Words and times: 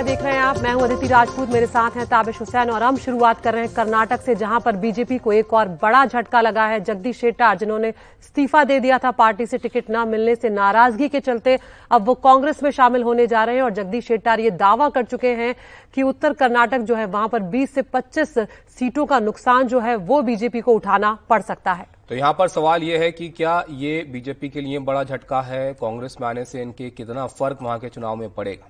India 0.00 0.16
देख 0.16 0.24
रहे 0.24 0.34
हैं 0.34 0.42
आप। 0.42 0.58
मैं 0.58 0.72
हूँ 0.72 0.82
अदिति 0.82 1.06
राजपूत। 1.06 1.48
मेरे 1.48 1.66
साथ 1.66 1.96
हैं 1.96 2.06
ताबिश 2.06 2.38
हुसैन 2.40 2.70
और 2.70 2.82
हम 2.82 2.96
शुरुआत 2.96 3.40
कर 3.40 3.52
रहे 3.54 3.64
हैं 3.64 3.72
कर्नाटक 3.74 4.20
से, 4.20 4.34
जहाँ 4.34 4.60
पर 4.60 4.76
बीजेपी 4.76 5.18
को 5.18 5.32
एक 5.32 5.52
और 5.54 5.68
बड़ा 5.82 6.04
झटका 6.06 6.40
लगा 6.40 6.66
है। 6.66 6.78
जगदीश 6.80 7.18
शेट्टार, 7.20 7.58
जिन्होंने 7.58 7.88
इस्तीफा 7.88 8.62
दे 8.64 8.78
दिया 8.80 8.98
था 8.98 9.10
पार्टी 9.10 9.46
से 9.46 9.58
टिकट 9.58 9.90
न 9.90 10.06
मिलने 10.08 10.34
से 10.36 10.50
नाराज़गी 10.50 11.08
के 11.08 11.20
चलते, 11.20 11.58
अब 11.90 12.06
वो 12.06 12.14
कांग्रेस 12.16 12.62
में 12.62 12.70
शामिल 12.70 13.02
होने 13.02 13.26
जा 13.26 13.44
रहे 13.44 13.56
हैं 13.56 13.62
और 13.62 13.70
जगदीश 13.72 14.06
शेट्टार 14.06 14.40
ये 14.40 14.50
दावा 14.56 14.88
कर 14.88 15.04
चुके 15.04 15.34
हैं 15.34 15.54
कि 15.94 16.02
उत्तर 16.02 16.32
कर्नाटक 16.32 16.80
जो 16.80 16.94
है, 16.94 17.06
वहाँ 17.06 17.28
पर 17.28 17.42
बीस 17.42 17.74
से 17.74 17.82
पच्चीस 17.84 18.34
सीटों 18.78 19.06
का 19.06 19.18
नुकसान 19.20 19.66
जो 19.66 19.80
है, 19.80 19.96
वो 19.96 20.22
बीजेपी 20.22 20.60
को 20.60 20.74
उठाना 20.74 21.16
पड़ 21.30 21.42
सकता 21.42 21.72
है। 21.72 21.86
तो 22.08 22.14
यहाँ 22.14 22.32
पर 22.32 22.48
सवाल 22.48 22.82
यह 22.82 23.00
है 23.00 23.12
कि 23.12 23.28
क्या 23.28 23.62
ये 23.70 24.02
बीजेपी 24.12 24.48
के 24.48 24.60
लिए 24.60 24.78
बड़ा 24.80 25.04
झटका 25.04 25.40
है? 25.42 25.72
कांग्रेस 25.74 26.16
में 26.20 26.28
आने 26.28 26.44
से 26.44 26.62
इनके 26.62 26.90
कितना 26.90 27.26
फ़र्क 27.28 27.58
वहाँ 27.62 27.78
के 27.78 27.88
चुनाव 27.88 28.16
में 28.16 28.28
पड़ेगा? 28.30 28.68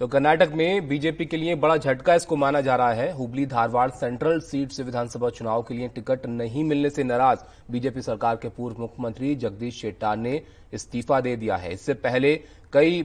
तो 0.00 0.06
कर्नाटक 0.08 0.52
में 0.54 0.88
बीजेपी 0.88 1.24
के 1.24 1.36
लिए 1.36 1.54
बड़ा 1.54 1.76
झटका 1.76 2.14
इसको 2.14 2.36
माना 2.36 2.60
जा 2.60 2.76
रहा 2.76 2.92
है। 2.92 3.12
हुबली 3.12 3.44
धारवाड़ 3.46 3.90
सेंट्रल 3.90 4.40
सीट 4.40 4.72
से 4.72 4.82
विधानसभा 4.82 5.28
चुनाव 5.30 5.62
के 5.62 5.74
लिए 5.74 5.88
टिकट 5.88 6.26
नहीं 6.26 6.64
मिलने 6.64 6.90
से 6.90 7.04
नाराज़ 7.04 7.44
बीजेपी 7.70 8.02
सरकार 8.02 8.36
के 8.36 8.48
पूर्व 8.48 8.80
मुख्यमंत्री 8.80 9.34
जगदीश 9.36 9.80
शेट्टार 9.80 10.16
ने 10.16 10.40
इस्तीफा 10.72 11.20
दे 11.20 11.36
दिया 11.36 11.56
है। 11.56 11.72
इससे 11.72 11.94
पहले 11.94 12.34
कई 12.72 13.02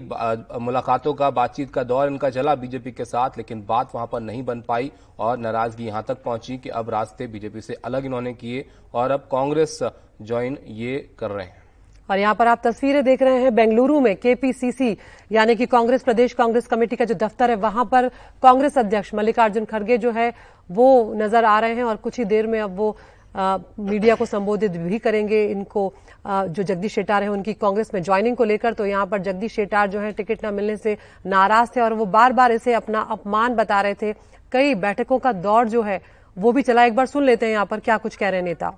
मुलाकातों 0.61 1.13
का 1.13 1.30
बातचीत 1.31 1.73
का 1.73 1.83
दौर 1.83 2.07
इनका 2.07 2.30
चला 2.30 2.55
बीजेपी 2.55 2.91
के 2.91 3.05
साथ, 3.05 3.38
लेकिन 3.38 3.66
बात 3.66 3.95
वहाँ 3.95 4.08
पर 4.11 4.19
नहीं 4.21 4.44
बन 4.45 4.61
पाई 4.61 4.91
और 5.19 5.38
नाराज़गी 5.38 5.85
यहाँ 5.85 6.03
तक 6.08 6.23
पहुँची 6.23 6.58
कि 6.58 6.69
अब 6.71 6.89
रास्ते 6.89 7.28
बीजेपी 7.28 7.61
से 7.61 7.73
अलग 7.75 8.06
इन्होंने 8.06 8.33
किए 8.33 8.66
और 8.94 9.11
अब 9.11 9.30
कांग्रेस 9.31 9.80
ज्वाइन 10.22 10.58
ये 10.67 10.97
कर 11.19 11.31
रहे 11.31 11.45
हैं। 11.45 11.63
और 12.09 12.19
यहाँ 12.19 12.35
पर 12.35 12.47
आप 12.47 12.61
तस्वीरें 12.63 13.03
देख 13.03 13.21
रहे 13.21 13.41
हैं 13.41 13.53
बेंगलुरु 13.55 13.99
में 13.99 14.15
केपीसीसी 14.15 14.97
यानी 15.31 15.55
कि 15.55 15.65
कांग्रेस 15.67 16.03
प्रदेश 16.03 16.33
कांग्रेस 16.33 16.67
कमेटी 16.67 16.95
का 16.95 17.05
जो 17.05 17.16
दफ्तर 17.17 17.49
है 17.49 17.55
वहाँ 17.57 17.85
पर 17.85 18.07
कांग्रेस 18.43 18.77
अध्यक्ष 18.77 19.13
मल्लिकार्जुन 19.13 19.66
खड़गे 19.66 19.97
जो 19.97 20.11
है 20.11 20.33
वो 20.69 21.13
नज़र 21.17 21.45
आ 21.45 21.59
रहे 21.59 21.75
हैं 21.75 21.83
और 21.83 21.95
कुछ 21.97 22.17
ही 22.19 22.25
देर 22.25 22.47
में 22.47 22.59
अब 22.61 22.75
वो 22.77 22.95
आ, 23.35 23.57
मीडिया 23.79 24.16
को 24.16 24.25
संबोधित 24.25 24.71
भी 24.73 24.97
करेंगे 24.99 25.43
इनको। 25.45 25.93
आ, 26.25 26.45
जो 26.45 26.63
जगदीश 26.63 26.93
शेटार 26.93 27.23
है 27.23 27.29
उनकी 27.29 27.53
कांग्रेस 27.55 27.91
में 27.93 28.01
ज्वाइनिंग 28.03 28.35
को 28.38 28.44
लेकर 28.44 28.73
तो 28.73 28.85
यहाँ 28.85 29.05
पर 29.05 29.21
जगदीश 29.21 29.53
शेटार 29.55 29.89
जो 29.89 29.99
है 29.99 30.11
टिकट 30.11 30.45
न 30.45 30.53
मिलने 30.53 30.77
से 30.77 30.97
नाराज़ 31.25 31.69
थे 31.75 31.81
और 31.81 31.94
वो 31.94 32.05
बार 32.07 32.33
बार 32.33 32.51
इसे 32.51 32.73
अपना 32.73 33.01
अपमान 33.11 33.55
बता 33.55 33.81
रहे 33.81 33.94
थे। 33.94 34.13
कई 34.51 34.75
बैठकों 34.77 35.19
का 35.19 35.31
दौर 35.33 35.67
जो 35.69 35.81
है 35.81 36.01
वो 36.38 36.51
भी 36.51 36.61
चला। 36.61 36.83
एक 36.85 36.95
बार 36.95 37.05
सुन 37.05 37.23
लेते 37.23 37.45
हैं 37.45 37.53
यहाँ 37.53 37.66
पर 37.66 37.79
क्या 37.79 37.97
कुछ 37.97 38.16
कह 38.16 38.29
रहे 38.29 38.41
नेता। 38.41 38.77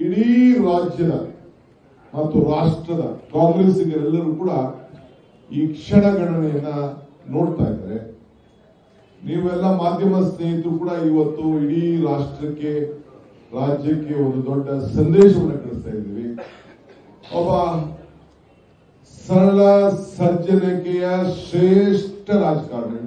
ಇಡೀ 0.00 0.26
ರಾಜ್ಯದ 0.68 1.14
ಮತ್ತು 2.12 2.38
ರಾಷ್ಟ್ರದ 2.52 3.04
ಕಾಂಗ್ರೆಸ್ಸಿಗರೆಲ್ಲರೂ 3.34 4.32
ಕೂಡ 4.40 4.50
ಈ 5.50 5.62
ಕ್ಷಣಗಣನೆಯನ್ನ 5.76 6.72
ನೋಡ್ತಾ 7.34 7.64
ಇದ್ದಾರೆ. 7.70 7.98
ನೀವೆಲ್ಲ 9.20 9.66
ಮಾಧ್ಯಮ 9.82 10.14
ಸ್ನೇಹಿತರು 10.30 10.72
ಕೂಡ 10.82 10.92
ಇವತ್ತು 11.10 11.44
ಇಡೀ 11.64 11.82
ರಾಷ್ಟ್ರಕ್ಕೆ, 12.10 12.72
ರಾಜ್ಯಕ್ಕೆ 13.58 14.14
ಒಂದು 14.24 14.40
ದೊಡ್ಡ 14.50 14.68
ಸಂದೇಶವನ್ನು 14.96 15.58
ಕಳಿಸ್ತಾ 15.64 15.90
ಇದ್ದೀವಿ. 15.98 16.26
ಒಬ್ಬ 17.38 17.50
ಸರಳ 19.26 19.60
ಸಜ್ಜನಿಕೆಯ 20.16 21.06
ಶ್ರೇಷ್ಠ 21.44 22.28
ರಾಜಕಾರಣಿ, 22.42 23.04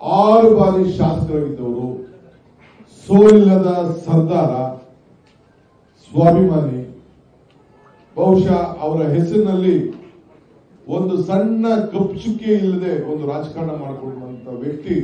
ಆರು 0.00 0.48
ಬಾರಿ 0.58 0.84
ಶಾಸಕರಾಗಿದ್ದವರು, 0.98 1.88
ಸೋಲಿಲ್ಲದ 3.06 3.70
ಸರ್ದಾರ 4.06 4.52
ಸ್ವಾಭಿಮಾನಿ. 6.14 6.80
ಬಹುಶಃ 8.16 8.58
ಅವರ 8.84 9.00
ಹೆಸರಿನಲ್ಲಿ 9.14 9.76
ಒಂದು 10.96 11.14
ಸಣ್ಣ 11.28 11.64
ಕಪ್ಚುಕೆ 11.92 12.50
ಇಲ್ಲದೆ 12.58 12.92
ಒಂದು 13.10 13.22
ರಾಜಕಾರಣ 13.30 13.72
ಮಾಡಿಕೊಂಡಂತ 13.80 14.46
ವ್ಯಕ್ತಿ 14.62 14.96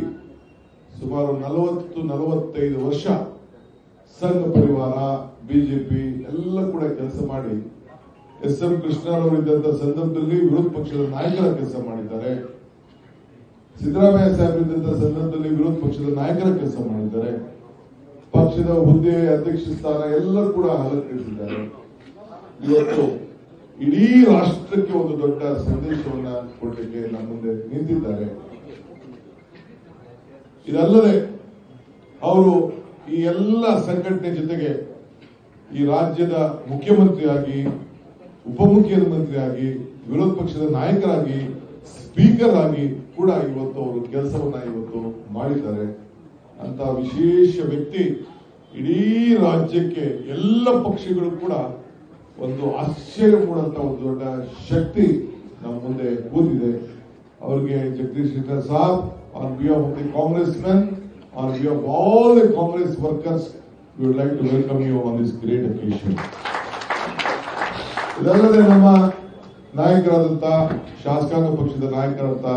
ಸುಮಾರು 1.00 1.32
ನಲವತ್ತು 1.44 1.98
ನಲವತ್ತೈದು 2.12 2.78
ವರ್ಷ 2.87 3.04
ಸಂಘ 4.21 4.43
ಪರಿವಾರ, 4.56 4.97
ಬಿಜೆಪಿ 5.48 6.03
ಎಲ್ಲ 6.32 6.56
ಕೂಡ 6.72 6.82
ಕೆಲಸ 7.00 7.19
ಮಾಡಿ 7.32 7.56
ಎಸ್ 8.48 8.62
ಎಂ 8.66 8.75
ಕೃಷ್ಣರವರು 8.82 9.37
ಇದ್ದಂತ 9.42 9.69
ಸಂದರ್ಭದಲ್ಲಿ 9.82 10.37
ವಿರೋಧ 10.47 10.66
ಪಕ್ಷದ 10.77 11.04
ನಾಯಕರ 11.16 11.47
ಕೆಲಸ 11.60 11.77
ಮಾಡಿದ್ದಾರೆ. 11.88 12.32
ಸಿದ್ದರಾಮಯ್ಯ 13.77 14.32
ಸಾಹೇಬ್ 14.38 14.60
ಇದ್ದಂತ 14.65 14.88
ಸಂದರ್ಭದಲ್ಲಿ 15.04 15.50
ವಿರೋಧ 15.56 15.77
ಪಕ್ಷದ 15.84 16.12
ನಾಯಕರ 16.21 16.50
ಕೆಲಸ 16.62 16.77
ಮಾಡಿದ್ದಾರೆ. 16.91 17.32
ಪಕ್ಷದ 18.34 18.72
ಹುದ್ದೆ 18.86 19.14
ಅಧ್ಯಕ್ಷ 19.34 19.64
ಸ್ಥಾನ 19.76 20.00
ಎಲ್ಲ 20.18 20.38
ಕೂಡ 20.56 20.66
ಅಲಂಕರಿಸಿದ್ದಾರೆ. 20.82 21.58
ಇವತ್ತು 22.68 23.04
ಇಡೀ 23.84 24.06
ರಾಷ್ಟ್ರಕ್ಕೆ 24.32 24.92
ಒಂದು 25.00 25.14
ದೊಡ್ಡ 25.22 25.42
ಸಂದೇಶವನ್ನ 25.66 26.30
ಕೊಡಲಿಕ್ಕೆ 26.60 27.00
ನಮ್ಮ 27.12 27.26
ಮುಂದೆ 27.28 27.52
ನಿಂತಿದ್ದಾರೆ. 27.70 28.26
ಇದಲ್ಲದೆ 30.68 31.14
ಅವರು 32.22 32.52
ಈ 33.14 33.20
ಎಲ್ಲ 33.32 33.64
ಸಂಘಟನೆ 33.88 34.30
ಜೊತೆಗೆ 34.41 34.70
ಈ 35.78 35.86
ರಾಜ್ಯದ 35.92 36.36
ಮುಖ್ಯಮಂತ್ರಿಯಾಗಿ 36.70 37.58
ಉಪಮುಖ್ಯಮಂತ್ರಿಯಾಗಿ 38.50 39.68
ವಿರೋಧ 40.10 40.30
ಪಕ್ಷದ 40.38 40.66
ನಾಯಕರಾಗಿ, 40.76 41.38
ಸ್ಪೀಕರ್ 41.97 42.56
ಆಗಿ 42.64 42.84
ಕೂಡ 43.16 43.28
ಇವತ್ತು 43.48 43.78
ಅವರು 43.84 44.00
ಕೆಲಸವನ್ನ 44.14 44.56
ಇವತ್ತು 44.70 45.00
ಮಾಡಿದ್ದಾರೆ. 45.36 45.86
ಅಂತ 46.65 46.81
ವಿಶೇಷ 46.98 47.54
ವ್ಯಕ್ತಿ 47.71 48.04
ಇಡೀ 48.72 48.98
ರಾಜ್ಯಕ್ಕೆ 49.44 50.04
ಎಲ್ಲ 50.34 50.66
ಪಕ್ಷಗಳು 50.87 51.31
ಕೂಡ 51.43 51.54
ಒಂದು 52.38 52.65
ಆಶ್ಚರ್ಯ 52.82 53.38
ಮೂಡಂತ 53.47 53.76
ಒಂದು 53.87 54.00
ದೊಡ್ಡ 54.04 54.22
ಶಕ್ತಿ 54.71 55.06
ನಮ್ಮ 55.62 55.75
ಮುಂದೆ 55.84 56.09
ಕೂತಿದೆ. 56.28 56.72
ಅವರಿಗೆ 57.41 57.78
Jagadish 57.97 58.31
Shettar 58.34 58.62
saab 58.62 59.00
on 59.38 59.50
behalf 59.59 59.84
of 59.87 59.97
the 59.98 60.06
Congress 60.12 60.54
men 60.65 60.82
on 61.37 61.50
behalf 61.56 61.84
all 61.97 62.32
the 62.38 62.47
Congress 62.54 62.94
workers 63.00 63.48
we 63.97 64.04
would 64.06 64.19
like 64.21 64.34
to 64.41 64.44
welcome 64.54 64.82
you 64.88 65.00
on 65.09 65.16
this 65.22 65.34
great 65.42 65.66
occasion 65.72 66.16
ಇದಲ್ಲದೆ 68.21 68.62
ನಮ್ಮ 68.72 68.88
ನಾಯಕರಾದಂತಹ 69.75 70.56
ಶಾಸಕಾಂಗ 71.04 71.50
ಪಕ್ಷದ 71.60 71.87
ನಾಯಕರಾದಂತಹ 71.91 72.56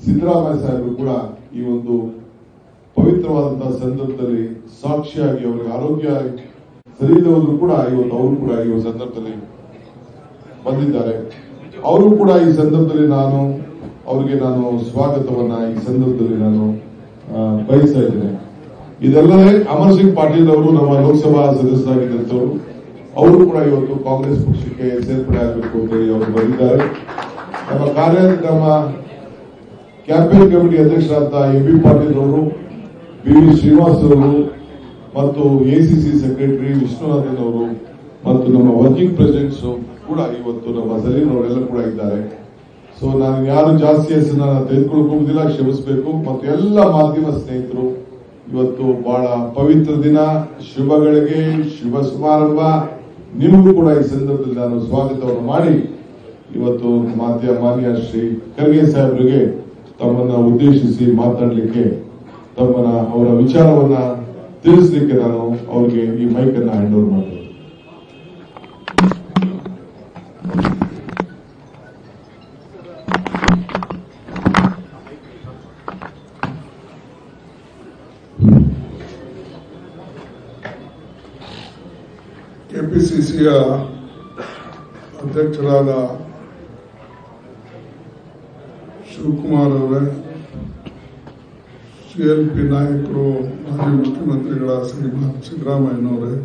ಸಿದ್ದರಾಮಯ್ಯ 0.00 0.58
ಸಾಹೇಬರು 0.64 0.94
ಕೂಡ 0.94 1.10
ಈ 1.54 1.62
ಒಂದು 1.74 1.96
ಪವಿತ್ರವಾದಂತಹ 3.10 3.70
ಸಂದರ್ಭದಲ್ಲಿ 3.82 4.42
ಸಾಕ್ಷಿಯಾಗಿ 4.80 5.42
ಅವರಿಗೆ 5.48 5.70
ಆರೋಗ್ಯ 5.76 6.08
ಸರಿ 6.98 7.16
ಕೂಡ 7.62 7.72
ಇವತ್ತು 7.92 8.14
ಅವರು 8.18 8.34
ಕೂಡ 8.42 8.52
ಈ 8.66 8.68
ಸಂದರ್ಭದಲ್ಲಿ 8.88 9.34
ಬಂದಿದ್ದಾರೆ. 10.66 11.14
ಅವರು 11.90 12.08
ಕೂಡ 12.20 12.30
ಈ 12.46 12.48
ಸಂದರ್ಭದಲ್ಲಿ 12.60 13.06
ನಾನು 13.16 13.38
ಅವರಿಗೆ 14.10 14.36
ನಾನು 14.44 14.62
ಸ್ವಾಗತವನ್ನ 14.90 15.54
ಈ 15.70 15.76
ಸಂದರ್ಭದಲ್ಲಿ 15.88 16.38
ನಾನು 16.44 16.64
ಬಯಸ್ತಾ 17.68 18.00
ಇದ್ದೇನೆ. 18.06 18.30
ಇದಲ್ಲದೆ 19.08 19.50
ಅಮರ್ 19.74 19.94
ಸಿಂಗ್ 19.98 20.14
ಪಾಟೀಲ್ 20.18 20.48
ಅವರು 20.54 20.70
ನಮ್ಮ 20.78 20.92
ಲೋಕಸಭಾ 21.04 21.42
ಸದಸ್ಯರಾಗಿದ್ದಂಥವರು 21.58 22.50
ಅವರು 23.20 23.38
ಕೂಡ 23.50 23.58
ಇವತ್ತು 23.70 23.94
ಕಾಂಗ್ರೆಸ್ 24.08 24.40
ಪಕ್ಷಕ್ಕೆ 24.46 24.88
ಸೇರ್ಪಡೆ 25.06 25.38
ಆಗಬೇಕು 25.44 25.76
ಅಂತ 25.82 25.92
ಹೇಳಿ 25.96 26.10
ಅವರು 26.16 26.32
ಬಂದಿದ್ದಾರೆ. 26.38 26.80
ನಮ್ಮ 27.70 27.84
ಕಾರ್ಯ 27.98 28.22
ನಮ್ಮ 28.48 28.64
ಕ್ಯಾಂಪೇನ್ 30.08 30.48
ಕಮಿಟಿ 30.52 30.76
ಅಧ್ಯಕ್ಷರಾದ 30.84 31.38
ಎಂ 31.58 31.64
ಬಿ 31.68 31.76
ಪಾಟೀಲ್ 31.86 32.18
ಅವರು 32.24 32.42
ಬಿ 33.24 33.32
ವಿ 33.44 33.52
ಶ್ರೀನಿವಾಸ್ 33.60 34.02
ಅವರು 34.04 34.28
ಮತ್ತು 35.16 35.42
ಎಸಿಸಿ 35.76 36.10
ಸೆಕ್ರೆಟರಿ 36.20 36.70
ವಿಷ್ಣುನಾಥನ್ 36.82 37.40
ಅವರು 37.44 37.64
ಮತ್ತು 38.26 38.46
ನಮ್ಮ 38.54 38.68
ವರ್ಕಿಂಗ್ 38.80 39.12
ಪ್ರೆಸಿಡೆಂಟ್ಸ್ 39.18 39.64
ಕೂಡ 40.08 40.18
ಇವತ್ತು 40.38 40.68
ನಮ್ಮ 40.76 40.90
ಸಲೀನ್ 41.04 41.30
ಅವರೆಲ್ಲ 41.34 41.60
ಕೂಡ 41.70 41.80
ಇದ್ದಾರೆ. 41.90 42.20
ಸೊ 42.98 43.06
ನಾನು 43.22 43.38
ಯಾರು 43.52 43.70
ಜಾಸ್ತಿ 43.84 44.10
ಹೆಸರನ್ನ 44.14 44.46
ತೆಗೆದುಕೊಳ್ಳೋದಿಲ್ಲ 44.70 45.42
ಕ್ಷಮಿಸಬೇಕು. 45.52 46.10
ಮತ್ತು 46.28 46.42
ಎಲ್ಲ 46.54 46.78
ಮಾಧ್ಯಮ 46.96 47.28
ಸ್ನೇಹಿತರು, 47.36 47.86
ಇವತ್ತು 48.52 48.84
ಬಹಳ 49.08 49.24
ಪವಿತ್ರ 49.58 49.94
ದಿನ, 50.06 50.18
ಶುಭಗಳಿಗೆ 50.70 51.40
ಶುಭ 51.76 51.94
ಸಮಾರಂಭ. 52.10 52.60
ನಿಮಗೂ 53.42 53.72
ಕೂಡ 53.80 53.88
ಈ 54.00 54.04
ಸಂದರ್ಭದಲ್ಲಿ 54.12 54.58
ನಾನು 54.62 54.78
ಸ್ವಾಗತವನ್ನು 54.88 55.46
ಮಾಡಿ 55.52 55.74
ಇವತ್ತು 56.58 56.88
ಮಾನ್ಯ 57.62 57.96
ಶ್ರೀ 58.06 58.22
ಖರ್ಗೆ 58.56 58.84
ಸಾಹೇಬರಿಗೆ 58.92 59.40
ತಮ್ಮನ್ನ 60.00 60.34
ಉದ್ದೇಶಿಸಿ 60.50 61.04
ಮಾತಾಡಲಿಕ್ಕೆ 61.20 61.84
ತಮ್ಮನ್ನ 62.57 62.91
ಅವರ 63.13 63.27
ವಿಚಾರವನ್ನ 63.37 63.97
ತಿಳಿಸಲಿಕ್ಕೆ 64.63 65.15
ನಾನು 65.15 65.39
ಅವರಿಗೆ 65.71 66.03
ಈ 66.17 66.27
ಮೈಕ್ 66.35 66.55
ಅನ್ನ 66.57 66.69
ಹ್ಯಾಂಡ್ 66.71 66.95
ಓವರ್ 66.95 67.09
ಮಾಡ್ತೇನೆ 67.11 67.41
ಕೆಪಿಸಿಸಿಯ 82.69 83.49
ಅಧ್ಯಕ್ಷರಾದ 85.21 85.91
ಶಿವಕುಮಾರ್ 89.09 89.75
ಅವರೇ 89.79 90.01
ಸಿಎಲ್ಪಿ 92.10 92.62
ನಾಯಕರು, 92.68 93.24
ಮಾಜಿ 93.66 93.90
ಮುಖ್ಯಮಂತ್ರಿಗಳ 93.98 94.70
ಶ್ರೀಮಾನ್ 94.88 95.36
ಸಿದ್ದರಾಮಯ್ಯನವರೇ 95.42 96.38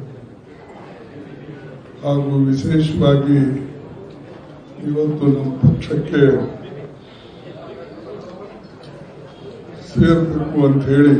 ಹಾಗೂ 2.04 2.32
ವಿಶೇಷವಾಗಿ 2.44 3.38
ಇವತ್ತು 4.88 5.26
ನಮ್ಮ 5.28 5.52
ಪಕ್ಷಕ್ಕೆ 5.64 6.22
ಸೇರ್ಬೇಕು 9.90 10.60
ಅಂತ 10.66 10.84
ಹೇಳಿ 10.86 11.16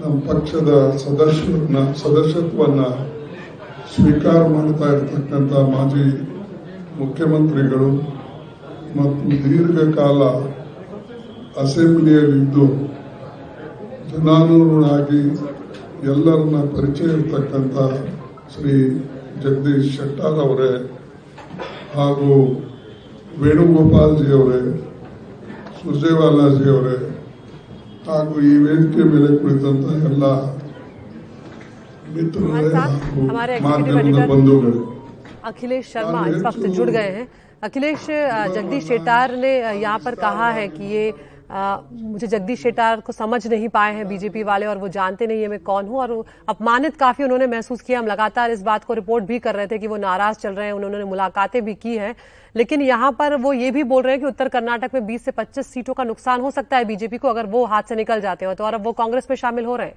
ನಮ್ಮ 0.00 0.16
ಪಕ್ಷದ 0.30 0.70
ಸದಸ್ಯರನ್ನ 0.96 1.78
ಸದಸ್ಯತ್ವವನ್ನು 2.02 2.88
ಸ್ವೀಕಾರ 3.94 4.40
ಮಾಡ್ತಾ 4.48 4.88
ಇರತಕ್ಕಂಥ 4.92 5.52
ಮಾಜಿ 5.72 6.06
ಮುಖ್ಯಮಂತ್ರಿಗಳು 6.98 7.90
ಮತ್ತು 8.96 9.30
ದೀರ್ಘಕಾಲ 9.44 10.22
ಅಸೆಂಬ್ಲಿಯಲ್ಲಿದ್ದು 11.58 12.66
ಜನಾನುರಾಗಿ 14.13 15.21
ಎಲ್ಲರನ್ನ 16.05 16.57
ಪರಿಚಯ 16.73 17.07
ಇರ್ತಕ್ಕಂಥ 17.15 17.75
ಶ್ರೀ 18.53 18.73
ಜಗದೀಶ್ 19.41 19.89
ಶೆಟ್ಟಾರ್ 19.95 20.39
ಅವರೇ 20.45 20.71
ಹಾಗೂ 21.95 22.29
ವೇಣುಗೋಪಾಲ್ಜಿ 23.41 24.27
ಅವರೇ 24.33 24.61
ಸುರ್ಜೇವಾಲಾಜಿ 25.77 26.65
ಅವರೇ 26.69 26.95
ಹಾಗೂ 28.07 28.33
ಈ 28.43 28.55
ವೇದಿಕೆ 28.63 29.03
ಮೇಲೆ 29.11 29.29
ಕುಳಿತಂತ 29.39 29.85
ಎಲ್ಲ 30.09 30.25
ಮಿತ್ರರೇ 32.13 32.69
ಹಾಗೂ 32.75 33.23
हमारे 33.23 33.53
executive 33.55 33.67
ಮಾಧ್ಯಮದ 33.67 34.01
editor- 34.03 34.29
ಬಂಧುಗಳೇ 34.31 34.77
अखिलेश 35.49 35.85
शर्मा 35.91 36.21
इस 36.29 36.39
वक्त 36.45 36.63
जुड़ 36.77 36.89
गए 36.91 37.11
हैं 37.11 37.25
अखिलेश 37.63 38.01
अ, 38.11 38.17
जगदीश 38.49 38.83
शेटार 38.87 39.29
ने 39.37 39.51
अ, 39.61 39.71
यहाँ 39.77 39.99
पर 39.99 40.15
कहा 40.17 40.49
है 40.51 40.67
कि 40.69 40.85
ये 40.89 41.03
अ, 41.54 41.80
मुझे 41.92 42.26
जगदीश 42.26 42.62
शेटार 42.62 43.00
को 43.00 43.12
समझ 43.12 43.46
नहीं 43.46 43.68
पाए 43.68 43.94
हैं 43.94 44.06
बीजेपी 44.08 44.42
वाले 44.42 44.66
और 44.66 44.78
वो 44.78 44.88
जानते 44.88 45.26
नहीं 45.26 45.42
है 45.42 45.48
मैं 45.48 45.58
कौन 45.62 45.86
हूँ 45.86 45.98
और 45.98 46.24
अपमानित 46.48 46.96
काफ़ी 46.96 47.24
उन्होंने 47.24 47.46
महसूस 47.46 47.80
किया। 47.80 47.98
हम 47.98 48.06
लगातार 48.06 48.50
इस 48.50 48.62
बात 48.62 48.84
को 48.84 48.94
रिपोर्ट 48.94 49.24
भी 49.24 49.38
कर 49.38 49.54
रहे 49.54 49.66
थे 49.66 49.78
कि 49.78 49.86
वो 49.86 49.96
नाराज़ 49.96 50.38
चल 50.38 50.54
रहे 50.54 50.66
हैं 50.66 50.72
उन्होंने 50.72 51.04
मुलाकातें 51.04 51.64
भी 51.64 51.74
की 51.76 51.96
हैं। 51.96 52.14
लेकिन 52.54 52.82
यहाँ 52.82 53.12
पर 53.12 53.36
वो 53.36 53.52
ये 53.52 53.70
भी 53.70 53.82
बोल 53.84 54.02
रहे 54.02 54.12
हैं 54.12 54.20
कि 54.20 54.26
उत्तर 54.26 54.48
कर्नाटक 54.48 54.94
में 54.94 55.06
20 55.06 55.24
से 55.24 55.30
25 55.32 55.66
सीटों 55.66 55.94
का 55.94 56.04
नुकसान 56.04 56.40
हो 56.40 56.50
सकता 56.50 56.76
है 56.76 56.84
बीजेपी 56.84 57.18
को 57.18 57.28
अगर 57.28 57.46
वो 57.46 57.64
हाथ 57.66 57.82
से 57.82 57.96
निकल 57.96 58.20
जाते 58.20 58.44
हो 58.44 58.54
तो 58.54 58.64
और 58.64 58.74
अब 58.74 58.84
वो 58.84 58.92
कांग्रेस 58.94 59.26
में 59.30 59.36
शामिल 59.36 59.64
हो 59.64 59.76
रहे 59.76 59.86
हैं। 59.86 59.96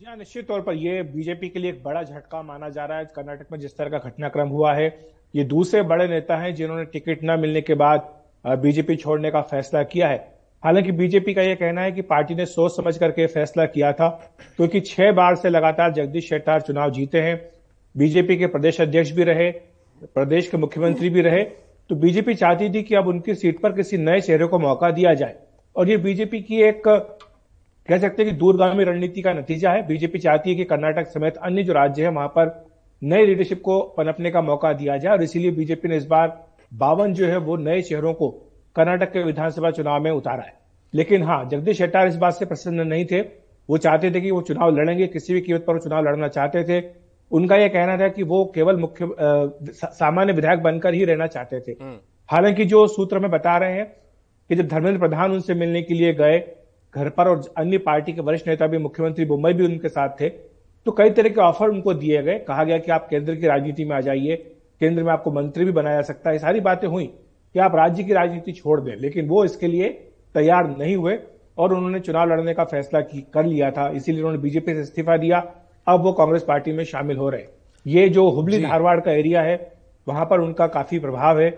जी 0.00 0.06
हाँ 0.06 0.16
निश्चित 0.16 0.48
तौर 0.48 0.60
पर 0.60 0.74
यह 0.76 1.02
बीजेपी 1.14 1.48
के 1.48 1.58
लिए 1.58 1.70
एक 1.70 1.82
बड़ा 1.84 2.02
झटका 2.02 2.42
माना 2.42 2.68
जा 2.70 2.84
रहा 2.84 2.98
है। 2.98 3.04
कर्नाटक 3.16 3.52
में 3.52 3.58
जिस 3.60 3.76
तरह 3.76 3.90
का 3.90 4.08
घटनाक्रम 4.08 4.48
हुआ 4.48 4.74
है 4.74 4.88
ये 5.34 5.44
दूसरे 5.46 5.82
बड़े 5.84 6.08
नेता 6.08 6.36
हैं 6.36 6.54
जिन्होंने 6.54 6.84
टिकट 6.86 7.20
न 7.24 7.40
मिलने 7.40 7.60
के 7.60 7.74
बाद 7.76 8.12
बीजेपी 8.44 8.96
छोड़ने 8.96 9.30
का 9.30 9.40
फैसला 9.42 9.82
किया 9.82 10.08
है। 10.08 10.16
हालाँकि 10.62 10.92
बीजेपी 10.92 11.34
का 11.34 11.42
यह 11.42 11.54
कहना 11.54 11.80
है 11.80 11.92
कि 11.92 12.02
पार्टी 12.02 12.34
ने 12.34 12.46
सोच 12.46 12.72
समझ 12.72 12.96
करके 12.98 13.26
फैसला 13.26 13.64
किया 13.66 13.92
था, 13.92 14.08
क्योंकि 14.56 14.80
छह 14.80 15.10
बार 15.12 15.34
से 15.34 15.48
लगातार 15.48 15.92
जगदीश 15.92 16.28
शेट्टार 16.28 16.60
चुनाव 16.60 16.90
जीते 16.90 17.20
हैं। 17.20 17.40
बीजेपी 17.94 18.36
के 18.36 18.46
प्रदेश 18.46 18.80
अध्यक्ष 18.80 19.10
भी 19.10 19.24
रहे, 19.24 19.50
प्रदेश 20.04 20.48
के 20.48 20.56
मुख्यमंत्री 20.56 21.10
भी 21.10 21.20
रहे 21.20 21.42
तो 21.90 21.94
बीजेपी 21.94 22.34
चाहती 22.34 22.68
थी 22.74 22.82
कि 22.82 22.94
अब 22.94 23.08
उनकी 23.08 23.34
सीट 23.34 23.60
पर 23.60 23.72
किसी 23.72 23.96
नए 23.98 24.20
चेहरे 24.20 24.46
को 24.46 24.58
मौका 24.58 24.90
दिया 24.90 25.12
जाए। 25.14 25.34
और 25.76 25.88
ये 25.88 25.96
बीजेपी 25.96 26.40
की 26.40 26.62
एक, 26.62 26.82
कह 26.86 27.98
सकते 27.98 28.22
हैं 28.22 28.32
कि 28.32 28.38
दूरगामी 28.38 28.84
रणनीति 28.84 29.22
का 29.22 29.32
नतीजा 29.32 29.70
है। 29.70 29.86
बीजेपी 29.86 30.18
चाहती 30.18 30.50
है 30.50 30.56
कि 30.56 30.64
कर्नाटक 30.64 31.06
समेत 31.08 31.36
अन्य 31.36 31.62
जो 31.62 31.72
राज्य 31.72 32.02
है, 32.02 32.08
वहाँ 32.08 32.28
पर 32.28 32.66
नई 33.02 33.26
लीडरशिप 33.26 33.60
को 33.62 33.80
पनपने 33.98 34.30
का 34.30 34.42
मौका 34.42 34.72
दिया 34.72 34.96
जाए, 34.96 35.12
और 35.12 35.22
इसीलिए 35.22 35.50
बीजेपी 35.50 35.88
ने 35.88 35.96
इस 35.96 36.06
बार 36.06 36.28
बावन 36.74 37.14
जो 37.14 37.26
है 37.26 37.36
वो 37.36 37.56
नए 37.56 37.82
चेहरों 37.82 38.14
को 38.14 38.28
कर्नाटक 38.76 39.12
के 39.12 39.24
विधानसभा 39.24 39.70
चुनाव 39.70 40.02
में 40.02 40.10
उतारा 40.10 40.42
है। 40.42 40.54
लेकिन 40.94 41.22
हाँ 41.22 41.48
जगदीश 41.48 41.78
शेट्टार 41.78 42.06
इस 42.06 42.16
बात 42.16 42.34
से 42.34 42.44
प्रसन्न 42.44 42.80
नहीं 42.80 43.06
थे। 43.06 43.20
वो 43.70 43.78
चाहते 43.78 44.10
थे 44.10 44.20
कि 44.20 44.30
वो 44.30 44.42
चुनाव 44.42 44.76
लड़ेंगे 44.76 45.06
किसी 45.06 45.34
भी 45.34 45.40
कीमत 45.40 45.64
पर 45.66 45.72
वो 45.72 45.78
चुनाव 45.78 46.04
लड़ना 46.04 46.28
चाहते 46.28 46.64
थे। 46.64 46.84
उनका 47.30 47.56
यह 47.56 47.68
कहना 47.68 47.96
था 47.96 48.08
कि 48.08 48.22
वो 48.22 48.52
केवल 48.54 48.76
मुख्य 48.76 49.08
सा- 49.72 49.92
सामान्य 49.92 50.32
विधायक 50.32 50.60
बनकर 50.60 50.94
ही 50.94 51.04
रहना 51.04 51.26
चाहते 51.26 51.60
थे। 51.60 51.72
हालाँकि 52.30 52.64
जो 52.64 52.86
सूत्र 52.86 53.18
में 53.18 53.30
बता 53.30 53.56
रहे 53.56 53.72
हैं 53.72 53.86
कि 54.48 54.56
जब 54.56 54.68
धर्मेंद्र 54.68 55.00
प्रधान 55.00 55.32
उनसे 55.32 55.54
मिलने 55.54 55.82
के 55.82 55.94
लिए 55.94 56.14
गए 56.14 56.56
घर 56.94 57.08
पर 57.08 57.28
और 57.28 57.42
अन्य 57.58 57.78
पार्टी 57.78 58.12
के 58.12 58.20
वरिष्ठ 58.20 58.48
नेता 58.48 58.66
भी 58.66 58.78
मुख्यमंत्री 58.78 59.26
मुंबई 59.26 59.52
भी 59.52 59.64
उनके 59.64 59.88
साथ 59.88 60.08
थे 60.08 60.28
तो 60.86 60.92
कई 60.92 61.10
तरह 61.10 61.28
के 61.28 61.40
ऑफ़र 61.40 61.68
उनको 61.68 61.94
दिए 61.94 62.22
गए। 62.22 62.38
कहा 62.38 62.64
गया 62.64 62.78
कि 62.78 62.90
आप 62.90 63.06
केंद्र 63.10 63.34
की 63.34 63.46
राजनीति 63.46 63.84
में 63.84 63.96
आ 63.96 64.00
जाइए 64.00 64.53
केंद्र 64.80 65.02
में 65.02 65.12
आपको 65.12 65.32
मंत्री 65.32 65.64
भी 65.64 65.72
बनाया 65.72 65.96
जा 65.96 66.02
सकता 66.04 66.30
है। 66.30 66.38
सारी 66.38 66.60
बातें 66.62 66.86
हुई 66.88 67.04
कि 67.04 67.58
आप 67.60 67.74
राज्य 67.76 68.04
की 68.04 68.12
राजनीति 68.12 68.52
छोड़ 68.52 68.80
दें 68.80 68.94
लेकिन 68.96 69.28
वो 69.28 69.44
इसके 69.44 69.66
लिए 69.66 69.88
तैयार 70.34 70.68
नहीं 70.68 70.96
हुए 70.96 71.18
और 71.58 71.74
उन्होंने 71.74 72.00
चुनाव 72.00 72.28
लड़ने 72.28 72.54
का 72.54 72.64
फैसला 72.66 73.00
की 73.02 73.20
कर 73.34 73.44
लिया 73.46 73.70
था। 73.70 73.88
इसीलिए 73.90 74.20
उन्होंने 74.20 74.38
बीजेपी 74.38 74.74
से 74.74 74.80
इस्तीफा 74.80 75.16
दिया। 75.16 75.42
अब 75.86 76.02
वो 76.02 76.12
कांग्रेस 76.14 76.42
पार्टी 76.42 76.72
में 76.72 76.84
शामिल 76.86 77.16
हो 77.16 77.28
रहे 77.28 77.44
ये 77.86 78.08
जो 78.08 78.28
हुबली 78.30 78.62
धारवाड़ 78.62 78.98
का 79.00 79.12
एरिया 79.12 79.42
है 79.42 79.56
वहाँ 80.06 80.24
पर 80.24 80.40
उनका 80.40 80.66
काफ़ी 80.68 80.98
प्रभाव 80.98 81.40
है। 81.40 81.48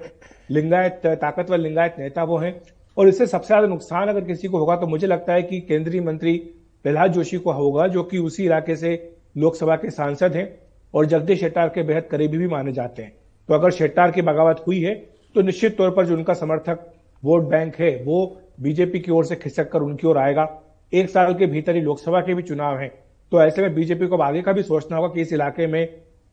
लिंगायत 0.51 1.01
ताकतवर 1.05 1.59
लिंगायत 1.59 1.95
नेता 1.99 2.25
वो 2.25 2.39
हैं। 2.39 2.61
और 2.97 3.09
इससे 3.09 3.27
सबसे 3.27 3.47
ज़्यादा 3.47 3.67
नुकसान 3.67 4.09
अगर 4.09 4.25
किसी 4.25 4.49
को 4.49 4.59
होगा 4.59 4.77
तो 4.77 4.87
मुझे 4.87 5.07
लगता 5.07 5.33
है 5.33 5.43
कि 5.43 5.61
केंद्रीय 5.61 6.01
मंत्री 6.01 6.37
प्रहलाद 6.85 7.13
जोशी 7.13 7.37
को 7.39 7.53
होगा 7.53 7.87
जो 7.89 8.03
कि 8.03 8.19
उसी 8.19 8.45
इलाके 8.45 8.77
से 8.77 8.93
लोकसभा 9.37 9.77
के 9.77 9.91
सांसद 9.91 10.37
हैं। 10.37 10.47
और 10.97 11.07
जगदीश 11.07 11.41
शेट्टार 11.41 11.69
के 11.69 11.83
बेहद 11.83 12.05
करीबी 12.05 12.39
भी 12.39 12.47
माने 12.49 12.73
जाते 12.73 13.03
हैं। 13.03 13.13
तो 13.49 13.55
अगर 13.55 13.71
शेट्टार 13.71 14.11
की 14.11 14.23
बगावत 14.23 14.65
हुई 14.67 14.81
है 14.83 14.95
तो 15.35 15.43
निश्चित 15.43 15.77
तौर 15.79 15.91
पर 15.91 16.07
जो 16.07 16.15
उनका 16.15 16.35
समर्थक 16.35 16.87
वोट 17.23 17.43
बैंक 17.43 17.77
है 17.77 17.91
वो 18.05 18.21
बीजेपी 18.61 19.01
की 19.01 19.11
ओर 19.11 19.25
से 19.25 19.37
खिसक 19.37 19.71
कर 19.71 19.81
उनकी 19.81 20.07
ओर 20.07 20.19
आएगा। 20.19 20.49
एक 20.93 21.11
साल 21.11 21.35
के 21.35 21.47
भीतर 21.47 21.75
ही 21.75 21.81
लोकसभा 21.81 22.21
के 22.21 22.35
भी 22.35 22.43
चुनाव 22.43 22.79
है। 22.79 22.89
तो 23.33 23.43
ऐसे 23.43 23.63
में 23.63 23.75
बीजेपी 23.75 24.07
को 24.07 24.17
आगे 24.17 24.43
का 24.43 24.53
भी 24.53 24.63
सोचना 24.63 24.97
होगा 24.97 25.09
कि 25.09 25.21
इस 25.21 25.33
इलाके 25.33 25.67
में 25.67 25.87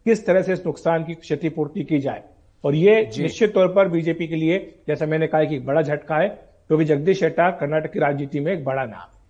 किस 0.06 0.26
तरह 0.26 0.42
से 0.42 0.54
इस 0.54 0.66
नुकसान 0.66 1.04
की 1.04 1.14
क्षतिपूर्ति 1.14 1.84
की 1.84 2.00
जाए। 2.00 2.24
और 2.64 2.76
ये 2.76 3.02
निश्चित 3.20 3.54
तौर 3.54 3.68
पर 3.68 3.88
बीजेपी 3.88 4.28
के 4.28 4.36
लिए 4.36 4.58
जैसा 4.88 5.06
मैंने 5.06 5.28
कहा 5.28 5.44
कि 5.44 5.56
एक 5.56 5.66
बड़ा 5.66 5.82
झटका 5.82 6.18
है। 6.18 6.28
क्योंकि 6.68 6.86
जगदीश 6.86 7.20
शेट्टार 7.20 7.52
कर्नाटक 7.52 7.92
की 7.92 8.00
राजनीति 8.00 8.40
में 8.40 8.52
एक 8.54 8.64
बड़ा 8.66 8.84
नाम। 8.86 9.23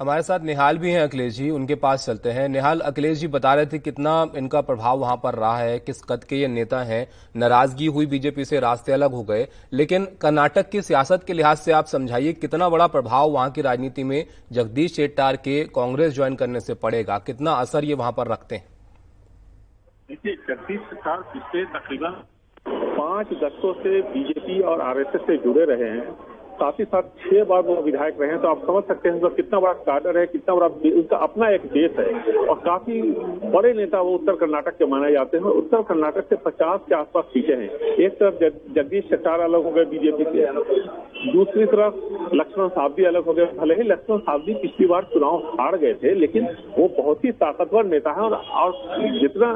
हमारे 0.00 0.22
साथ 0.22 0.40
निहाल 0.40 0.78
भी 0.78 0.90
हैं 0.90 1.02
अखिलेश 1.02 1.34
जी, 1.34 1.50
उनके 1.50 1.74
पास 1.74 2.06
चलते 2.06 2.30
हैं। 2.30 2.48
निहाल, 2.48 2.80
अखिलेश 2.80 3.18
जी 3.18 3.26
बता 3.28 3.54
रहे 3.54 3.66
थे 3.66 3.78
कितना 3.78 4.26
इनका 4.36 4.60
प्रभाव 4.60 4.98
वहाँ 4.98 5.16
पर 5.16 5.34
रहा 5.34 5.58
है, 5.58 5.78
किस 5.78 6.02
कद 6.02 6.24
के 6.24 6.36
ये 6.36 6.48
नेता 6.48 6.82
हैं। 6.82 7.06
नाराज़गी 7.36 7.86
हुई 7.86 8.06
बीजेपी 8.06 8.44
से, 8.44 8.60
रास्ते 8.60 8.92
अलग 8.92 9.12
हो 9.12 9.22
गए। 9.22 9.46
लेकिन 9.72 10.06
कर्नाटक 10.20 10.68
की 10.70 10.82
सियासत 10.82 11.24
के 11.26 11.32
लिहाज 11.32 11.56
से 11.56 11.72
आप 11.72 11.84
समझाइए 11.84 12.32
कितना 12.32 12.68
बड़ा 12.68 12.86
प्रभाव 12.86 13.30
वहाँ 13.30 13.50
की 13.50 13.62
राजनीति 13.62 14.04
में 14.04 14.26
जगदीश 14.52 14.94
शेट्टार 14.96 15.36
के 15.36 15.64
कांग्रेस 15.64 16.14
ज्वाइन 16.14 16.34
करने 16.34 16.60
से 16.60 16.74
पड़ेगा? 16.74 17.18
कितना 17.18 17.52
असर 17.52 17.84
ये 17.84 17.94
वहाँ 17.94 18.12
पर 18.12 18.26
रखते 18.26 18.56
हैं? 18.56 18.64
देखिए, 20.08 20.36
जगदीश 20.48 20.80
सरकार 20.80 21.20
पिछले 21.32 21.64
तकरीबन 21.64 22.22
पाँच 22.68 23.26
दशकों 23.26 23.72
से 23.74 24.00
बीजेपी 24.02 24.60
और 24.62 24.80
आरएसएस 24.80 25.20
से 25.20 25.36
जुड़े 25.36 25.64
रहे 25.64 25.90
हैं। 25.90 26.33
साथ 26.54 26.80
ही 26.80 26.84
साथ 26.84 27.02
छह 27.20 27.44
बार 27.44 27.62
वो 27.62 27.74
विधायक 27.82 28.20
रहे 28.20 28.30
हैं 28.30 28.40
तो 28.42 28.48
आप 28.48 28.62
समझ 28.66 28.82
सकते 28.84 29.08
हैं 29.08 29.14
उनका 29.16 29.28
कितना 29.36 29.60
बड़ा 29.60 29.72
कार्डर 29.84 30.18
है 30.18 30.26
कितना 30.26 30.54
बड़ा 30.54 30.66
उनका 30.92 31.16
अपना 31.18 31.48
एक 31.50 31.66
देश 31.72 31.98
है। 31.98 32.36
और 32.44 32.60
काफ़ी 32.64 33.00
बड़े 33.50 33.72
नेता 33.74 34.00
वो 34.00 34.14
उत्तर 34.14 34.36
कर्नाटक 34.36 34.76
के 34.78 34.86
माने 34.86 35.12
जाते 35.12 35.36
हैं। 35.36 35.44
उत्तर 35.54 35.82
कर्नाटक 35.82 36.28
से 36.28 36.36
50 36.44 36.78
के 36.88 36.94
आसपास 36.94 37.24
सीटें 37.24 37.54
हैं। 37.54 37.70
एक 37.96 38.18
तरफ़ 38.18 38.72
जगदीश 38.74 39.04
शेट्टार 39.04 39.40
अलग 39.40 39.64
हो 39.64 39.70
गए 39.70 39.84
बीजेपी 39.86 40.24
से 40.24 41.32
दूसरी 41.32 41.64
तरफ़ 41.66 42.34
लक्ष्मण 42.34 42.68
सावदी 42.68 43.04
अलग 43.04 43.24
हो 43.26 43.32
गए। 43.32 43.44
भले 43.58 43.74
ही 43.74 43.82
लक्ष्मण 43.82 44.18
सावदी 44.20 44.54
पिछली 44.54 44.86
बार 44.86 45.02
चुनाव 45.12 45.36
हार 45.60 45.76
गए 45.76 45.94
थे 45.94 46.14
लेकिन 46.14 46.48
वो 46.78 46.88
बहुत 46.98 47.24
ही 47.24 47.30
ताकतवर 47.34 47.84
नेता 47.86 48.10
है 48.10 48.22
और, 48.22 48.72
जितना 49.20 49.52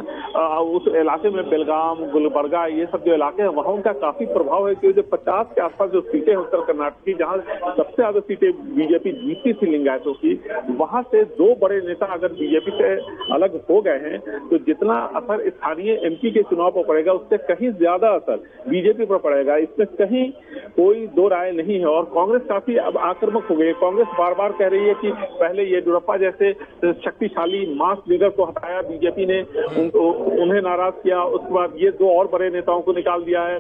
उस 0.59 0.87
इलाके 0.97 1.31
में 1.31 1.49
बेलगाम 1.51 2.05
गुलबर्गा 2.11 2.65
ये 2.69 2.87
सब 2.87 3.05
जो 3.05 3.15
इलाके 3.15 3.43
हैं 3.43 3.49
वहाँ 3.51 3.73
उनका 3.75 3.93
काफ़ी 4.01 4.27
प्रभाव 4.27 4.69
है 4.69 4.75
कि 4.75 4.93
जो 4.93 5.03
पचास 5.13 5.47
के 5.55 5.61
आसपास 5.63 5.91
जो 5.91 6.01
सीटें 6.03 6.33
हैं 6.33 6.39
उत्तर 6.39 6.61
कर्नाटक 6.63 6.88
की 6.99 7.15
जहाँ 7.15 7.37
सबसे 7.39 7.95
ज़्यादा 7.95 8.21
सीटें 8.23 8.51
बीजेपी 8.75 9.13
जीती 9.15 9.53
थी 9.53 9.67
लिंगायतों 9.69 10.13
की, 10.15 10.33
वहाँ 10.79 11.03
से 11.05 11.23
दो 11.35 11.55
बड़े 11.61 11.81
नेता 11.87 12.07
अगर 12.15 12.33
बीजेपी 12.35 12.71
से 12.73 12.95
अलग 13.35 13.61
हो 13.71 13.81
गए 13.83 13.99
हैं 14.01 14.19
तो 14.49 14.59
जितना 14.67 14.99
असर 15.17 15.49
स्थानीय 15.49 15.93
एमपी 16.07 16.31
के 16.31 16.43
चुनाव 16.45 16.71
पर 16.73 16.85
पड़ेगा, 16.85 17.13
उससे 17.13 17.37
कहीं 17.45 17.71
ज़्यादा 17.73 18.09
असर 18.11 18.37
बीजेपी 18.69 19.05
पर 19.07 19.19
पड़ेगा। 19.21 19.57
इसमें 19.59 19.87
कहीं 19.99 20.31
कोई 20.77 21.07
दो 21.15 21.27
राय 21.29 21.51
नहीं 21.53 21.79
है। 21.79 21.87
और 21.89 22.05
कांग्रेस 22.15 22.43
काफ़ी 22.49 22.77
अब 22.79 22.97
आक्रामक 23.05 23.47
हो 23.51 23.57
गई 23.57 23.67
है। 23.67 23.73
कांग्रेस 23.81 24.07
बार 24.19 24.35
बार 24.35 24.53
कह 24.59 24.69
रही 24.69 24.89
है 24.89 24.95
कि 24.95 25.11
पहले 25.13 25.63
येडियुरप्पा 25.65 26.17
जैसे 26.19 26.53
शक्तिशाली 26.85 27.65
मास 27.77 27.99
लीडर 28.09 28.29
को 28.31 28.45
हटाया 28.45 28.81
बीजेपी 28.83 29.27
ने 29.27 29.41
उन्हें 29.41 30.61
नाराज़ 30.63 30.95
किया, 31.03 31.23
उसके 31.23 31.53
बाद 31.55 31.73
ये 31.79 31.91
दो 31.93 32.11
और 32.11 32.29
बड़े 32.33 32.51
नेताओं 32.51 32.81
को 32.83 32.93
निकाल 32.95 33.23
दिया 33.25 33.43
है 33.43 33.59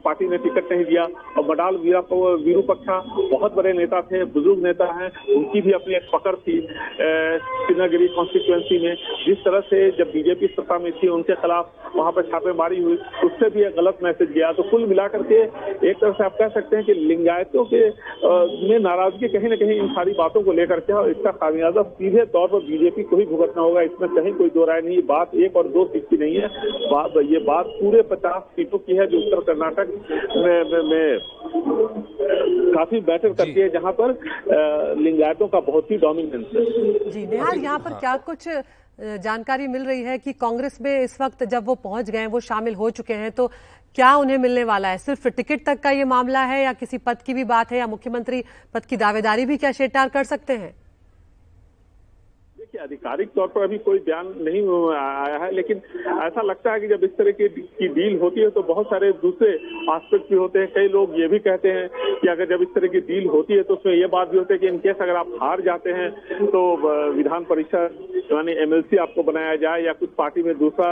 पार्टी 0.00 0.28
ने 0.28 0.38
टिकट 0.38 0.72
नहीं 0.72 0.84
दिया, 0.84 1.04
और 1.04 1.44
मडाल 1.48 1.76
वीरा 1.78 2.00
वीरूपक्षा 2.40 2.98
बहुत 3.30 3.54
बड़े 3.54 3.72
नेता 3.72 4.00
थे 4.02 4.24
बुज़ुर्ग 4.32 4.62
नेता 4.64 4.86
हैं 4.94 5.10
उनकी 5.34 5.60
भी 5.60 5.72
अपनी 5.72 5.94
एक 5.96 6.08
पकड़ 6.12 6.34
थी 6.36 6.60
श्रीनगरी 6.60 8.08
कॉन्स्टिट्युएंसी 8.08 8.78
में। 8.78 8.94
जिस 9.18 9.38
तरह 9.38 9.60
से 9.62 9.90
जब 9.98 10.10
बीजेपी 10.12 10.46
सत्ता 10.48 10.78
में 10.78 10.90
थी 10.92 11.08
उनके 11.10 11.34
खिलाफ 11.36 11.96
वहाँ 11.96 12.12
पर 12.12 12.22
छापेमारी 12.24 12.82
हुई 12.82 12.96
उससे 13.24 13.48
भी 13.50 13.62
एक 13.62 13.74
गलत 13.76 13.98
मैसेज 14.02 14.30
गया। 14.32 14.52
तो 14.52 14.62
कुल 14.70 14.86
मिलाकर 14.86 15.22
के 15.24 15.42
एक 15.88 15.96
तरह 15.96 16.12
से 16.12 16.24
आप 16.24 16.36
कह 16.38 16.48
सकते 16.50 16.76
हैं 16.76 16.84
कि 16.86 16.94
लिंगायतों 16.94 17.64
के 17.64 17.82
में 18.68 18.78
नाराज़गी 18.80 19.28
कहीं 19.28 19.48
ना 19.48 19.56
कहीं 19.56 19.78
इन 19.78 19.88
सारी 19.90 20.12
बातों 20.18 20.42
को 20.42 20.52
लेकर 20.52 20.80
के 20.80 20.92
और 20.94 21.10
इसका 21.10 21.30
खामियाजा 21.38 21.82
सीधे 21.82 22.24
तौर 22.28 22.48
पर 22.48 22.60
बीजेपी 22.66 23.02
को 23.04 23.16
ही 23.16 23.24
भुगतना 23.26 23.62
होगा। 23.62 23.82
इसमें 23.82 24.08
कहीं 24.10 24.32
कोई 24.34 24.48
दो 24.50 24.64
राय 24.64 24.80
नहीं 24.80 25.02
बात 25.08 25.34
एक 25.36 25.56
और 25.56 25.68
दो 25.68 25.84
सीट 25.86 26.08
की 26.10 26.16
नहीं 26.16 26.36
है। 26.36 26.48
बात 26.88 27.16
ये 27.24 27.38
बात 27.44 27.66
पूरे 27.74 28.02
पचास 28.10 28.42
सीटों 28.56 28.78
की 28.78 28.96
है 28.96 29.06
जो 29.06 29.18
उत्तर 29.18 29.40
कर्नाटक 29.44 29.88
में, 30.36 30.58
में, 30.64 30.82
में 30.90 31.08
काफ़ी 32.28 33.00
बेटर 33.02 33.32
करती 33.32 33.60
है 33.60 33.68
जहाँ 33.70 33.92
पर 34.00 34.18
लिंगायतों 34.98 35.48
का 35.48 35.60
बहुत 35.62 35.90
ही 35.90 35.96
डोमिनेंस 35.98 36.46
है। 36.54 37.10
जी 37.10 37.26
निहाल 37.26 37.58
यहाँ 37.58 37.78
पर 37.78 37.92
क्या 37.94 38.16
कुछ 38.26 38.48
जानकारी 39.22 39.66
मिल 39.68 39.84
रही 39.84 40.02
है 40.02 40.18
कि 40.18 40.32
कांग्रेस 40.34 40.78
में 40.82 41.00
इस 41.00 41.20
वक्त 41.20 41.44
जब 41.46 41.66
वो 41.66 41.74
पहुँच 41.82 42.10
गए 42.10 42.26
वो 42.28 42.40
शामिल 42.42 42.74
हो 42.74 42.90
चुके 42.90 43.14
हैं 43.14 43.30
तो 43.32 43.46
क्या 43.96 44.14
उन्हें 44.16 44.38
मिलने 44.38 44.64
वाला 44.64 44.88
है? 44.88 44.98
सिर्फ़ 44.98 45.28
टिकट 45.30 45.64
तक 45.66 45.80
का 45.80 45.90
ये 45.90 46.04
मामला 46.06 46.44
है 46.44 46.62
या 46.62 46.72
किसी 46.74 46.98
पद 47.00 47.22
की 47.22 47.34
भी 47.34 47.44
बात 47.46 47.72
है 47.72 47.78
या 47.78 47.86
मुख्यमंत्री 47.86 48.42
पद 48.74 48.84
की 48.84 48.96
दावेदारी 48.98 49.44
भी 49.46 49.56
क्या 49.56 49.72
शेटार 49.72 50.08
कर 50.08 50.24
सकते 50.24 50.52
हैं? 50.54 50.74
देखिए 52.78 52.84
आधिकारिक 52.84 53.28
तौर 53.34 53.46
पर 53.48 53.62
अभी 53.62 53.78
कोई 53.78 53.98
बयान 53.98 54.26
नहीं 54.38 54.62
आया 54.94 55.38
है 55.44 55.50
लेकिन 55.54 55.80
ऐसा 56.22 56.42
लगता 56.42 56.72
है 56.72 56.80
कि 56.80 56.88
जब 56.88 57.04
इस 57.04 57.16
तरह 57.18 57.30
की, 57.32 57.48
की 57.48 57.88
डील 57.88 58.18
होती 58.20 58.40
है 58.40 58.50
तो 58.50 58.62
बहुत 58.62 58.86
सारे 58.86 59.10
दूसरे 59.22 59.50
आस्पेक्ट 59.90 60.30
भी 60.30 60.36
होते 60.36 60.58
हैं। 60.58 60.68
कई 60.74 60.88
लोग 60.88 61.18
ये 61.20 61.28
भी 61.28 61.38
कहते 61.38 61.68
हैं 61.68 61.88
कि 62.20 62.28
अगर 62.28 62.46
जब 62.46 62.62
इस 62.62 62.74
तरह 62.74 62.88
की 62.88 63.00
डील 63.08 63.26
होती 63.28 63.54
है 63.54 63.62
तो 63.62 63.74
उसमें 63.74 63.94
ये 63.94 64.06
बात 64.08 64.30
भी 64.30 64.38
होती 64.38 64.54
है 64.54 64.58
कि 64.58 64.68
इनकेस 64.68 64.96
अगर 65.02 65.16
आप 65.16 65.32
हार 65.42 65.60
जाते 65.62 65.92
हैं 65.92 66.10
तो 66.46 66.60
विधान 67.12 67.44
परिषद 67.44 67.98
यानी 68.32 68.52
एमएलसी 68.62 68.96
आपको 68.98 69.22
बनाया 69.22 69.54
जाए 69.56 69.82
या 69.82 69.92
कुछ 70.00 70.10
पार्टी 70.18 70.42
में 70.42 70.54
दूसरा 70.58 70.88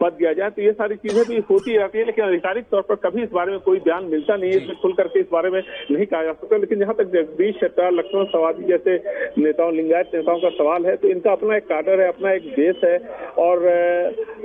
पद 0.00 0.12
दिया 0.18 0.32
जाए 0.32 0.50
तो 0.50 0.62
ये 0.62 0.72
सारी 0.72 0.96
चीज़ें 0.96 1.24
भी 1.28 1.38
होती 1.50 1.76
रहती 1.76 1.98
है 1.98 2.04
लेकिन 2.04 2.24
आधिकारिक 2.24 2.64
तौर 2.70 2.82
पर 2.88 2.94
कभी 3.04 3.22
इस 3.22 3.30
बारे 3.32 3.52
में 3.52 3.60
कोई 3.60 3.78
बयान 3.86 4.04
मिलता 4.10 4.36
नहीं 4.36 4.50
है 4.50 4.56
इसमें 4.56 4.76
खुल 4.82 4.92
करके 4.92 5.20
इस 5.20 5.26
बारे 5.32 5.50
में 5.50 5.60
नहीं 5.90 6.06
कहा 6.06 6.22
जा 6.24 6.32
सकता। 6.32 6.56
लेकिन 6.56 6.78
जहाँ 6.78 6.94
तक 6.94 7.10
जगदीश 7.12 7.54
शेट्टार 7.60 7.92
लक्ष्मण 7.92 8.24
सवादी 8.32 8.64
जैसे 8.64 8.96
नेताओं 9.38 9.72
लिंगायत 9.74 10.14
नेताओं 10.14 10.38
का 10.40 10.50
सवाल 10.58 10.86
है 10.86 10.96
तो 10.96 11.08
इनका 11.18 11.32
अपना 11.32 11.56
एक 11.56 11.64
कार्डर 11.66 12.00
है, 12.00 12.08
अपना 12.08 12.32
एक 12.32 12.44
देश 12.54 12.84
है 12.84 12.96
और 13.38 13.64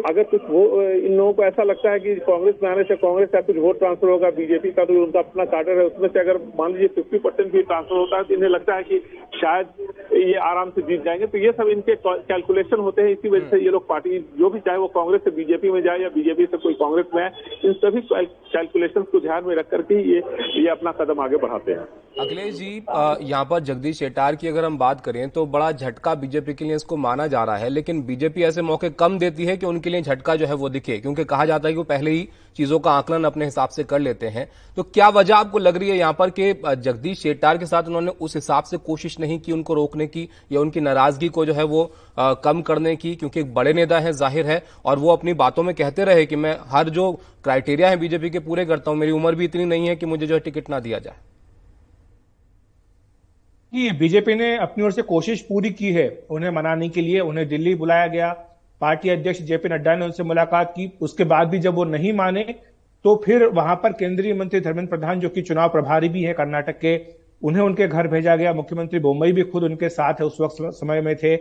अगर 0.09 0.23
कुछ 0.31 0.41
वो 0.49 0.61
इन 0.83 1.17
लोगों 1.17 1.33
को 1.33 1.43
ऐसा 1.43 1.63
लगता 1.63 1.91
है 1.91 1.99
कि 1.99 2.15
कांग्रेस 2.25 2.55
में 2.63 2.69
आने 2.69 2.83
से 2.83 2.95
कांग्रेस 2.97 3.29
का 3.33 3.41
कुछ 3.43 3.57
वोट 3.57 3.79
ट्रांसफ़र 3.79 4.09
होगा 4.09 4.29
बीजेपी 4.37 4.71
का 4.71 4.85
तो 4.85 4.93
उनका 5.03 5.19
अपना 5.19 5.45
कार्डर 5.53 5.79
है, 5.79 5.85
उसमें 5.85 6.07
से 6.09 6.19
अगर 6.19 6.37
मान 6.59 6.71
लीजिए 6.73 6.87
फिफ्टी 6.95 7.17
परसेंट 7.19 7.51
भी 7.53 7.61
ट्रांसफ़र 7.63 7.97
होता 7.97 8.17
है 8.17 8.23
तो 8.23 8.33
इन्हें 8.33 8.49
लगता 8.49 8.75
है 8.75 8.83
कि 8.83 8.99
शायद 9.35 9.67
ये 10.13 10.33
आराम 10.43 10.69
से 10.69 10.81
जीत 10.81 11.03
जाएँगे। 11.05 11.27
तो 11.27 11.37
ये 11.37 11.51
सब 11.51 11.69
इनके 11.69 11.95
कैलकुलेशन 12.05 12.79
होते 12.79 13.01
हैं, 13.01 13.09
इसी 13.11 13.29
वजह 13.29 13.49
से 13.49 13.63
ये 13.63 13.69
लोग 13.71 13.87
पार्टी, 13.87 14.19
जो 14.39 14.49
भी 14.49 14.59
चाहे 14.59 14.77
वो 14.77 14.87
कांग्रेस 14.95 15.21
से 15.23 15.31
बीजेपी 15.31 15.71
में 15.71 15.81
जाए 15.83 15.99
या 15.99 16.09
बीजेपी 16.09 16.45
से 16.45 16.57
कोई 16.57 16.73
कांग्रेस 16.75 17.05
में 17.15 17.23
आए, 17.23 17.31
इन 17.65 17.73
सभी 17.75 18.01
कैलकुलेशन 18.11 19.01
को 19.11 19.19
ध्यान 19.19 19.43
में 19.45 19.55
रख 19.55 19.69
करके 19.69 20.01
ये 20.03 20.21
ये 20.55 20.67
अपना 20.69 20.91
कदम 20.99 21.21
आगे 21.21 21.37
बढ़ाते 21.37 21.71
हैं। 21.71 21.87
अखिलेश 22.19 22.53
जी 22.55 22.71
यहाँ 23.21 23.43
पर 23.45 23.59
जगदीश 23.61 23.99
शेटार 23.99 24.35
की 24.35 24.47
अगर 24.47 24.65
हम 24.65 24.77
बात 24.77 25.01
करें 25.01 25.29
तो 25.29 25.45
बड़ा 25.47 25.71
झटका 25.73 26.13
बीजेपी 26.15 26.53
के 26.63 26.67
लिए 26.67 26.75
इसको 26.75 26.97
माना 26.99 27.27
जा 27.27 27.43
रहा 27.43 27.57
है 27.57 27.69
लेकिन 27.69 28.01
बीजेपी 28.03 28.43
ऐसे 28.43 28.61
मौके 28.63 28.89
कम 28.95 29.17
देती 29.19 29.45
है 29.45 29.57
कि 29.57 29.65
उनके 29.65 29.89
लिए 29.89 30.01
झटका 30.01 30.35
जो 30.35 30.45
है 30.45 30.53
वो 30.55 30.69
दिखे 30.69 30.97
क्योंकि 30.99 31.23
कहा 31.25 31.45
जाता 31.45 31.67
है 31.67 31.73
कि 31.73 31.77
वो 31.77 31.83
पहले 31.85 32.11
ही 32.11 32.27
चीज़ों 32.57 32.79
का 32.79 32.91
आकलन 32.93 33.23
अपने 33.23 33.45
हिसाब 33.45 33.69
से 33.69 33.83
कर 33.83 33.99
लेते 33.99 34.27
हैं। 34.27 34.47
तो 34.77 34.83
क्या 34.85 35.07
वजह 35.09 35.35
आपको 35.35 35.59
लग 35.59 35.77
रही 35.77 35.89
है 35.89 35.97
यहाँ 35.97 36.13
पर 36.13 36.29
कि 36.29 36.53
जगदीश 36.77 37.21
शेट्टार 37.21 37.57
के 37.57 37.65
साथ 37.65 37.83
उन्होंने 37.83 38.11
उस 38.21 38.35
हिसाब 38.35 38.63
से 38.63 38.77
कोशिश 38.79 39.19
नहीं 39.19 39.39
की 39.39 39.51
उनको 39.51 39.73
रोकने 39.73 40.07
की 40.07 40.27
या 40.51 40.59
उनकी 40.59 40.79
नाराज़गी 40.81 41.29
को 41.29 41.45
जो 41.45 41.53
है 41.53 41.63
वो 41.65 41.83
आ, 42.19 42.33
कम 42.35 42.61
करने 42.61 42.95
की 42.95 43.15
क्योंकि 43.15 43.39
एक 43.39 43.53
बड़े 43.53 43.73
नेता 43.73 43.99
है 43.99 44.13
ज़ाहिर 44.13 44.47
है 44.47 44.61
और 44.85 44.99
वो 44.99 45.11
अपनी 45.11 45.33
बातों 45.35 45.63
में 45.63 45.75
कहते 45.75 46.05
रहे 46.05 46.25
कि 46.25 46.35
मैं 46.35 46.57
हर 46.67 46.89
जो 46.91 47.11
क्राइटेरिया 47.43 47.89
है 47.89 47.97
बीजेपी 47.97 48.29
के 48.29 48.39
पूरे 48.41 48.65
करता 48.65 48.91
हूँ 48.91 48.99
मेरी 48.99 49.11
उम्र 49.11 49.35
भी 49.35 49.45
इतनी 49.45 49.65
नहीं 49.65 49.87
है 49.87 49.95
कि 49.95 50.05
मुझे 50.05 50.27
जो 50.27 50.33
है 50.33 50.39
टिकट 50.41 50.69
ना 50.69 50.79
दिया 50.79 50.99
जाए। 50.99 51.32
कि 53.73 53.91
बीजेपी 53.91 54.33
ने 54.35 54.55
अपनी 54.57 54.83
ओर 54.83 54.91
से 54.91 55.01
कोशिश 55.01 55.41
पूरी 55.41 55.69
की 55.71 55.91
है 55.91 56.07
उन्हें 56.29 56.49
मनाने 56.51 56.89
के 56.89 57.01
लिए, 57.01 57.19
उन्हें 57.19 57.47
दिल्ली 57.47 57.73
बुलाया 57.75 58.07
गया। 58.07 58.31
पार्टी 58.81 59.09
अध्यक्ष 59.09 59.41
जेपी 59.41 59.69
नड्डा 59.69 59.95
ने 59.95 60.05
उनसे 60.05 60.23
मुलाकात 60.23 60.71
की। 60.71 60.91
उसके 61.01 61.23
बाद 61.23 61.47
भी 61.47 61.59
जब 61.59 61.73
वो 61.73 61.83
नहीं 61.83 62.11
माने 62.13 62.43
तो 63.05 63.15
फिर 63.25 63.43
वहाँ 63.45 63.75
पर 63.75 63.93
केंद्रीय 63.93 64.33
मंत्री 64.33 64.59
धर्मेंद्र 64.59 64.89
प्रधान, 64.89 65.19
जो 65.19 65.29
कि 65.29 65.41
चुनाव 65.41 65.69
प्रभारी 65.69 66.09
भी 66.09 66.23
है 66.23 66.33
कर्नाटक 66.33 66.77
के, 66.79 66.99
उन्हें 67.41 67.63
उनके 67.63 67.87
घर 67.87 68.07
भेजा 68.07 68.35
गया। 68.35 68.53
मुख्यमंत्री 68.53 68.99
मुंबई 68.99 69.31
भी 69.31 69.43
खुद 69.43 69.63
उनके 69.63 69.89
साथ 69.89 70.13
है, 70.13 70.25
उस 70.25 70.37
वक्त 70.41 70.57
समय 70.61 71.01
में 71.01 71.15
थे। 71.15 71.35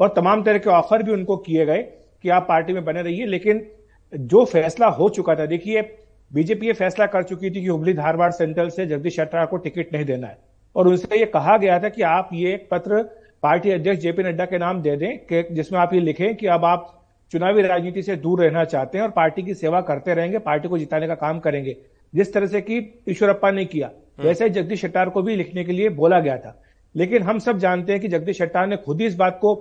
और 0.00 0.12
तमाम 0.16 0.42
तरह 0.42 0.58
के 0.58 0.70
ऑफ़र 0.70 1.02
भी 1.02 1.12
उनको 1.12 1.36
किए 1.36 1.66
गए 1.66 1.82
कि 2.24 2.28
आप 2.28 2.46
पार्टी 2.48 2.72
में 2.72 2.84
बने 2.84 3.02
रहिए। 3.02 3.26
लेकिन 3.26 3.66
जो 4.12 4.44
फैसला 4.44 4.86
हो 4.88 5.08
चुका 5.08 5.34
था, 5.34 5.46
देखिए, 5.46 5.82
बीजेपी 6.30 6.66
ये 6.66 6.72
फैसला 6.72 7.06
कर 7.06 7.22
चुकी 7.22 7.50
थी 7.50 7.60
कि 7.60 7.66
हुबली 7.66 7.94
धारवाड़ 7.94 8.30
सेंट्रल 8.30 8.68
से 8.68 8.86
जगदीश 8.86 9.16
शेट्टार 9.16 9.46
को 9.46 9.56
टिकट 9.56 9.92
नहीं 9.94 10.04
देना 10.04 10.26
है। 10.26 10.47
और 10.76 10.88
उनसे 10.88 11.18
ये 11.18 11.26
कहा 11.28 11.56
गया 11.56 11.78
था 11.78 11.88
कि 11.88 12.02
आप 12.04 12.30
ये 12.32 12.54
एक 12.54 12.68
पत्र 12.70 13.02
पार्टी 13.42 13.70
अध्यक्ष 13.70 14.00
जेपी 14.00 14.22
नड्डा 14.22 14.44
के 14.44 14.58
नाम 14.58 14.80
दे 14.82 14.96
दें 14.96 15.18
कि 15.26 15.42
जिसमें 15.52 15.78
आप 15.80 15.94
ये 15.94 16.00
लिखें 16.00 16.34
कि 16.36 16.46
अब 16.48 16.64
आप 16.64 16.94
चुनावी 17.32 17.62
राजनीति 17.62 18.02
से 18.02 18.16
दूर 18.16 18.42
रहना 18.42 18.64
चाहते 18.64 18.98
हैं 18.98 19.04
और 19.04 19.10
पार्टी 19.12 19.42
की 19.42 19.54
सेवा 19.54 19.80
करते 19.82 20.14
रहेंगे 20.14 20.38
पार्टी 20.40 20.68
को 20.68 20.78
जिताने 20.78 21.06
का 21.06 21.14
काम 21.16 21.38
करेंगे 21.38 21.76
जिस 22.14 22.32
तरह 22.34 22.46
से 22.46 22.60
कि 22.60 22.78
ईश्वरप्पा 23.08 23.50
ने 23.50 23.64
किया 23.64 23.86
हम्म। 23.86 24.26
वैसे 24.26 24.44
ही 24.44 24.50
जगदीश 24.50 24.80
शेट्टार 24.80 25.08
को 25.08 25.22
भी 25.22 25.36
लिखने 25.36 25.64
के 25.64 25.72
लिए 25.72 25.88
बोला 25.96 26.20
गया 26.20 26.36
था 26.36 26.60
लेकिन 26.94 27.22
हम 27.22 27.38
सब 27.38 27.58
जानते 27.58 27.92
हैं 27.92 28.00
कि 28.00 28.08
जगदीश 28.08 28.38
शेट्टार 28.38 28.66
ने 28.66 28.76
खुद 28.76 29.00
ही 29.00 29.06
इस 29.06 29.14
बात 29.14 29.38
को 29.40 29.54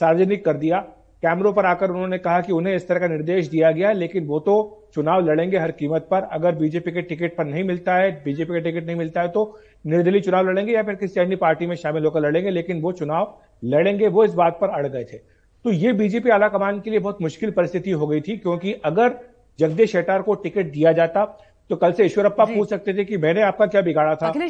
सार्वजनिक 0.00 0.44
कर 0.44 0.56
दिया 0.56 0.84
कैमरों 1.22 1.52
पर 1.52 1.66
आकर 1.66 1.90
उन्होंने 1.90 2.18
कहा 2.18 2.40
कि 2.40 2.52
उन्हें 2.52 2.74
इस 2.74 2.86
तरह 2.88 2.98
का 2.98 3.06
निर्देश 3.08 3.48
दिया 3.48 3.70
गया 3.70 3.90
लेकिन 3.92 4.26
वो 4.26 4.38
तो 4.40 4.54
चुनाव 4.94 5.24
लड़ेंगे 5.24 5.58
हर 5.58 5.70
कीमत 5.72 6.06
पर। 6.10 6.22
अगर 6.32 6.54
बीजेपी 6.54 6.92
के 6.92 7.02
टिकट 7.02 7.36
पर 7.36 7.44
नहीं 7.46 7.64
मिलता 7.64 7.94
है 7.94 8.10
बीजेपी 8.24 8.52
का 8.52 8.58
टिकट 8.60 8.86
नहीं 8.86 8.96
मिलता 8.96 9.20
है 9.20 9.28
तो 9.28 9.44
निर्दलीय 9.86 10.20
चुनाव 10.20 10.48
लड़ेंगे 10.48 10.72
या 10.72 10.82
फिर 10.82 10.94
किसी 10.94 11.20
अन्य 11.20 11.36
पार्टी 11.36 11.66
में 11.66 11.76
शामिल 11.76 12.04
होकर 12.04 12.20
लड़ेंगे 12.20 12.50
लेकिन 12.50 12.80
वो 12.80 12.92
चुनाव 12.92 13.34
लड़ेंगे 13.64 14.08
वो 14.08 14.24
इस 14.24 14.34
बात 14.34 14.58
पर 14.60 14.68
अड़ 14.70 14.86
गए 14.86 15.04
थे। 15.04 15.16
तो 15.64 15.70
ये 15.72 15.92
बीजेपी 15.92 16.30
आला 16.30 16.48
कमान 16.48 16.80
के 16.80 16.90
लिए 16.90 16.98
बहुत 17.00 17.22
मुश्किल 17.22 17.50
परिस्थिति 17.50 17.90
हो 17.92 18.06
गई 18.06 18.20
थी 18.20 18.36
क्योंकि 18.38 18.72
अगर 18.84 19.14
जगदीश 19.58 19.92
शेट्टार 19.92 20.22
को 20.22 20.34
टिकट 20.36 20.72
दिया 20.72 20.92
जाता 20.92 21.24
तो 21.70 21.76
कल 21.76 21.92
से 21.92 22.04
ईश्वरप्पा 22.04 22.44
पूछ 22.46 22.68
सकते 22.70 22.94
थे 22.94 23.04
कि 23.04 23.16
मैंने 23.18 23.42
आपका 23.42 23.66
क्या 23.66 23.80
बिगाड़ा 23.82 24.14
था? 24.14 24.26
आपने 24.26 24.48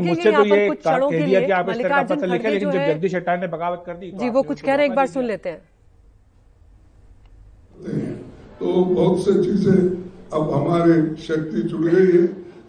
मुझसे 0.00 0.32
तो 0.32 0.44
ये 0.44 0.68
कह 0.76 1.24
दिया 1.24 1.40
कि 1.40 1.52
आप 1.52 1.68
इस 1.70 1.76
तरह 1.78 1.96
का 1.96 2.14
पत्र 2.14 2.26
लिखे 2.26 2.50
लेकिन 2.50 2.70
जब 2.70 2.78
जगदीश 2.78 3.12
शेट्टार 3.12 3.40
ने 3.40 3.46
बगावत 3.48 3.82
कर 3.86 3.94
दी 3.94 4.10
जी 4.14 4.30
वो 4.30 4.42
कुछ 4.42 4.60
कह 4.60 4.74
रहे 4.74 4.86
हैं 4.86 4.90
एक 4.90 4.96
बार 4.96 5.06
सुन 5.08 5.24
लेते 5.24 5.48
हैं। 5.48 5.60
तो 8.62 8.72
बहुत 8.86 9.24
से 9.24 9.32
चीज़ें 9.34 9.78
अब 10.32 10.50
हमारे 10.52 10.94
शक्ति 11.22 11.62
जुड़ 11.62 11.80
गई 11.84 12.06
है। 12.08 12.24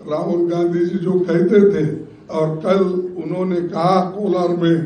राहुल 0.09 0.39
गांधी 0.49 0.85
जी 0.85 0.97
जो 0.99 1.11
कहते 1.19 1.59
थे, 1.71 1.83
और 2.29 2.55
कल 2.63 2.79
उन्होंने 3.23 3.59
कहा 3.67 3.99
कोलार 4.15 4.55
में 4.57 4.83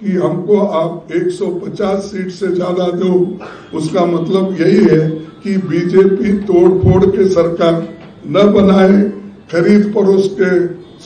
कि 0.00 0.12
हमको 0.14 0.56
आप 0.78 1.12
150 1.12 2.00
सीट 2.02 2.30
से 2.30 2.48
ज़्यादा 2.48 2.86
दो। 2.94 3.12
उसका 3.78 4.04
मतलब 4.06 4.56
यही 4.60 4.84
है 4.86 5.08
कि 5.42 5.56
बीजेपी 5.68 6.32
तोड़ 6.46 6.70
फोड़ 6.80 7.04
के 7.06 7.28
सरकार 7.28 7.74
न 8.26 8.46
बनाए, 8.52 8.98
खरीद 9.52 9.92
परोस 9.94 10.28
के 10.40 10.50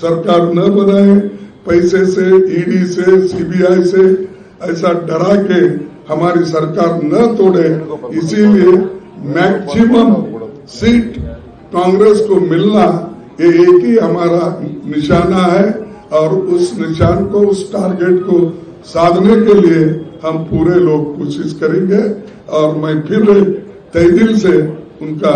सरकार 0.00 0.52
न 0.54 0.70
बनाए, 0.76 1.18
पैसे 1.66 2.04
से, 2.06 2.28
ईडी 2.60 2.84
से, 2.86 3.18
सीबीआई 3.28 3.84
से, 3.84 4.06
ऐसा 4.70 4.92
डरा 5.02 5.34
के 5.42 5.60
हमारी 6.12 6.44
सरकार 6.46 7.00
न 7.04 7.26
तोड़े। 7.36 7.68
इसीलिए 8.18 8.78
मैक्सिमम 9.24 10.14
सीट 10.68 11.16
कांग्रेस 11.72 12.20
को 12.20 12.40
मिलना 12.40 12.84
ये 13.40 13.48
एक 13.48 13.84
ही 13.84 13.96
हमारा 13.96 14.60
निशाना 14.62 15.36
है 15.36 15.88
और 16.12 16.34
उस 16.34 16.78
निशान 16.78 17.24
को, 17.24 17.38
उस 17.38 17.72
टारगेट 17.72 18.22
को 18.22 18.62
साधने 18.84 19.34
के 19.46 19.54
लिए 19.54 19.84
हम 20.24 20.38
पूरे 20.38 20.74
लोग 20.80 21.18
कोशिश 21.18 21.52
करेंगे 21.60 22.02
और 22.52 22.76
मैं 22.76 23.00
फिर 23.02 23.24
तय 23.94 24.10
दिल 24.10 24.38
से 24.38 24.56
उनका 25.02 25.34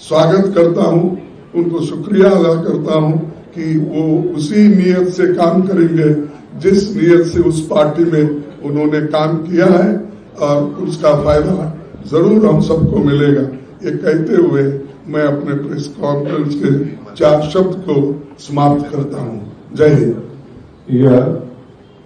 स्वागत 0.00 0.54
करता 0.54 0.82
हूँ, 0.82 1.18
उनको 1.54 1.80
शुक्रिया 1.80 2.30
अदा 2.30 2.54
करता 2.54 2.98
हूँ 2.98 3.18
कि 3.54 3.78
वो 3.78 4.34
उसी 4.36 4.68
नियत 4.68 5.08
से 5.08 5.26
काम 5.34 5.62
करेंगे 5.62 6.12
जिस 6.60 6.96
नियत 6.96 7.26
से 7.26 7.40
उस 7.40 7.66
पार्टी 7.66 8.04
में 8.04 8.44
उन्होंने 8.64 9.00
काम 9.00 9.36
किया 9.36 9.66
है 9.66 10.10
और 10.40 10.62
उसका 10.62 11.14
फ़ायदा 11.24 11.77
ज़रूर 12.06 12.46
हम 12.46 12.60
सबको 12.62 13.04
मिलेगा। 13.04 13.42
ये 13.84 13.90
कहते 13.96 14.36
हुए 14.36 14.62
मैं 15.08 15.22
अपने 15.24 15.54
प्रेस 15.56 15.86
कॉन्फ्रेंस 16.00 16.54
के 16.54 17.14
चार 17.14 17.42
शब्द 17.50 17.74
को 17.88 17.96
समाप्त 18.40 18.90
करता 18.92 19.20
हूँ। 19.20 19.74
जय 19.74 19.94
Hind. 19.94 20.16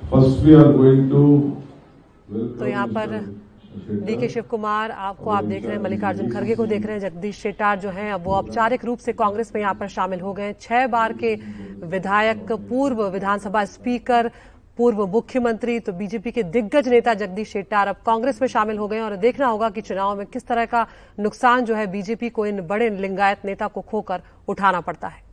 First 0.02 0.44
we 0.44 0.54
are 0.54 0.72
going 0.72 1.10
to 1.10 1.22
तो 2.58 2.66
यहाँ 2.66 2.86
पर 2.88 3.18
डी 4.06 4.16
के 4.16 4.28
शिव 4.28 4.44
कुमार 4.50 4.90
आपको 4.90 5.30
आप 5.30 5.44
देख 5.44 5.64
रहे 5.64 5.74
हैं 5.74 5.82
मल्लिकार्जुन 5.82 6.30
खड़गे 6.30 6.54
को 6.54 6.66
देख 6.66 6.86
रहे 6.86 6.94
हैं 6.94 7.00
जगदीश 7.00 7.36
शेट्टार 7.38 7.78
जो 7.80 7.90
हैं 7.90 8.12
अब 8.12 8.24
वो 8.24 8.32
औपचारिक 8.34 8.84
रूप 8.84 8.98
से 8.98 9.12
कांग्रेस 9.14 9.52
में 9.54 9.60
यहाँ 9.60 9.74
पर 9.74 9.88
शामिल 9.88 10.20
हो 10.20 10.32
गए 10.32 10.54
छह 10.60 10.86
बार 10.86 11.12
के 11.22 11.34
विधायक 11.86 12.52
पूर्व 12.52 13.02
विधानसभा 13.08 13.64
स्पीकर 13.64 14.30
पूर्व 14.78 15.06
मुख्यमंत्री 15.06 15.78
तो 15.80 15.92
बीजेपी 15.92 16.30
के 16.30 16.42
दिग्गज 16.42 16.88
नेता 16.88 17.14
जगदीश 17.14 17.48
शेट्टार 17.48 17.88
अब 17.88 17.96
कांग्रेस 18.06 18.40
में 18.42 18.48
शामिल 18.48 18.78
हो 18.78 18.88
गए 18.88 19.00
और 19.00 19.16
देखना 19.16 19.46
होगा 19.46 19.70
कि 19.70 19.80
चुनाव 19.80 20.16
में 20.18 20.26
किस 20.26 20.46
तरह 20.46 20.64
का 20.64 20.86
नुकसान 21.20 21.64
जो 21.64 21.74
है 21.74 21.86
बीजेपी 21.86 22.30
को 22.30 22.46
इन 22.46 22.60
बड़े 22.60 22.90
लिंगायत 22.90 23.44
नेता 23.44 23.66
को 23.66 23.80
खोकर 23.80 24.22
उठाना 24.48 24.80
पड़ता 24.80 25.08
है। 25.08 25.31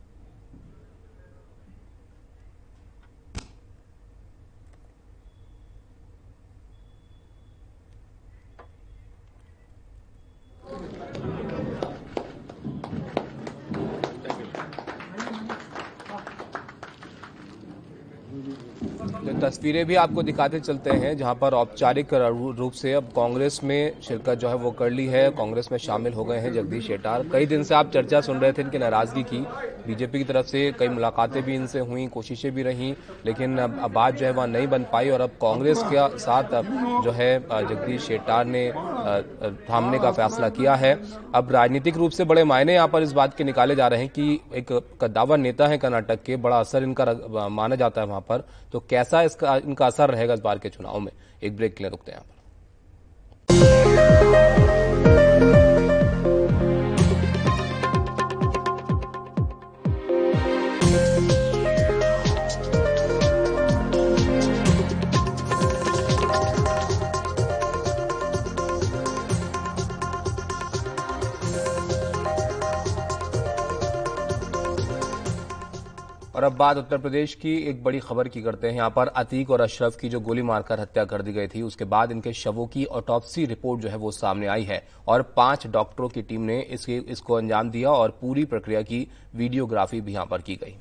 तो 19.30 19.38
तस्वीरें 19.40 19.84
भी 19.86 19.94
आपको 19.94 20.22
दिखाते 20.22 20.58
चलते 20.60 20.90
हैं, 20.92 21.16
जहाँ 21.16 21.34
पर 21.40 21.54
औपचारिक 21.54 22.14
रूप 22.58 22.72
से 22.72 22.92
अब 22.92 23.10
कांग्रेस 23.16 23.60
में 23.64 24.00
शिरकत 24.02 24.38
जो 24.38 24.48
है 24.48 24.54
वो 24.56 24.70
कर 24.70 24.90
ली 24.90 25.06
है, 25.06 25.28
कांग्रेस 25.32 25.68
में 25.72 25.78
शामिल 25.78 26.12
हो 26.12 26.24
गए 26.24 26.38
हैं 26.38 26.52
जगदीश 26.52 26.86
शेटार। 26.86 27.24
कई 27.32 27.46
दिन 27.46 27.62
से 27.62 27.74
आप 27.74 27.90
चर्चा 27.94 28.20
सुन 28.20 28.38
रहे 28.38 28.52
थे 28.52 28.62
इनकी 28.62 28.78
नाराज़गी 28.78 29.22
की। 29.24 29.38
बीजेपी 29.86 30.18
की 30.18 30.24
तरफ़ 30.24 30.46
से 30.46 30.70
कई 30.78 30.88
मुलाकातें 30.88 31.42
भी 31.42 31.54
इनसे 31.54 31.78
हुई, 31.80 32.06
कोशिशें 32.08 32.50
भी 32.54 32.62
रहीं, 32.62 32.92
लेकिन 33.26 33.58
अब 33.58 33.90
बात 33.92 34.14
जो 34.14 34.26
है 34.26 34.32
वहाँ 34.32 34.46
नहीं 34.48 34.66
बन 34.68 34.84
पाई 34.92 35.10
और 35.10 35.20
अब 35.20 35.30
कांग्रेस 35.42 35.82
के 35.84 36.18
साथ 36.18 36.54
अब 36.54 36.66
जो 37.04 37.10
है 37.12 37.38
जगदीश 37.40 38.02
शेटार 38.02 38.44
ने 38.46 38.66
थामने 39.68 39.98
का 39.98 40.12
फैसला 40.12 40.48
किया 40.48 40.74
है। 40.74 41.00
अब 41.34 41.52
राजनीतिक 41.52 41.96
रूप 41.96 42.10
से 42.10 42.24
बड़े 42.24 42.44
मायने 42.44 42.74
यहाँ 42.74 42.88
पर 42.88 43.02
इस 43.02 43.12
बात 43.12 43.34
के 43.34 43.44
निकाले 43.44 43.76
जा 43.76 43.88
रहे 43.88 44.00
हैं 44.00 44.08
कि 44.08 44.40
एक 44.54 44.72
कद्दावर 45.00 45.38
नेता 45.38 45.66
है 45.66 45.78
कर्नाटक 45.78 46.22
के, 46.22 46.36
बड़ा 46.36 46.60
असर 46.60 46.82
इनका 46.82 47.04
माना 47.50 47.76
जाता 47.76 48.00
है 48.00 48.06
वहाँ 48.06 48.20
पर। 48.20 48.44
तो 48.72 48.84
कैसा 48.90 49.22
इसका, 49.22 49.56
इनका 49.56 49.86
असर 49.86 50.10
रहेगा 50.10 50.34
इस 50.34 50.40
बार 50.40 50.58
के 50.58 50.68
चुनाव 50.68 50.98
में? 50.98 51.12
एक 51.42 51.56
ब्रेक 51.56 51.74
के 51.74 51.84
लिए 51.84 51.90
रुकते 51.90 52.12
हैं 52.12 52.18
यहाँ 52.18 52.24
पर। 52.24 52.30
और 76.40 76.44
अब 76.44 76.52
बात 76.52 76.76
उत्तर 76.76 76.98
प्रदेश 76.98 77.34
की, 77.34 77.54
एक 77.60 77.82
बड़ी 77.84 77.98
खबर 78.00 78.28
की 78.28 78.42
करते 78.42 78.66
हैं। 78.66 78.74
यहाँ 78.74 78.90
पर 78.90 79.06
अतीक 79.06 79.50
और 79.50 79.60
अशरफ 79.60 79.96
की 79.96 80.08
जो 80.08 80.20
गोली 80.20 80.42
मारकर 80.42 80.80
हत्या 80.80 81.04
कर 81.04 81.22
दी 81.22 81.32
गई 81.32 81.48
थी, 81.48 81.62
उसके 81.62 81.84
बाद 81.84 82.12
इनके 82.12 82.32
शवों 82.32 82.66
की 82.66 82.84
ऑटोप्सी 82.84 83.44
रिपोर्ट 83.46 83.80
जो 83.80 83.88
है 83.88 83.96
वो 83.96 84.10
सामने 84.10 84.46
आई 84.46 84.62
है। 84.62 84.82
और 85.08 85.22
पाँच 85.36 85.66
डॉक्टरों 85.66 86.08
की 86.08 86.22
टीम 86.22 86.40
ने 86.40 86.60
इसके, 86.60 86.96
इसको 86.96 87.34
अंजाम 87.34 87.70
दिया 87.70 87.90
और 87.90 88.18
पूरी 88.20 88.44
प्रक्रिया 88.44 88.82
की 88.82 89.06
वीडियोग्राफी 89.34 90.00
भी 90.00 90.12
यहाँ 90.12 90.26
पर 90.26 90.40
की 90.40 90.56
गई। 90.56 90.74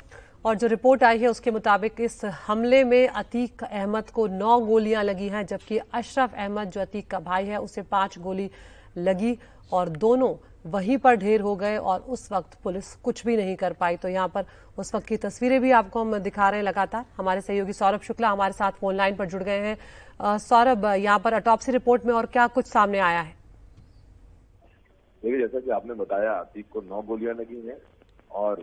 और 0.45 0.55
जो 0.55 0.67
रिपोर्ट 0.67 1.03
आई 1.03 1.17
है, 1.17 1.27
उसके 1.27 1.51
मुताबिक 1.51 2.01
इस 2.01 2.21
हमले 2.47 2.83
में 2.83 3.07
अतीक 3.07 3.63
अहमद 3.63 4.09
को 4.09 4.27
नौ 4.29 4.59
गोलियाँ 4.61 5.03
लगी 5.03 5.27
हैं, 5.27 5.45
जबकि 5.45 5.77
अशरफ 5.77 6.35
अहमद, 6.35 6.69
जो 6.69 6.81
अतीक 6.81 7.09
का 7.11 7.19
भाई 7.19 7.45
है, 7.45 7.59
उसे 7.59 7.81
पाँच 7.81 8.17
गोली 8.19 8.49
लगी 8.97 9.37
और 9.71 9.89
दोनों 9.89 10.35
वहीं 10.65 10.97
पर 10.97 11.15
ढेर 11.15 11.41
हो 11.41 11.55
गए 11.55 11.77
और 11.77 11.99
उस 12.09 12.31
वक्त 12.31 12.57
पुलिस 12.63 12.93
कुछ 12.95 13.25
भी 13.25 13.35
नहीं 13.37 13.55
कर 13.55 13.73
पाई। 13.73 13.97
तो 13.97 14.07
यहाँ 14.09 14.27
पर 14.27 14.45
उस 14.77 14.93
वक्त 14.95 15.07
की 15.07 15.17
तस्वीरें 15.19 15.59
भी 15.61 15.71
आपको 15.73 16.01
हम 16.01 16.17
दिखा 16.19 16.49
रहे 16.49 16.59
हैं 16.59 16.65
लगातार। 16.65 17.05
हमारे 17.17 17.41
सहयोगी 17.41 17.73
सौरभ 17.73 18.01
शुक्ला 18.01 18.29
हमारे 18.29 18.53
साथ 18.53 18.71
फ़ोन 18.71 18.95
लाइन 18.95 19.15
पर 19.15 19.25
जुड़ 19.27 19.43
गए 19.43 19.59
हैं। 19.59 20.37
सौरभ, 20.39 20.85
यहाँ 20.85 21.19
पर 21.19 21.33
अटॉप्सी 21.33 21.71
रिपोर्ट 21.71 22.05
में 22.05 22.13
और 22.13 22.25
क्या 22.27 22.47
कुछ 22.49 22.65
सामने 22.67 22.99
आया 22.99 23.21
है? 23.21 23.37
देखिए, 25.23 25.39
जैसा 25.39 25.59
कि 25.59 25.69
आपने 25.71 25.93
बताया, 25.95 26.33
अतीक 26.33 26.65
को 26.73 26.81
नौ 26.81 27.01
गोलियाँ 27.03 27.33
लगी 27.35 27.61
हैं 27.67 27.77
और 28.31 28.59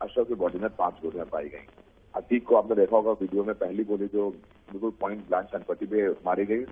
अशरफ 0.00 0.28
की 0.28 0.34
बॉडी 0.34 0.58
में 0.58 0.68
पाँच 0.76 0.94
गोलियाँ 1.02 1.26
पाई 1.26 1.48
गई। 1.48 1.66
अतीक 2.14 2.46
को 2.46 2.56
आपने 2.56 2.74
देखा 2.76 2.96
होगा 2.96 3.12
वीडियो 3.12 3.44
में 3.44 3.54
पहली 3.56 3.84
गोली 3.84 4.06
जो 4.08 4.28
बिल्कुल 4.68 4.92
पॉइंट 5.00 5.26
ब्लांच 5.28 5.46
संपत्ति 5.46 5.86
पे 5.86 6.08
मारी 6.26 6.44
गई, 6.46 6.64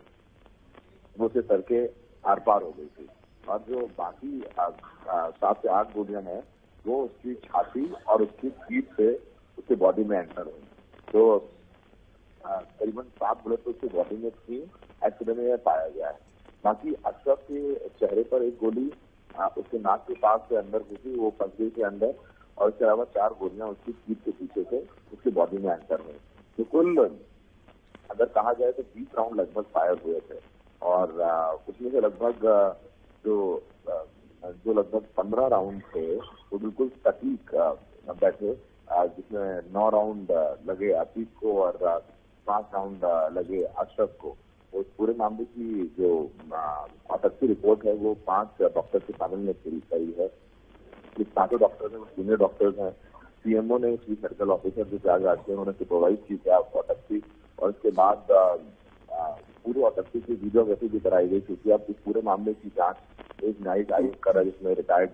वो 1.16 1.26
उसे 1.26 1.40
सर 1.42 1.60
के 1.72 1.84
आर 2.24 2.40
पार 2.40 2.62
हो 2.62 2.70
गई 2.78 2.86
थी। 2.86 3.08
और 3.48 3.64
जो 3.68 3.86
बाकी 3.98 4.42
सात 4.58 5.62
से 5.62 5.68
आठ 5.70 5.94
गोलियाँ 5.94 6.22
हैं, 6.22 6.42
वो 6.84 7.02
उसकी 7.04 7.34
छाती 7.44 7.86
और 8.08 8.22
उसकी 8.22 8.48
पीठ 8.62 8.96
से 8.96 9.12
उसकी 9.58 9.74
बॉडी 9.76 10.04
में 10.04 10.16
एंटर 10.18 10.42
हुई। 10.42 10.66
तो 11.12 11.38
करीबन 12.44 13.02
सात 13.02 13.42
बुलेट 13.44 13.64
तो 13.64 13.70
उसकी 13.70 13.88
बॉडी 13.88 14.16
में 14.16 14.30
थी 14.30 14.56
एक्सीडेंट 15.02 15.38
में 15.38 15.58
पाया 15.60 15.88
गया 15.88 16.08
है। 16.08 16.18
बाकी 16.64 16.94
अशरफ 17.06 17.38
के 17.50 17.88
चेहरे 17.90 18.22
पर 18.24 18.42
एक 18.42 18.56
गोली 18.58 18.90
उसके 19.58 19.78
नाक 19.78 20.04
के 20.08 20.14
पास 20.16 20.40
से 20.48 20.56
अंदर 20.56 20.78
घुसी, 20.80 21.14
वो 21.14 21.30
पंजे 21.32 21.68
के 21.70 21.82
अंदर, 21.82 22.14
और 22.58 22.68
इसके 22.68 22.84
अलावा 22.84 23.04
चार 23.14 23.32
गोलियाँ 23.40 23.68
उसकी 23.68 23.92
पीठ 23.92 24.18
के 24.24 24.30
पीछे 24.32 24.62
से 24.64 24.78
उसकी 25.12 25.30
बॉडी 25.30 25.58
में 25.58 25.72
एंटर 25.72 26.00
हुई। 26.00 26.18
तो 26.58 26.64
कुल, 26.64 26.96
अगर 28.10 28.24
कहा 28.26 28.52
जाए 28.52 28.72
तो 28.72 28.82
बीस 28.84 29.08
राउंड 29.18 29.40
लगभग 29.40 29.64
फायर 29.74 29.98
हुए 30.04 30.20
थे। 30.20 30.38
और 30.82 31.12
उसमें 31.68 31.90
से 31.90 32.00
लगभग 32.00 32.46
जो 33.24 33.36
जो 34.44 34.72
लगभग 34.72 35.04
पंद्रह 35.16 35.46
राउंड 35.48 35.82
थे, 35.94 36.06
वो 36.16 36.58
बिल्कुल 36.58 36.88
सटीक 36.98 37.54
बैठे 38.14 38.54
जिसमें 39.08 39.72
नौ 39.74 39.88
राउंड 39.90 40.30
लगे 40.68 40.90
अतीक 40.94 41.28
को 41.40 41.52
और 41.60 41.78
पाँच 42.46 42.64
राउंड 42.74 43.04
लगे 43.36 43.62
अशरफ 43.62 44.16
को। 44.20 44.36
उस 44.72 44.86
पूरे 44.98 45.14
मामले 45.18 45.44
की 45.46 45.86
जो 45.98 46.10
ऑटोप्सी 47.10 47.46
रिपोर्ट 47.46 47.84
है, 47.86 47.92
वो 47.94 48.14
पाँच 48.26 48.62
डॉक्टर 48.62 48.98
के 48.98 49.12
पैनल 49.14 49.38
ने 49.46 49.52
पूरी 49.54 49.80
करी 49.92 50.14
है। 50.18 50.26
ये 51.18 51.24
पाँचों 51.36 51.58
डॉक्टर 51.60 51.92
हैं 51.92 52.04
सीनियर 52.06 52.38
डॉक्टर्स 52.38 52.78
हैं। 52.78 52.90
सीएमओ 53.44 53.78
ने 53.78 53.96
चीफ 53.96 54.22
मेडिकल 54.22 54.50
ऑफिसर 54.50 54.84
जो 54.84 54.98
प्रयागराज 54.98 55.38
के 55.46 55.52
उन्होंने 55.52 55.72
सुपरवाइज 55.74 56.18
की 56.28 56.34
थी 56.34 56.38
क्या 56.38 56.58
ऑटोप्सी 56.58 57.22
और 57.58 57.70
उसके 57.70 57.90
बाद 57.92 58.26
पूरी 59.64 59.82
ऑटोप्सी 59.82 60.20
की 60.20 60.34
वीडियोग्राफी 60.34 60.88
भी 60.88 61.00
कराई 61.00 61.28
गई, 61.28 61.40
क्योंकि 61.40 61.70
अब 61.70 61.86
इस 61.88 61.96
पूरे 62.04 62.22
मामले 62.24 62.52
की 62.54 62.68
जाँच 62.76 62.96
एक 63.44 63.62
न्यायिक 63.62 63.92
आयोग 63.92 64.18
कर 64.22 64.34
रहा 64.34 64.42
जिसमें 64.44 64.74
रिटायर्ड 64.74 65.10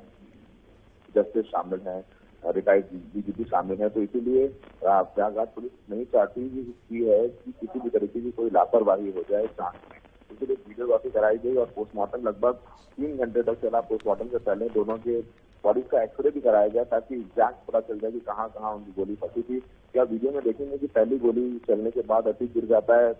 जस्टिस 1.14 1.46
शामिल 1.46 1.80
हैं 1.86 2.02
रिटायर्ड 2.42 2.84
डीजीपी 3.14 3.44
शामिल 3.44 3.80
है 3.80 3.88
तो 3.88 4.02
इसीलिए 4.02 4.46
प्रयागराज 4.82 5.48
पुलिस 5.54 5.72
नहीं 5.90 6.04
चाहती 6.12 6.48
की 6.88 7.04
है 7.04 7.26
कि 7.28 7.52
किसी 7.60 7.80
भी 7.80 7.90
तरीके 7.90 8.20
की 8.20 8.30
कोई 8.32 8.50
लापरवाही 8.50 9.10
हो 9.12 9.22
जाए 9.30 9.46
जाँच 9.46 9.74
में। 9.90 9.98
इसलिए 10.30 10.56
वीडियोग्राफी 10.56 11.10
कराई 11.10 11.38
गई 11.38 11.54
और 11.56 11.66
पोस्टमार्टम 11.76 12.26
लगभग 12.28 12.54
तीन 12.98 13.16
घंटे 13.16 13.42
तक 13.42 13.60
चला 13.62 13.80
पोस्टमार्टम 13.90 14.28
से 14.28 14.38
पहले। 14.40 14.68
दोनों 14.70 14.96
के 14.98 15.20
बॉडी 15.64 15.82
का 15.90 16.02
एक्सरे 16.02 16.30
भी 16.30 16.40
कराया 16.40 16.68
गया 16.68 16.84
ताकि 16.86 17.14
एग्जैक्ट 17.14 17.66
पता 17.66 17.80
चल 17.82 17.98
जाए 17.98 18.10
कि 18.10 18.20
कहाँ 18.26 18.48
कहाँ 18.50 18.72
उनकी 18.74 18.92
गोली 18.92 19.14
फंसी 19.16 19.42
थी। 19.42 19.60
क्या 19.94 20.02
वीडियो 20.04 20.32
में 20.32 20.42
देखेंगे 20.44 20.78
कि 20.78 20.86
पहली 20.88 21.18
गोली 21.18 21.46
चलने 21.68 21.90
के 21.90 22.02
बाद 22.08 22.28
अति 22.28 22.46
गिर 22.54 22.66
जाता 22.66 22.96
है, 22.96 23.12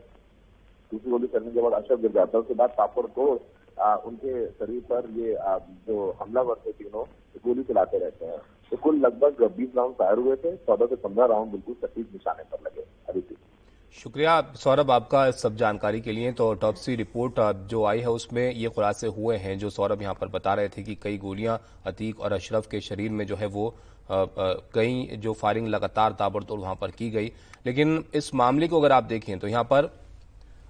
दूसरी 0.92 1.10
गोली 1.10 1.26
चलने 1.28 1.50
के 1.50 1.62
बाद 1.62 1.72
अशरफ 1.74 2.00
गिर 2.00 2.12
जाता 2.12 2.36
है। 2.36 2.42
उसके 2.42 2.54
बाद 2.54 2.74
पापड़ 2.78 3.06
को 3.08 3.34
उनके 3.80 4.46
शरीर 4.48 4.80
पर 4.90 5.08
ये 5.16 5.34
जो 5.86 6.10
हमलावर 6.20 6.62
थे 6.66 6.72
तीनों 6.72 7.04
गोली 7.44 7.62
चलाते 7.64 7.98
रहते 7.98 8.26
हैं। 8.26 8.38
तो 8.72 8.76
कुल 8.78 8.98
लगभग 9.00 9.42
बीस 9.56 9.68
राउंड 9.76 9.94
फायर 9.94 10.18
हुए 10.18 10.36
थे, 10.36 10.56
चौदह 10.56 10.86
से 10.86 10.96
पंद्रह 10.98 11.26
राउंड 11.26 11.50
बिल्कुल 11.52 11.74
सटीक 11.76 12.08
निशाने 12.12 12.42
पर 12.44 12.58
लगे 12.66 12.84
अभी 13.08 13.22
शुक्रिया 13.94 14.40
सौरभ 14.56 14.90
आपका 14.90 15.30
सब 15.32 15.56
जानकारी 15.56 16.00
के 16.00 16.12
लिए। 16.12 16.32
तो 16.32 16.48
ऑटोप्सी 16.48 16.94
रिपोर्ट 16.96 17.40
जो 17.68 17.84
आई 17.84 18.00
है 18.00 18.10
उसमें 18.10 18.52
ये 18.52 18.68
खुलासे 18.68 19.06
हुए 19.08 19.36
हैं, 19.36 19.58
जो 19.58 19.70
सौरभ 19.70 20.02
यहाँ 20.02 20.14
पर 20.14 20.28
बता 20.28 20.54
रहे 20.54 20.68
थे 20.68 20.82
कि 20.82 20.94
कई 21.02 21.18
गोलियाँ 21.18 21.58
अतीक 21.86 22.20
और 22.20 22.32
अशरफ 22.32 22.66
के 22.66 22.80
शरीर 22.82 23.10
में 23.10 23.26
जो 23.26 23.36
है 23.36 23.46
वो 23.48 23.74
कई 24.10 25.18
जो 25.18 25.32
फायरिंग 25.34 25.66
लगातार 25.68 26.12
ताबड़तोड़ 26.18 26.60
वहाँ 26.60 26.74
पर 26.76 26.90
की 26.92 27.10
गई। 27.10 27.32
लेकिन 27.66 28.04
इस 28.14 28.34
मामले 28.34 28.68
को 28.68 28.80
अगर 28.80 28.92
आप 28.92 29.04
देखें 29.06 29.38
तो 29.38 29.48
यहाँ 29.48 29.64
पर 29.64 29.90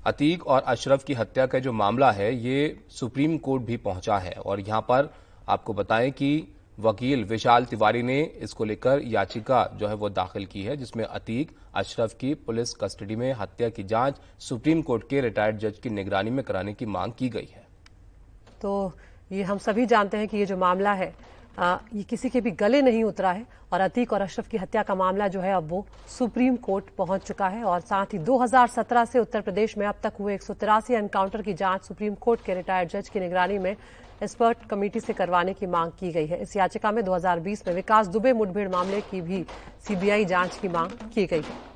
अतीक 0.07 0.47
और 0.47 0.63
अशरफ 0.63 1.05
की 1.05 1.15
हत्या 1.15 1.47
का 1.47 1.59
जो 1.59 1.73
मामला 1.73 2.11
है, 2.11 2.35
ये 2.37 2.79
सुप्रीम 2.91 3.37
कोर्ट 3.39 3.63
भी 3.63 3.77
पहुँचा 3.77 4.19
है। 4.19 4.33
और 4.33 4.61
यहाँ 4.61 4.81
पर 4.81 5.13
आपको 5.49 5.75
बताएँ 5.75 6.11
कि 6.11 6.49
वकील 6.79 7.25
विशाल 7.25 7.65
तिवारी 7.65 8.03
ने 8.03 8.21
इसको 8.23 8.65
लेकर 8.65 9.01
याचिका 9.05 9.65
जो 9.77 9.89
है 9.89 9.95
वो 9.95 10.09
दाखिल 10.09 10.47
की 10.47 10.63
है, 10.63 10.77
जिसमें 10.77 11.05
अतीक, 11.05 11.51
अशरफ 11.75 12.15
की 12.15 12.35
पुलिस 12.35 12.75
कस्टडी 12.75 13.17
में 13.17 13.33
हत्या 13.33 13.69
की 13.69 13.83
जाँच 13.85 14.21
सुप्रीम 14.39 14.83
कोर्ट 14.83 15.09
के 15.09 15.21
रिटायर्ड 15.21 15.59
जज 15.59 15.79
की 15.79 15.91
निगरानी 15.91 16.31
में 16.31 16.45
कराने 16.45 16.75
की 16.75 16.87
मांग 16.87 17.13
की 17.19 17.29
गई 17.29 17.49
है। 17.55 17.67
तो 18.63 18.93
ये 19.33 19.43
हम 19.43 19.59
सभी 19.59 19.87
जानते 19.87 20.17
हैं 20.17 20.29
कि 20.29 20.37
ये 20.37 20.47
जो 20.47 20.57
मामला 20.57 20.93
है 20.93 21.15
आ, 21.59 21.77
ये 21.95 22.03
किसी 22.03 22.29
के 22.31 22.41
भी 22.41 22.51
गले 22.51 22.81
नहीं 22.83 23.03
उतरा 23.05 23.31
है 23.33 23.47
और 23.73 23.81
अतीक 23.81 24.13
और 24.13 24.21
अशरफ 24.21 24.49
की 24.49 24.57
हत्या 24.57 24.83
का 24.83 24.95
मामला 24.95 25.29
जो 25.29 25.41
है 25.41 25.53
अब 25.55 25.69
वो 25.69 25.85
सुप्रीम 26.09 26.57
कोर्ट 26.57 26.85
पहुँच 26.99 27.23
चुका 27.23 27.49
है 27.49 27.63
और 27.65 27.81
साथ 27.81 28.15
ही 28.15 28.19
2017 28.19 29.07
से 29.07 29.19
उत्तर 29.19 29.41
प्रदेश 29.41 29.77
में 29.79 29.87
अब 29.87 29.95
तक 30.03 30.13
हुए 30.21 30.35
एक 30.35 30.43
सौ 30.43 30.55
तिरासी 30.55 30.95
एनकाउंटर 30.95 31.43
की 31.43 31.55
जाँच 31.55 31.85
सुप्रीम 31.85 32.15
कोर्ट 32.15 32.45
के 32.45 32.55
रिटायर्ड 32.55 32.91
जज 32.91 33.09
की 33.09 33.21
निगरानी 33.21 33.59
में 33.59 33.71
एक्सपर्ट 33.71 34.67
कमेटी 34.71 35.01
से 35.01 35.13
करवाने 35.13 35.53
की 35.55 35.67
मांग 35.67 35.93
की 36.01 36.13
गई 36.13 36.27
है। 36.27 36.41
इस 36.43 36.57
याचिका 36.57 36.91
में 36.93 37.03
2020 37.05 37.67
में 37.69 37.75
विकास 37.75 38.07
दुबे 38.07 38.33
मुठभेड़ 38.33 38.69
मामले 38.69 39.01
की 39.01 39.21
भी 39.21 39.45
सीबीआई 39.87 40.25
जाँच 40.25 40.57
की 40.57 40.69
मांग 40.69 40.91
की 41.15 41.27
गई 41.27 41.41
है। 41.41 41.70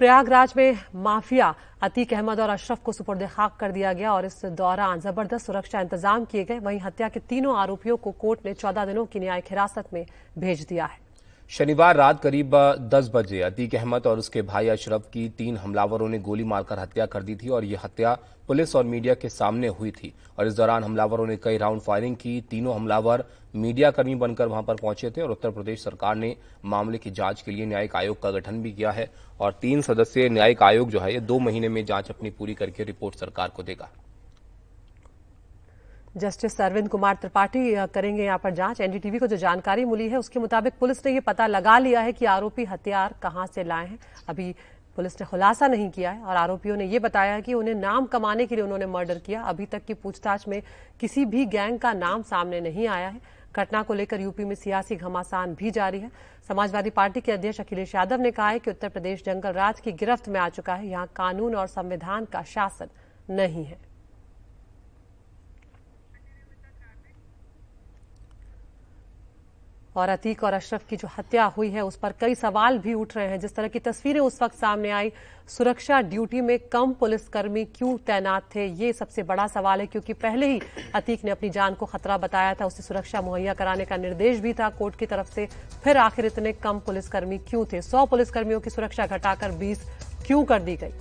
प्रयागराज 0.00 0.52
में 0.56 0.78
माफिया 0.94 1.54
अतीक 1.82 2.12
अहमद 2.14 2.40
और 2.40 2.48
अशरफ 2.50 2.82
को 2.84 2.92
सुपुर्द 2.92 3.26
खाक 3.26 3.56
कर 3.60 3.72
दिया 3.72 3.92
गया 3.92 4.12
और 4.12 4.24
इस 4.24 4.44
दौरान 4.44 5.00
ज़बरदस्त 5.00 5.46
सुरक्षा 5.46 5.80
इंतज़ाम 5.80 6.24
किए 6.24 6.44
गए। 6.44 6.58
वहीं 6.58 6.80
हत्या 6.80 7.08
के 7.08 7.20
तीनों 7.20 7.56
आरोपियों 7.56 7.96
को 7.96 8.12
कोर्ट 8.12 8.46
ने 8.46 8.54
चौदह 8.54 8.84
दिनों 8.84 9.04
की 9.06 9.20
न्यायिक 9.20 9.44
हिरासत 9.50 9.92
में 9.92 10.04
भेज 10.38 10.66
दिया 10.68 10.84
है। 10.84 10.98
शनिवार 11.50 11.96
रात 11.96 12.20
करीब 12.20 12.54
10 12.90 13.08
बजे 13.14 13.40
अतीक 13.40 13.74
अहमद 13.74 14.06
और 14.06 14.18
उसके 14.18 14.42
भाई 14.42 14.68
अशरफ 14.68 15.04
की 15.12 15.28
तीन 15.28 15.56
हमलावरों 15.56 16.08
ने 16.08 16.18
गोली 16.18 16.44
मारकर 16.44 16.78
हत्या 16.78 17.04
कर 17.06 17.22
दी 17.22 17.34
थी 17.36 17.48
और 17.48 17.64
यह 17.64 17.80
हत्या 17.84 18.16
पुलिस 18.48 18.74
और 18.76 18.84
मीडिया 18.84 19.14
के 19.14 19.28
सामने 19.28 19.68
हुई 19.68 19.90
थी। 19.90 20.12
और 20.38 20.46
इस 20.46 20.54
दौरान 20.54 20.84
हमलावरों 20.84 21.26
ने 21.26 21.36
कई 21.36 21.58
राउंड 21.58 21.80
फायरिंग 21.80 22.16
की। 22.16 22.40
तीनों 22.40 22.74
हमलावर 22.74 23.24
मीडिया 23.54 23.90
कर्मी 23.90 24.14
बनकर 24.14 24.48
वहाँ 24.48 24.62
पर 24.62 24.74
पहुँचे 24.74 25.10
थे 25.10 25.22
और 25.22 25.30
उत्तर 25.30 25.50
प्रदेश 25.50 25.84
सरकार 25.84 26.16
ने 26.16 26.34
मामले 26.64 26.98
की 26.98 27.10
जाँच 27.10 27.42
के 27.42 27.52
लिए 27.52 27.66
न्यायिक 27.66 27.94
आयोग 27.96 28.20
का 28.22 28.30
गठन 28.30 28.60
भी 28.62 28.72
किया 28.72 28.90
है 28.90 29.10
और 29.40 29.52
तीन 29.52 29.82
सदस्यीय 29.82 30.28
न्यायिक 30.28 30.62
आयोग 30.62 30.90
जो 30.90 31.00
है, 31.00 31.12
ये 31.14 31.20
दो 31.20 31.38
महीने 31.38 31.68
में 31.68 31.84
जाँच 31.84 32.10
अपनी 32.10 32.30
पूरी 32.30 32.54
करके 32.54 32.84
रिपोर्ट 32.84 33.16
सरकार 33.16 33.48
को 33.48 33.62
देगा। 33.62 33.88
जस्टिस 36.16 36.60
अरविंद 36.60 36.88
कुमार 36.88 37.14
त्रिपाठी 37.14 37.74
करेंगे 37.94 38.24
यहाँ 38.24 38.38
पर 38.38 38.50
जाँच। 38.50 38.80
एनडीटीवी 38.80 39.18
को 39.18 39.26
जो 39.26 39.36
जानकारी 39.36 39.84
मिली 39.84 40.08
है, 40.08 40.18
उसके 40.18 40.40
मुताबिक 40.40 40.74
पुलिस 40.80 41.04
ने 41.06 41.12
यह 41.12 41.20
पता 41.20 41.46
लगा 41.46 41.78
लिया 41.78 42.00
है 42.00 42.12
कि 42.12 42.24
आरोपी 42.26 42.64
हथियार 42.64 43.14
कहाँ 43.22 43.46
से 43.46 43.64
लाए 43.64 43.86
हैं। 43.86 43.98
अभी 44.28 44.54
पुलिस 44.96 45.20
ने 45.20 45.26
खुलासा 45.26 45.66
नहीं 45.68 45.88
किया 45.90 46.10
है 46.10 46.22
और 46.22 46.36
आरोपियों 46.36 46.76
ने 46.76 46.84
यह 46.84 47.00
बताया 47.00 47.40
कि 47.40 47.54
उन्हें 47.54 47.74
नाम 47.74 48.06
कमाने 48.06 48.46
के 48.46 48.54
लिए 48.54 48.64
उन्होंने 48.64 48.86
मर्डर 48.86 49.18
किया। 49.18 49.42
अभी 49.42 49.66
तक 49.66 49.84
की 49.84 49.94
पूछताछ 49.94 50.46
में 50.48 50.62
किसी 51.00 51.24
भी 51.24 51.44
गैंग 51.46 51.78
का 51.78 51.92
नाम 51.92 52.22
सामने 52.22 52.60
नहीं 52.60 52.86
आया 52.88 53.08
है। 53.08 53.20
घटना 53.54 53.82
को 53.82 53.94
लेकर 53.94 54.20
यूपी 54.20 54.44
में 54.44 54.54
सियासी 54.54 54.96
घमासान 54.96 55.54
भी 55.54 55.70
जारी 55.70 56.00
है। 56.00 56.10
समाजवादी 56.48 56.90
पार्टी 56.90 57.20
के 57.20 57.32
अध्यक्ष 57.32 57.60
अखिलेश 57.60 57.94
यादव 57.94 58.20
ने 58.20 58.30
कहा 58.30 58.48
है 58.48 58.58
कि 58.58 58.70
उत्तर 58.70 58.88
प्रदेश 58.88 59.24
जंगल 59.24 59.52
राज 59.52 59.80
की 59.80 59.92
गिरफ्त 59.94 60.28
में 60.28 60.40
आ 60.40 60.48
चुका 60.48 60.74
है। 60.74 60.88
यहाँ 60.88 61.06
कानून 61.16 61.54
और 61.54 61.66
संविधान 61.66 62.24
का 62.24 62.42
शासन 62.44 62.88
नहीं 63.30 63.64
है। 63.64 63.78
और 69.96 70.08
अतीक 70.08 70.44
और 70.44 70.52
अशरफ 70.52 70.86
की 70.88 70.96
जो 70.96 71.08
हत्या 71.18 71.44
हुई 71.46 71.70
है, 71.70 71.84
उस 71.84 71.96
पर 71.96 72.14
कई 72.20 72.34
सवाल 72.34 72.78
भी 72.78 72.94
उठ 72.94 73.16
रहे 73.16 73.26
हैं। 73.26 73.38
जिस 73.40 73.54
तरह 73.54 73.68
की 73.68 73.78
तस्वीरें 73.78 74.20
उस 74.20 74.42
वक्त 74.42 74.54
सामने 74.54 74.90
आई, 74.90 75.12
सुरक्षा 75.48 76.00
ड्यूटी 76.00 76.40
में 76.40 76.58
कम 76.58 76.92
पुलिसकर्मी 76.92 77.64
क्यों 77.64 77.96
तैनात 77.96 78.42
थे, 78.54 78.66
ये 78.66 78.92
सबसे 78.92 79.22
बड़ा 79.22 79.46
सवाल 79.46 79.80
है, 79.80 79.86
क्योंकि 79.86 80.12
पहले 80.12 80.46
ही 80.46 80.60
अतीक 80.94 81.24
ने 81.24 81.30
अपनी 81.30 81.50
जान 81.50 81.74
को 81.74 81.86
खतरा 81.86 82.18
बताया 82.18 82.54
था 82.54 82.66
उसे 82.66 82.82
सुरक्षा 82.82 83.20
मुहैया 83.20 83.54
कराने 83.54 83.84
का 83.84 83.96
निर्देश 83.96 84.38
भी 84.38 84.52
था 84.52 84.68
कोर्ट 84.68 84.96
की 84.96 85.06
तरफ़ 85.06 85.34
से। 85.34 85.48
फिर 85.84 85.96
आखिर 85.96 86.26
इतने 86.26 86.52
कम 86.52 86.78
पुलिसकर्मी 86.78 87.38
क्यों 87.38 87.64
थे? 87.64 87.82
सौ 87.82 88.06
पुलिसकर्मियों 88.06 88.60
की 88.60 88.70
सुरक्षा 88.70 89.06
घटाकर 89.06 89.52
बीस 89.52 89.84
क्यों 90.26 90.44
कर 90.44 90.62
दी 90.62 90.76
गई? 90.76 90.92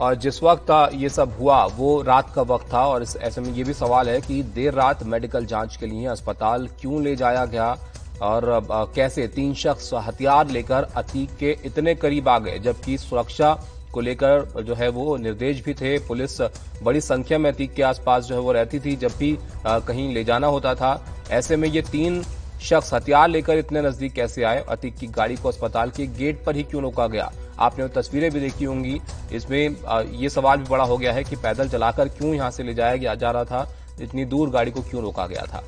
और 0.00 0.14
जिस 0.14 0.42
वक्त 0.42 0.70
ये 0.94 1.08
सब 1.08 1.36
हुआ, 1.40 1.64
वो 1.66 2.02
रात 2.02 2.32
का 2.34 2.42
वक्त 2.42 2.72
था, 2.72 2.86
और 2.86 3.02
ऐसे 3.02 3.40
में 3.40 3.52
ये 3.52 3.64
भी 3.64 3.74
सवाल 3.74 4.08
है 4.08 4.20
कि 4.20 4.42
देर 4.42 4.74
रात 4.74 5.02
मेडिकल 5.02 5.46
जाँच 5.46 5.76
के 5.76 5.86
लिए 5.86 6.06
अस्पताल 6.06 6.66
क्यों 6.80 7.02
ले 7.02 7.16
जाया 7.16 7.44
गया? 7.44 7.76
और 8.22 8.92
कैसे 8.94 9.26
तीन 9.28 9.54
शख्स 9.54 9.90
हथियार 9.96 10.48
लेकर 10.50 10.86
अतीक 10.96 11.36
के 11.36 11.56
इतने 11.64 11.94
करीब 11.94 12.28
आ 12.28 12.38
गए, 12.38 12.58
जबकि 12.58 12.96
सुरक्षा 12.98 13.52
को 13.92 14.00
लेकर 14.00 14.62
जो 14.62 14.74
है 14.74 14.88
वो 14.88 15.16
निर्देश 15.18 15.62
भी 15.64 15.74
थे। 15.74 15.98
पुलिस 15.98 16.40
बड़ी 16.82 17.00
संख्या 17.00 17.38
में 17.38 17.50
अतीक 17.52 17.72
के 17.74 17.82
आसपास 17.82 18.24
जो 18.24 18.34
है 18.34 18.40
वो 18.40 18.52
रहती 18.52 18.80
थी, 18.80 18.96
जब 18.96 19.16
भी 19.18 19.36
कहीं 19.66 20.12
ले 20.14 20.24
जाना 20.24 20.46
होता 20.48 20.74
था। 20.74 21.00
ऐसे 21.30 21.56
में 21.56 21.68
ये 21.68 21.82
तीन 21.82 22.22
शख्स 22.62 22.92
हथियार 22.94 23.28
लेकर 23.28 23.58
इतने 23.58 23.82
नज़दीक 23.82 24.12
कैसे 24.12 24.42
आए? 24.42 24.64
अतीक 24.68 24.96
की 24.96 25.06
गाड़ी 25.08 25.36
को 25.36 25.48
अस्पताल 25.48 25.90
के 25.90 26.06
गेट 26.08 26.44
पर 26.44 26.56
ही 26.56 26.62
क्यों 26.62 26.82
रोका 26.82 27.06
गया? 27.06 27.30
आपने 27.58 27.84
वो 27.84 27.88
तस्वीरें 27.90 28.30
भी 28.30 28.40
देखी 28.40 28.64
होंगी। 28.64 29.00
इसमें 29.32 30.10
ये 30.12 30.28
सवाल 30.28 30.58
भी 30.58 30.68
बड़ा 30.70 30.84
हो 30.84 30.96
गया 30.98 31.12
है 31.12 31.24
कि 31.24 31.36
पैदल 31.38 31.68
चलाकर 31.68 32.08
क्यों 32.10 32.34
यहाँ 32.34 32.50
से 32.50 32.62
ले 32.62 32.74
जाया 32.74 33.14
जा 33.14 33.30
रहा 33.30 33.44
था? 33.44 33.66
इतनी 34.00 34.24
दूर 34.24 34.50
गाड़ी 34.50 34.70
को 34.70 34.82
क्यों 34.82 35.02
रोका 35.02 35.26
गया 35.26 35.42
था? 35.44 35.64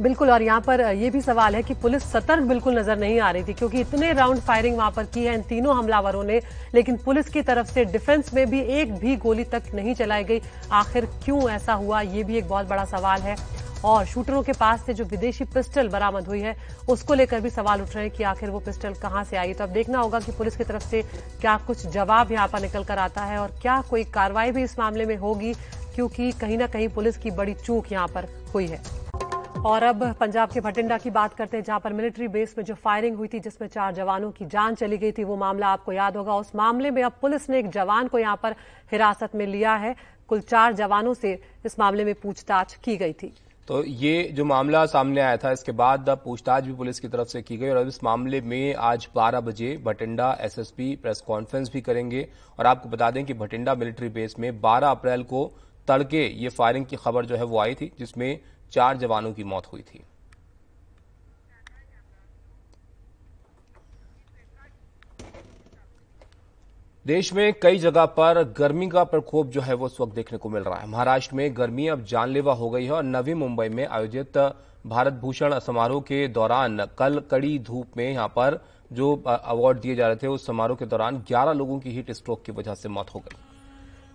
बिल्कुल, 0.00 0.30
और 0.30 0.42
यहाँ 0.42 0.60
पर 0.60 0.80
यह 0.80 1.10
भी 1.10 1.20
सवाल 1.20 1.54
है 1.54 1.62
कि 1.62 1.74
पुलिस 1.74 2.02
सतर्क 2.02 2.42
बिल्कुल 2.42 2.78
नज़र 2.78 2.98
नहीं 2.98 3.18
आ 3.20 3.30
रही 3.30 3.44
थी, 3.44 3.52
क्योंकि 3.52 3.80
इतने 3.80 4.12
राउंड 4.12 4.40
फायरिंग 4.40 4.76
वहाँ 4.76 4.90
पर 4.90 5.04
की 5.04 5.24
है, 5.24 5.34
इन 5.34 5.42
तीनों 5.42 5.76
हमलावरों 5.76 6.22
ने, 6.24 6.40
लेकिन 6.74 6.96
पुलिस 6.96 7.28
की 7.28 7.42
तरफ़ 7.42 7.72
से 7.72 7.84
डिफेंस 7.84 8.32
में 8.34 8.48
भी 8.50 8.60
एक 8.60 8.94
भी 8.94 9.16
गोली 9.16 9.44
तक 9.44 9.62
नहीं 9.74 9.94
चलाई 9.94 10.24
गई। 10.24 10.40
आखिर 10.72 11.06
क्यों 11.24 11.50
ऐसा 11.50 11.72
हुआ, 11.72 12.00
ये 12.00 12.24
भी 12.24 12.38
एक 12.38 12.48
बहुत 12.48 12.68
बड़ा 12.68 12.84
सवाल 12.84 13.20
है। 13.20 13.36
और 13.84 14.04
शूटरों 14.06 14.42
के 14.42 14.52
पास 14.52 14.84
से 14.86 14.94
जो 14.94 15.04
विदेशी 15.04 15.44
पिस्टल 15.44 15.88
बरामद 15.88 16.26
हुई 16.26 16.40
है, 16.40 16.56
उसको 16.88 17.14
लेकर 17.14 17.40
भी 17.40 17.50
सवाल 17.50 17.82
उठ 17.82 17.94
रहे 17.94 18.04
हैं 18.04 18.14
कि 18.14 18.24
आखिर 18.24 18.50
वो 18.50 18.58
पिस्टल 18.60 18.94
कहाँ 18.94 19.24
से 19.24 19.36
आई। 19.36 19.52
तो 19.52 19.64
अब 19.64 19.70
देखना 19.70 19.98
होगा 19.98 20.20
कि 20.20 20.32
पुलिस 20.32 20.56
की 20.56 20.64
तरफ़ 20.64 20.88
से 20.88 21.02
क्या 21.40 21.56
कुछ 21.66 21.86
जवाब 21.88 22.32
यहाँ 22.32 22.48
पर 22.48 22.60
निकल 22.60 22.84
कर 22.84 22.98
आता 22.98 23.24
है, 23.24 23.38
और 23.38 23.54
क्या 23.62 23.80
कोई 23.90 24.04
कार्रवाई 24.04 24.50
भी 24.50 24.62
इस 24.62 24.78
मामले 24.78 25.06
में 25.06 25.16
होगी, 25.16 25.54
क्योंकि 25.94 26.32
कहीं 26.32 26.58
ना 26.58 26.66
कहीं 26.66 26.88
पुलिस 26.88 27.16
की 27.16 27.30
बड़ी 27.30 27.54
चूक 27.56 27.92
यहाँ 27.92 28.08
पर 28.08 28.28
हुई 28.54 28.66
है। 28.66 28.80
और 29.66 29.82
अब 29.82 30.02
पंजाब 30.20 30.50
के 30.50 30.60
भटिंडा 30.60 30.96
की 30.98 31.10
बात 31.10 31.34
करते 31.34 31.56
हैं, 31.56 31.64
जहाँ 31.64 31.78
पर 31.80 31.92
मिलिट्री 31.92 32.28
बेस 32.28 32.54
में 32.58 32.64
जो 32.64 32.74
फायरिंग 32.74 33.16
हुई 33.16 33.28
थी, 33.28 33.40
जिसमें 33.40 33.68
चार 33.68 33.92
जवानों 33.94 34.30
की 34.30 34.44
जान 34.44 34.74
चली 34.74 34.96
गई 34.98 35.12
थी, 35.12 35.24
वो 35.24 35.36
मामला 35.36 35.66
आपको 35.68 35.92
याद 35.92 36.16
होगा। 36.16 36.34
उस 36.34 36.50
मामले 36.54 36.90
में 36.90 37.02
अब 37.02 37.12
पुलिस 37.20 37.48
ने 37.50 37.58
एक 37.58 37.68
जवान 37.70 38.08
को 38.08 38.18
यहाँ 38.18 38.38
पर 38.42 38.54
हिरासत 38.92 39.34
में 39.34 39.46
लिया 39.46 39.74
है। 39.74 39.94
कुल 40.28 40.40
चार 40.40 40.72
जवानों 40.72 41.14
से 41.14 41.38
इस 41.66 41.78
मामले 41.78 42.04
में 42.04 42.14
पूछताछ 42.14 42.74
की 42.74 42.96
गई 42.96 43.12
थी। 43.12 43.32
तो 43.68 43.82
ये 43.84 44.22
जो 44.34 44.44
मामला 44.44 44.84
सामने 44.86 45.20
आया 45.20 45.36
था, 45.36 45.52
इसके 45.52 45.72
बाद 45.72 46.10
पूछताछ 46.24 46.64
भी 46.64 46.72
पुलिस 46.74 47.00
की 47.00 47.08
तरफ़ 47.08 47.28
से 47.28 47.42
की 47.42 47.56
गई 47.56 47.68
और 47.68 47.76
अब 47.76 47.88
इस 47.88 48.02
मामले 48.04 48.40
में 48.40 48.74
आज 48.74 49.08
12 49.14 49.40
बजे 49.40 49.76
भटिंडा 49.84 50.36
एसएसपी 50.40 50.94
प्रेस 50.96 51.20
कॉन्फ्रेंस 51.20 51.70
भी 51.72 51.80
करेंगे। 51.80 52.28
और 52.58 52.66
आपको 52.66 52.88
बता 52.88 53.10
दें 53.10 53.24
कि 53.24 53.34
भटिंडा 53.34 53.74
मिलिट्री 53.74 54.08
बेस 54.10 54.34
में 54.38 54.50
12 54.60 54.90
अप्रैल 54.90 55.22
को 55.24 55.50
तड़के 55.88 56.26
ये 56.42 56.48
फायरिंग 56.48 56.86
की 56.86 56.96
खबर 56.96 57.26
जो 57.26 57.36
है 57.36 57.44
वो 57.44 57.58
आई 57.58 57.74
थी, 57.74 57.92
जिसमें 57.98 58.40
चार 58.72 58.96
जवानों 58.96 59.32
की 59.32 59.44
मौत 59.44 59.66
हुई 59.72 59.82
थी। 59.82 60.02
देश 67.06 67.32
में 67.32 67.52
कई 67.60 67.78
जगह 67.78 68.04
पर 68.16 68.42
गर्मी 68.58 68.88
का 68.88 69.02
प्रकोप 69.04 69.46
जो 69.46 69.60
है 69.60 69.74
वो 69.74 69.86
इस 69.86 70.00
वक्त 70.00 70.14
देखने 70.14 70.38
को 70.38 70.48
मिल 70.48 70.62
रहा 70.62 70.78
है। 70.78 70.86
महाराष्ट्र 70.88 71.36
में 71.36 71.56
गर्मी 71.56 71.86
अब 71.88 72.04
जानलेवा 72.04 72.52
हो 72.54 72.68
गई 72.70 72.84
है 72.84 72.92
और 72.92 73.02
नवी 73.04 73.34
मुंबई 73.34 73.68
में 73.68 73.86
आयोजित 73.86 74.38
भारत 74.86 75.12
भूषण 75.14 75.58
समारोह 75.58 76.00
के 76.02 76.26
दौरान 76.28 76.84
कल 76.98 77.20
कड़ी 77.30 77.58
धूप 77.58 77.96
में 77.96 78.08
यहाँ 78.10 78.28
पर 78.28 78.60
जो 78.92 79.14
अवार्ड 79.26 79.80
दिए 79.80 79.94
जा 79.94 80.06
रहे 80.06 80.16
थे, 80.16 80.26
उस 80.26 80.46
समारोह 80.46 80.76
के 80.76 80.86
दौरान 80.86 81.22
11 81.28 81.52
लोगों 81.52 81.78
की 81.80 81.90
हीट 81.90 82.10
स्ट्रोक 82.10 82.42
की 82.44 82.52
वजह 82.52 82.74
से 82.74 82.88
मौत 82.88 83.14
हो 83.14 83.20
गई। 83.20 83.36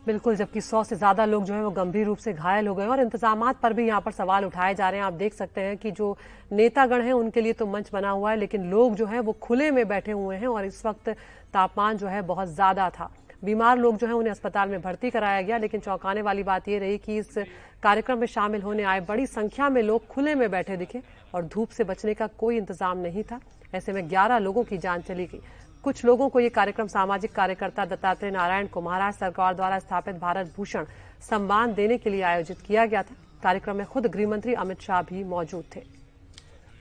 बिल्कुल, 0.08 0.36
जबकि 0.36 0.62
सौ 0.62 0.84
से 0.84 0.96
ज़्यादा 0.96 1.24
लोग 1.26 1.44
जो 1.44 1.54
है 1.54 1.64
वो 1.64 1.70
गंभीर 1.72 2.06
रूप 2.06 2.18
से 2.18 2.34
घायल 2.34 2.68
हो 2.68 2.76
गए 2.76 2.86
और 2.88 3.00
इंतज़ाम 3.02 3.52
पर 3.54 3.74
भी 3.74 3.88
यहाँ 3.88 4.02
पर 4.02 4.12
सवाल 4.14 4.46
उठाए 4.46 4.76
जा 4.76 4.90
रहे 4.90 5.00
हैं। 5.00 5.06
आप 5.06 5.14
देख 5.16 5.34
सकते 5.34 5.62
हैं 5.62 5.76
कि 5.78 5.92
जो 5.92 6.16
नेतागण 6.52 7.02
हैं, 7.02 7.14
उनके 7.14 7.42
लिए 7.42 7.54
तो 7.54 7.66
मंच 7.68 7.90
बना 7.94 8.10
हुआ 8.10 8.32
है, 8.32 8.38
लेकिन 8.38 8.70
लोग 8.72 8.96
जो 8.96 9.06
है 9.06 9.20
वो 9.20 9.34
खुले 9.42 9.70
में 9.72 9.88
बैठे 9.88 10.12
हुए 10.14 10.36
हैं 10.38 10.48
और 10.48 10.66
इस 10.66 10.86
वक्त 10.86 11.10
तापमान 11.54 11.98
जो 11.98 12.08
है 12.08 12.22
बहुत 12.24 12.48
ज़्यादा 12.50 12.90
था। 12.90 13.10
बीमार 13.44 13.78
लोग 13.78 13.98
जो 13.98 14.08
है 14.08 14.14
उन्हें 14.14 14.32
अस्पताल 14.32 14.70
में 14.70 14.82
भर्ती 14.82 15.10
कराया 15.10 15.42
गया, 15.42 15.58
लेकिन 15.58 15.82
चौंकाने 15.82 16.22
वाली 16.22 16.44
बात 16.44 16.68
यह 16.70 16.80
रही 16.80 16.98
कि 17.00 17.18
इस 17.18 17.38
कार्यक्रम 17.84 18.20
में 18.20 18.28
शामिल 18.28 18.62
होने 18.62 18.84
आए 18.86 19.02
बड़ी 19.04 19.26
संख्या 19.28 19.70
में 19.70 19.82
लोग 19.84 20.08
खुले 20.08 20.36
में 20.36 20.50
बैठे 20.52 20.78
दिखे 20.78 21.02
और 21.36 21.46
धूप 21.46 21.70
से 21.70 21.84
बचने 21.84 22.14
का 22.14 22.28
कोई 22.40 22.58
इंतज़ाम 22.58 22.98
नहीं 23.00 23.24
था। 23.24 23.40
ऐसे 23.76 23.94
में 23.94 24.10
ग्यारह 24.10 24.38
लोगों 24.40 24.64
की 24.64 24.78
जान 24.80 25.02
चली 25.04 25.26
गई। 25.26 25.42
कुछ 25.88 26.04
लोगों 26.06 26.28
को 26.30 26.40
ये 26.40 26.48
कार्यक्रम 26.50 26.88
सामाजिक 26.88 27.32
कार्यकर्ता 27.32 27.84
दत्तात्रेय 27.86 28.32
नारायण 28.32 28.68
को 28.68 28.82
महाराष्ट्र 28.82 29.26
सरकार 29.26 29.54
द्वारा 29.56 29.78
स्थापित 29.80 30.16
भारत 30.16 30.52
भूषण 30.58 30.86
सम्मान 31.22 31.74
देने 31.74 31.98
के 31.98 32.10
लिए 32.10 32.22
आयोजित 32.24 32.58
किया 32.62 32.86
गया 32.86 33.04
था। 33.04 33.16
कार्यक्रम 33.44 33.76
में 33.76 33.86
खुद 33.86 34.08
गृहमंत्री 34.08 34.54
अमित 34.56 34.82
शाह 34.82 35.02
भी 35.04 35.24
मौजूद 35.24 35.64
थे। 35.76 35.84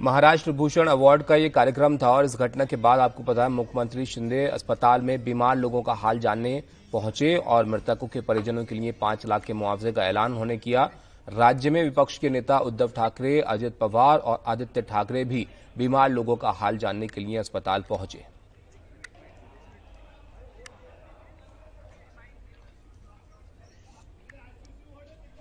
महाराष्ट्र 0.00 0.52
भूषण 0.52 0.88
अवार्ड 0.88 1.22
का 1.22 1.36
ये 1.36 1.48
कार्यक्रम 1.50 1.98
था 1.98 2.10
और 2.10 2.24
इस 2.24 2.36
घटना 2.36 2.64
के 2.64 2.76
बाद 2.78 3.00
आपको 3.00 3.22
पता 3.22 3.42
है, 3.42 3.48
मुख्यमंत्री 3.50 4.06
शिंदे 4.06 4.44
अस्पताल 4.48 5.02
में 5.02 5.24
बीमार 5.24 5.56
लोगों 5.56 5.82
का 5.82 5.92
हाल 5.94 6.18
जानने 6.18 6.62
पहुँचे 6.92 7.34
और 7.36 7.66
मृतकों 7.66 8.08
के 8.08 8.20
परिजनों 8.22 8.64
के 8.64 8.74
लिए 8.74 8.92
पाँच 9.00 9.26
लाख 9.26 9.44
के 9.44 9.52
मुआवजे 9.54 9.92
का 9.92 10.04
ऐलान 10.04 10.34
होने 10.34 10.56
किया। 10.58 10.90
राज्य 11.28 11.70
में 11.70 11.82
विपक्ष 11.84 12.18
के 12.18 12.30
नेता 12.30 12.58
उद्धव 12.60 12.88
ठाकरे, 12.88 13.40
अजित 13.40 13.78
पवार 13.80 14.18
और 14.18 14.42
आदित्य 14.46 14.82
ठाकरे 14.84 15.24
भी 15.24 15.46
बीमार 15.78 16.10
लोगों 16.10 16.36
का 16.36 16.50
हाल 16.52 16.78
जानने 16.78 17.06
के 17.06 17.20
लिए 17.20 17.38
अस्पताल 17.38 17.84
पहुँचे। 17.88 18.35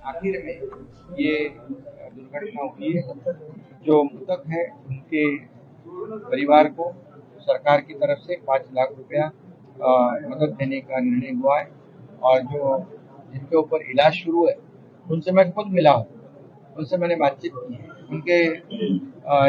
आखिर 0.06 0.42
में 0.46 0.54
ये 1.20 1.38
दुर्घटना 1.60 2.64
हुई 2.64 2.94
है 2.94 3.02
जो 3.86 4.04
मृतक 4.04 4.44
है, 4.50 4.64
उनके 4.88 5.24
परिवार 6.26 6.68
को 6.70 6.92
सरकार 7.40 7.82
की 7.82 7.94
तरफ़ 7.96 8.20
से 8.20 8.36
पाँच 8.48 8.70
लाख 8.76 8.90
रुपया 8.98 9.26
मदद 10.30 10.56
देने 10.60 10.80
का 10.82 11.00
निर्णय 11.00 11.32
हुआ 11.42 11.60
है 11.60 11.68
और 12.24 12.42
जो 12.44 12.78
जिनके 13.34 13.58
ऊपर 13.58 13.82
इलाज 13.92 14.14
शुरू 14.14 14.46
है, 14.48 14.56
उनसे 15.06 15.32
मैं 15.32 15.52
खुद 15.52 15.68
मिला 15.72 15.92
हूँ। 15.92 16.06
उनसे 16.78 16.98
मैंने 16.98 17.16
बातचीत 17.16 17.52
की 17.56 17.74
है। 17.74 17.90
उनके 18.12 18.38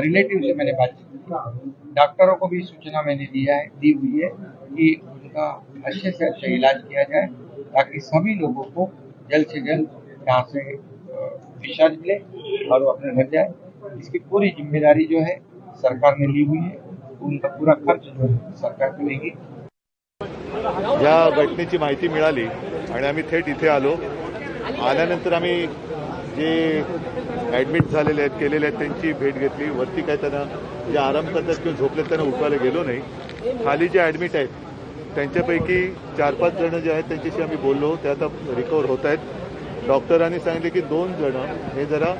रिलेटिव 0.00 0.40
से 0.40 0.52
मैंने 0.54 0.72
बातचीत 0.72 1.06
की 1.12 1.70
डॉक्टरों 1.94 2.34
को 2.36 2.48
भी 2.48 2.60
सूचना 2.62 3.02
मैंने 3.02 3.24
दिया 3.26 3.56
है, 3.56 3.66
दी 3.78 3.92
हुई 3.92 4.22
है 4.22 4.28
कि 4.70 4.94
उनका 5.04 5.48
अच्छे 5.86 6.10
से 6.10 6.26
अच्छा 6.26 6.52
इलाज 6.54 6.82
किया 6.88 7.02
जाए, 7.04 7.26
ताकि 7.74 8.00
सभी 8.00 8.34
लोगों 8.40 8.62
को 8.76 8.90
जल्द 9.30 9.46
से 9.46 9.60
जल्द 9.60 9.88
यहाँ 10.26 10.42
से 10.52 10.60
डिस्चार्ज 10.72 11.98
मिले 11.98 12.14
और 12.68 12.82
वो 12.82 12.90
अपने 12.90 13.14
घर 13.14 13.28
जाए। 13.32 13.98
इसकी 14.00 14.18
पूरी 14.30 14.48
जिम्मेदारी 14.56 15.04
जो 15.10 15.20
है 15.24 15.36
सरकार 15.82 16.16
ने 16.18 16.26
ली 16.26 16.44
हुई 16.44 16.58
है। 16.60 16.76
उनका 17.26 17.48
पूरा 17.58 17.74
खर्च 17.84 18.02
जो 18.04 18.22
है 18.22 18.52
सरकार 18.62 18.90
करेगी। 18.92 19.30
या 21.04 21.14
घटनेची 21.30 21.78
माहिती 21.78 22.08
मिळाली 22.08 22.44
आणि 22.44 23.06
आम्ही 23.06 23.22
थेट 23.30 23.48
इथे 23.48 23.68
आलो. 23.68 23.94
आल्यानंतर 24.82 25.32
आम्ही 25.32 25.66
जे 26.36 26.50
ॲडमिट 27.52 27.88
झालेले 27.88 28.20
आहेत 28.22 28.38
केलेले 28.40 28.66
आहेत 28.66 28.78
त्यांची 28.78 29.12
भेट 29.20 29.34
घेतली. 29.34 29.68
वरती 29.70 30.02
काय 30.02 30.16
त्यांना 30.16 30.44
जे 30.90 30.98
आराम 30.98 31.26
करतात 31.34 31.62
किंवा 31.62 31.78
झोपलेत 31.78 32.08
त्यांना 32.08 32.28
उठवायला 32.28 32.56
गेलो 32.62 32.82
नाही. 32.84 33.00
खाली 33.64 33.88
जे 33.88 33.98
ॲडमिट 34.00 34.36
आहेत 34.36 34.64
त्यांच्यापैकी 35.14 35.86
चार 36.18 36.34
पाच 36.40 36.58
जण 36.58 36.78
जे 36.80 36.92
आहेत 36.92 37.04
त्यांच्याशी 37.08 37.42
आम्ही 37.42 37.56
बोललो. 37.62 37.94
ते 38.04 38.08
आता 38.08 38.26
रिकवर 38.56 38.84
होत 38.88 39.06
आहेत. 39.06 39.18
डॉक्टरांनी 39.86 40.38
सांगितले 40.38 40.68
की 40.70 40.80
दोन 40.80 41.12
जण 41.14 41.36
हे 41.74 41.84
जरा 41.86 42.14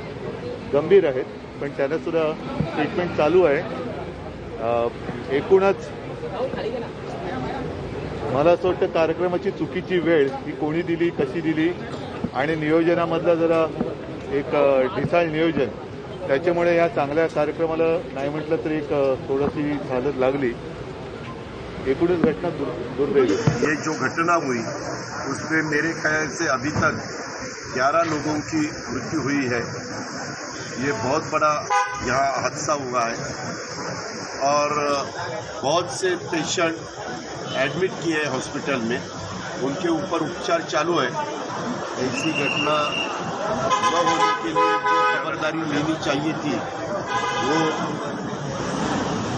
गंभीर 0.73 1.07
आहेत 1.09 1.25
पण 1.61 1.69
त्यांना 1.77 1.99
सुद्धा 1.99 2.23
ट्रीटमेंट 2.75 3.17
चालू 3.17 3.43
आहे. 3.45 3.63
एकूणच 5.37 5.89
मला 8.33 8.51
असं 8.51 8.69
वाटतं 8.69 8.87
कार्यक्रमाची 8.95 9.51
चुकीची 9.51 9.99
वेळ 9.99 10.29
ही 10.47 10.53
कोणी 10.53 10.83
दिली 10.83 11.09
कशी 11.19 11.41
दिली 11.41 11.69
आणि 12.35 12.55
नियोजनामधलं 12.57 13.35
जरा 13.35 13.65
एक 14.37 14.55
ढिसाळ 14.97 15.27
नियोजन 15.27 15.69
त्याच्यामुळे 16.27 16.77
या 16.77 16.87
चांगल्या 16.89 17.27
कार्यक्रमाला 17.35 17.85
नाही 18.15 18.29
म्हटलं 18.31 18.57
तरी 18.65 18.77
एक 18.77 18.91
थोडीशी 19.29 19.71
हालत 19.91 20.17
लागली. 20.19 20.53
एकूणच 21.87 22.23
घटना 22.23 22.49
दुर- 22.51 22.97
दुर्दैवी. 22.97 23.35
ये 23.67 23.75
जो 23.85 23.93
घटना 24.07 24.35
हुई 24.47 24.59
उसमें 25.33 25.63
मेरे 25.71 25.93
ख्याल 26.03 26.29
से 26.39 26.47
अभी 26.49 26.71
तक 26.71 26.99
11 27.77 28.03
लोगों 28.03 28.41
की 28.41 28.61
मृत्यु 28.91 29.21
हुई 29.21 29.45
है। 29.47 29.61
ये 30.87 30.93
बहुत 30.93 31.25
बड़ा 31.33 31.53
यहाँ 32.05 32.43
हादसा 32.43 32.73
हुआ 32.73 33.05
है। 33.05 33.17
और 34.43 34.75
बहुत 35.63 35.93
से 36.01 36.15
पेशेंट 36.17 36.77
एडमिट 37.57 37.91
किए 37.91 38.17
हैं 38.17 38.27
हॉस्पिटल 38.27 38.81
में। 38.81 38.99
उनके 39.63 39.89
ऊपर 39.89 40.21
उपचार 40.21 40.63
चालू 40.63 40.99
है। 40.99 41.11
ऐसी 41.99 42.33
घटना 42.33 42.77
न 43.83 44.07
होने 44.09 44.33
के 44.43 44.49
लिए 44.49 44.73
जो 44.87 44.97
खबरदारी 45.13 45.59
लेनी 45.59 45.95
चाहिए 46.05 46.33
थी, 46.33 46.57
वो 47.47 47.59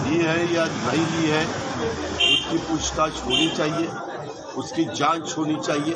ली 0.05 0.19
है 0.25 0.55
या 0.55 0.65
नहीं 0.65 1.07
ली 1.07 1.29
है, 1.29 1.45
उसकी 2.37 2.59
पूछताछ 2.59 3.25
होनी 3.25 3.49
चाहिए, 3.57 3.89
उसकी 4.57 4.85
जाँच 4.85 5.35
होनी 5.39 5.57
चाहिए। 5.67 5.95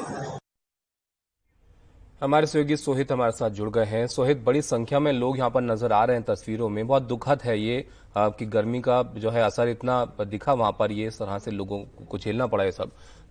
हमारे 2.22 2.46
सहयोगी 2.46 2.76
सोहित 2.76 3.12
हमारे 3.12 3.32
साथ 3.32 3.50
जुड़ 3.50 3.68
गए 3.70 3.84
हैं। 3.84 4.06
सोहित, 4.06 4.42
बड़ी 4.44 4.60
संख्या 4.62 4.98
में 5.00 5.12
लोग 5.12 5.38
यहाँ 5.38 5.50
पर 5.50 5.60
नज़र 5.62 5.92
आ 5.92 6.04
रहे 6.04 6.16
हैं 6.16 6.24
तस्वीरों 6.24 6.68
में। 6.68 6.86
बहुत 6.86 7.02
दुखद 7.04 7.40
है 7.44 7.58
ये 7.58 7.84
कि 8.16 8.46
गर्मी 8.46 8.80
का 8.80 9.02
जो 9.16 9.30
है 9.30 9.42
असर 9.42 9.68
इतना 9.68 10.04
दिखा 10.22 10.52
वहाँ 10.52 10.72
पर, 10.72 10.92
ये 10.92 11.06
इस 11.06 11.18
तरह 11.18 11.38
से 11.38 11.50
लोगों 11.50 11.78
को 12.06 12.18
झेलना 12.18 12.46
पड़ा 12.46 12.64
ये 12.64 12.72
सब। 12.72 12.90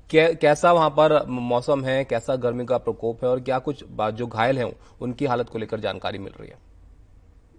कैसा 0.09 0.71
वहाँ 0.73 0.89
पर 0.91 1.25
मौसम 1.29 1.83
है, 1.83 2.03
कैसा 2.05 2.35
गर्मी 2.37 2.65
का 2.65 2.77
प्रकोप 2.79 3.23
है 3.23 3.29
और 3.29 3.39
क्या 3.41 3.59
कुछ 3.61 3.83
जो 3.91 4.27
घायल 4.27 4.57
हैं, 4.57 4.71
उनकी 5.01 5.25
हालत 5.25 5.49
को 5.49 5.59
लेकर 5.59 5.79
जानकारी 5.79 6.17
मिल 6.19 6.33
रही 6.39 6.49
है? 6.49 6.57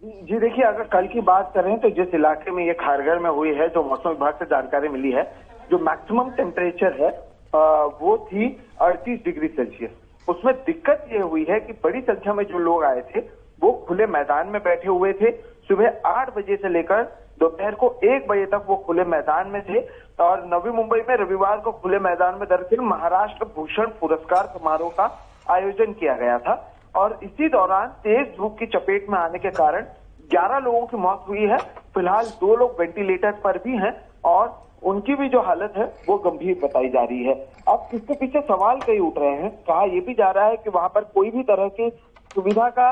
जी, 0.02 0.38
देखिए, 0.38 0.64
अगर 0.64 0.84
कल 0.90 1.06
की 1.08 1.20
बात 1.22 1.52
करें 1.54 1.78
तो 1.80 1.90
जिस 1.92 2.14
इलाके 2.14 2.50
में 2.50 2.64
ये 2.66 2.74
खारगर 2.76 3.18
में 3.18 3.30
हुई 3.30 3.54
है, 3.54 3.68
जो 3.70 3.82
मौसम 3.84 4.08
विभाग 4.10 4.34
से 4.34 4.44
जानकारी 4.46 4.88
मिली 4.90 5.12
है, 5.12 5.24
जो 5.70 5.78
मैक्सिमम 5.80 6.30
टेम्परेचर 6.36 7.02
है 7.02 7.10
वो 7.98 8.16
थी 8.26 8.56
38 8.82 9.24
डिग्री 9.24 9.48
सेल्सियस। 9.50 9.90
उसमें 10.28 10.54
दिक्कत 10.56 11.08
ये 11.12 11.18
हुई 11.20 11.46
है 11.50 11.58
कि 11.60 11.72
बड़ी 11.84 12.00
संख्या 12.00 12.34
में 12.34 12.44
जो 12.44 12.58
लोग 12.58 12.84
आए 12.84 13.00
थे, 13.10 13.20
वो 13.62 13.72
खुले 13.88 14.06
मैदान 14.06 14.48
में 14.48 14.60
बैठे 14.62 14.88
हुए 14.88 15.12
थे। 15.12 15.30
सुबह 15.68 16.00
आठ 16.06 16.34
बजे 16.36 16.56
से 16.56 16.68
लेकर 16.68 17.02
दोपहर 17.40 17.74
को 17.74 17.88
एक 18.04 18.26
बजे 18.28 18.46
तक 18.46 18.64
वो 18.68 18.76
खुले 18.76 19.04
मैदान 19.04 19.48
में 19.48 19.60
थे 19.62 19.80
और 20.20 20.44
नवी 20.46 20.70
मुंबई 20.70 21.00
में 21.08 21.16
रविवार 21.16 21.56
को 21.56 21.72
खुले 21.72 21.98
मैदान 21.98 22.34
में 22.34 22.48
दरअसल 22.48 22.80
महाराष्ट्र 22.84 23.44
भूषण 23.56 23.86
पुरस्कार 24.00 24.46
समारोह 24.48 24.90
का 24.90 25.06
आयोजन 25.50 25.92
किया 25.92 26.14
गया 26.14 26.38
था। 26.38 26.54
और 26.96 27.18
इसी 27.22 27.48
दौरान 27.48 27.86
तेज 28.04 28.34
धूप 28.36 28.56
की 28.58 28.66
चपेट 28.66 29.06
में 29.10 29.18
आने 29.18 29.38
के 29.38 29.50
कारण 29.50 29.86
11 30.30 30.58
लोगों 30.58 30.86
की 30.86 30.96
मौत 30.96 31.24
हुई 31.28 31.46
है। 31.46 31.58
फ़िलहाल 31.94 32.26
दो 32.40 32.56
लोग 32.56 32.76
वेंटिलेटर 32.80 33.32
पर 33.44 33.58
भी 33.58 33.76
हैं 33.76 33.92
और 34.24 34.48
उनकी 34.82 35.14
भी 35.14 35.28
जो 35.28 35.40
हालत 35.40 35.72
है 35.76 35.84
वो 36.08 36.16
गंभीर 36.18 36.58
बताई 36.62 36.88
जा 36.88 37.02
रही 37.02 37.22
है। 37.24 37.34
अब 37.68 37.88
इसके 37.94 38.14
पीछे 38.14 38.40
सवाल 38.40 38.80
कई 38.80 38.98
उठ 38.98 39.18
रहे 39.18 39.34
हैं। 39.34 39.50
कहा 39.60 39.84
यह 39.84 40.00
भी 40.00 40.14
जा 40.14 40.30
रहा 40.30 40.46
है 40.46 40.56
कि 40.56 40.70
वहाँ 40.70 40.88
पर 40.88 41.04
कोई 41.14 41.30
भी 41.30 41.42
तरह 41.42 41.68
की 41.70 41.90
सुविधा 42.34 42.68
का 42.70 42.90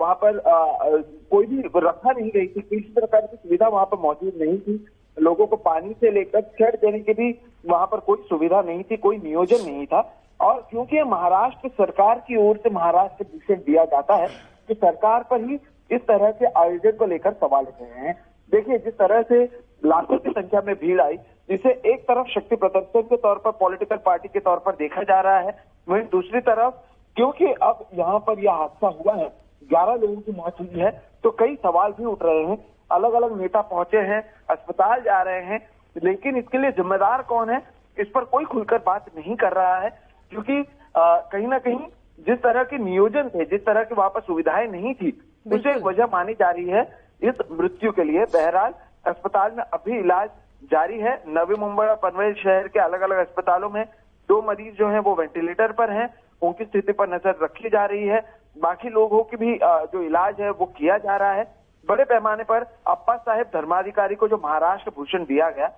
वहाँ 0.00 0.14
पर 0.14 0.38
अ, 0.38 0.96
कोई 1.30 1.46
भी 1.46 1.62
रखा 1.76 2.12
नहीं 2.12 2.30
गई 2.30 2.46
थी। 2.46 2.60
किसी 2.60 2.92
प्रकार 2.94 3.20
की 3.20 3.36
सुविधा 3.36 3.68
वहाँ 3.68 3.84
पर 3.84 3.98
मौजूद 3.98 4.32
नहीं 4.40 4.58
थी। 4.58 4.84
लोगों 5.16 5.46
को 5.46 5.56
पानी 5.56 5.92
से 5.92 6.10
लेकर 6.10 6.40
छेड़ 6.40 6.74
देने 6.76 6.98
की 6.98 7.12
भी 7.12 7.30
वहाँ 7.66 7.86
पर 7.86 8.00
कोई 8.00 8.24
सुविधा 8.28 8.60
नहीं 8.62 8.82
थी 8.82 8.96
कोई 8.96 9.16
नियोजन 9.16 9.64
नहीं 9.66 9.86
था। 9.86 10.00
और 10.40 10.66
क्योंकि 10.70 11.02
महाराष्ट्र 11.02 11.68
सरकार 11.68 12.18
की 12.18 12.36
ओर 12.48 12.56
से 12.56 12.70
महाराष्ट्र 12.70 13.24
भूषण 13.24 13.60
दिया 13.66 13.84
जाता 13.84 14.14
है 14.16 14.28
कि 14.68 14.74
सरकार 14.74 15.24
पर 15.30 15.44
ही 15.44 15.54
इस 15.90 16.00
तरह 16.00 16.30
के 16.32 16.46
आयोजन 16.60 16.90
को 16.90 17.06
लेकर 17.06 17.32
सवाल 17.32 17.64
उठ 17.64 17.82
रहे 17.82 18.06
हैं। 18.06 18.14
देखिए 18.52 18.78
जिस 18.78 18.94
तरह 18.94 19.22
से 19.22 19.44
लाखों 19.82 20.18
की 20.18 20.30
संख्या 20.30 20.60
में 20.66 20.74
भीड़ 20.74 21.00
आई 21.00 21.16
जिसे 21.48 21.70
एक 21.92 22.02
तरफ़ 22.02 22.28
शक्ति 22.30 22.56
प्रदर्शन 22.56 23.02
के 23.02 23.16
तौर 23.16 23.38
पर 23.44 23.50
पॉलिटिकल 23.60 23.96
पार्टी 23.96 24.28
के 24.28 24.40
तौर 24.40 24.58
पर 24.66 24.72
देखा 24.76 25.02
जा 25.02 25.20
रहा 25.20 25.38
है 25.38 25.54
वहीं 25.88 26.02
दूसरी 26.12 26.40
तरफ़ 26.40 26.74
क्योंकि 27.16 27.52
अब 27.62 27.86
यहाँ 27.94 28.18
पर 28.18 28.38
यह 28.38 28.52
हादसा 28.52 28.88
हुआ 28.98 29.14
है 29.14 29.28
ग्यारह 29.70 29.94
लोगों 29.94 30.20
की 30.20 30.32
मौत 30.32 30.60
हुई 30.60 30.80
है 30.80 30.90
तो 31.24 31.30
कई 31.40 31.54
सवाल 31.56 31.92
भी 31.92 32.04
उठ 32.04 32.22
रहे 32.22 32.44
हैं 32.44 32.58
अलग 32.90 33.12
अलग 33.12 33.40
नेता 33.40 33.60
पहुँचे 33.64 33.98
हैं 34.06 34.22
अस्पताल 34.50 35.00
जा 35.00 35.20
रहे 35.22 35.42
हैं 35.42 35.60
लेकिन 35.96 36.36
इसके 36.36 36.58
लिए 36.58 36.70
जिम्मेदार 36.72 37.22
कौन 37.22 37.50
है 37.50 37.62
इस 37.96 38.08
पर 38.14 38.24
कोई 38.24 38.44
खुलकर 38.44 38.78
बात 38.86 39.10
नहीं 39.16 39.36
कर 39.36 39.52
रहा 39.52 39.76
है 39.80 39.90
क्योंकि 40.32 40.62
कहीं 40.96 41.48
ना 41.48 41.58
कहीं 41.58 41.78
जिस 42.26 42.38
तरह 42.38 42.62
के 42.64 42.78
नियोजन 42.78 43.28
थे 43.28 43.44
जिस 43.44 43.64
तरह 43.66 43.84
की 43.84 43.94
वहाँ 43.94 44.10
पर 44.10 44.20
सुविधाएँ 44.20 44.66
नहीं 44.68 44.94
थी 44.94 45.10
उसे 45.46 45.70
एक 45.70 45.82
वजह 45.82 46.06
मानी 46.12 46.34
जा 46.34 46.50
रही 46.50 46.68
है 46.68 46.82
इस 47.22 47.38
मृत्यु 47.52 47.92
के 47.92 48.04
लिए 48.04 48.24
बहरहाल 48.34 48.74
अस्पताल 49.04 49.52
में 49.52 49.62
अभी 49.64 49.98
इलाज 49.98 50.28
जारी 50.70 50.98
है। 51.00 51.14
नवी 51.28 51.54
मुंबई 51.56 51.86
और 51.86 51.96
पनवेल 52.02 52.34
शहर 52.34 52.68
के 52.68 52.80
अलग 52.80 53.00
अलग 53.00 53.18
अस्पतालों 53.18 53.70
में 53.70 53.84
दो 54.28 54.40
मरीज़ 54.42 54.74
जो 54.74 54.88
हैं 54.88 55.00
वो 55.00 55.14
वेंटिलेटर 55.16 55.72
पर 55.72 55.90
हैं। 55.92 56.08
उनकी 56.42 56.64
स्थिति 56.64 56.92
पर 56.92 57.08
नज़र 57.08 57.38
रखी 57.42 57.68
जा 57.70 57.84
रही 57.86 58.06
है। 58.06 58.20
बाकी 58.56 58.88
लोगों 58.90 59.22
की 59.24 59.36
भी 59.36 59.58
जो 59.62 60.02
इलाज 60.02 60.40
है 60.40 60.50
वो 60.52 60.66
किया 60.78 60.98
जा 61.00 61.16
रहा 61.16 61.32
है। 61.32 61.44
बड़े 61.88 62.04
पैमाने 62.06 62.44
पर 62.44 62.66
अप्पा 62.88 63.16
साहेब 63.18 63.46
धर्माधिकारी 63.54 64.14
को 64.14 64.28
जो 64.28 64.36
महाराष्ट्र 64.38 64.90
भूषण 64.96 65.24
दिया 65.24 65.50
गया 65.50 65.70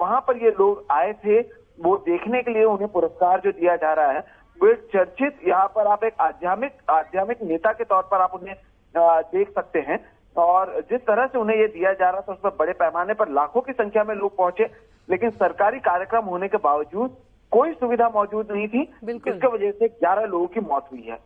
वहाँ 0.00 0.20
पर 0.20 0.36
ये 0.36 0.50
लोग 0.50 0.84
आए 0.92 1.12
थे। 1.14 1.40
वो 1.78 1.96
देखने 2.06 2.42
के 2.42 2.50
लिए 2.50 2.64
उन्हें 2.64 2.88
पुरस्कार 2.90 3.40
जो 3.40 3.50
दिया 3.52 3.74
जा 3.76 3.92
रहा 3.92 4.12
है, 4.12 4.20
वे 4.58 4.74
चर्चित, 4.92 5.38
यहाँ 5.46 5.66
पर 5.68 5.86
आप 5.86 6.04
एक 6.04 6.14
आध्यात्मिक 6.20 6.72
आध्यात्मिक 6.90 7.42
नेता 7.42 7.72
के 7.72 7.84
तौर 7.84 8.02
पर 8.10 8.20
आप 8.20 8.34
उन्हें 8.34 8.54
देख 8.94 9.50
सकते 9.50 9.78
हैं। 9.80 9.98
और 10.38 10.80
जिस 10.90 11.00
तरह 11.00 11.26
से 11.26 11.38
उन्हें 11.38 11.56
ये 11.56 11.66
दिया 11.66 11.92
जा 11.92 12.10
रहा 12.10 12.20
था 12.20 12.32
उसमें 12.32 12.50
पर 12.50 12.56
बड़े 12.56 12.72
पैमाने 12.72 13.14
पर 13.14 13.28
लाखों 13.28 13.60
की 13.60 13.72
संख्या 13.72 14.04
में 14.04 14.14
लोग 14.14 14.36
पहुँचे 14.36 14.64
लेकिन 15.08 15.30
सरकारी 15.30 15.78
कार्यक्रम 15.78 16.24
होने 16.24 16.48
के 16.48 16.56
बावजूद 16.56 17.16
कोई 17.52 17.72
सुविधा 17.72 18.08
मौजूद 18.08 18.52
नहीं 18.52 18.68
थी। 18.68 18.82
इसके 18.82 19.46
वजह 19.46 19.70
से 19.70 19.88
ग्यारह 19.88 20.24
लोगों 20.24 20.46
की 20.46 20.60
मौत 20.60 20.88
हुई 20.92 21.02
है। 21.02 21.18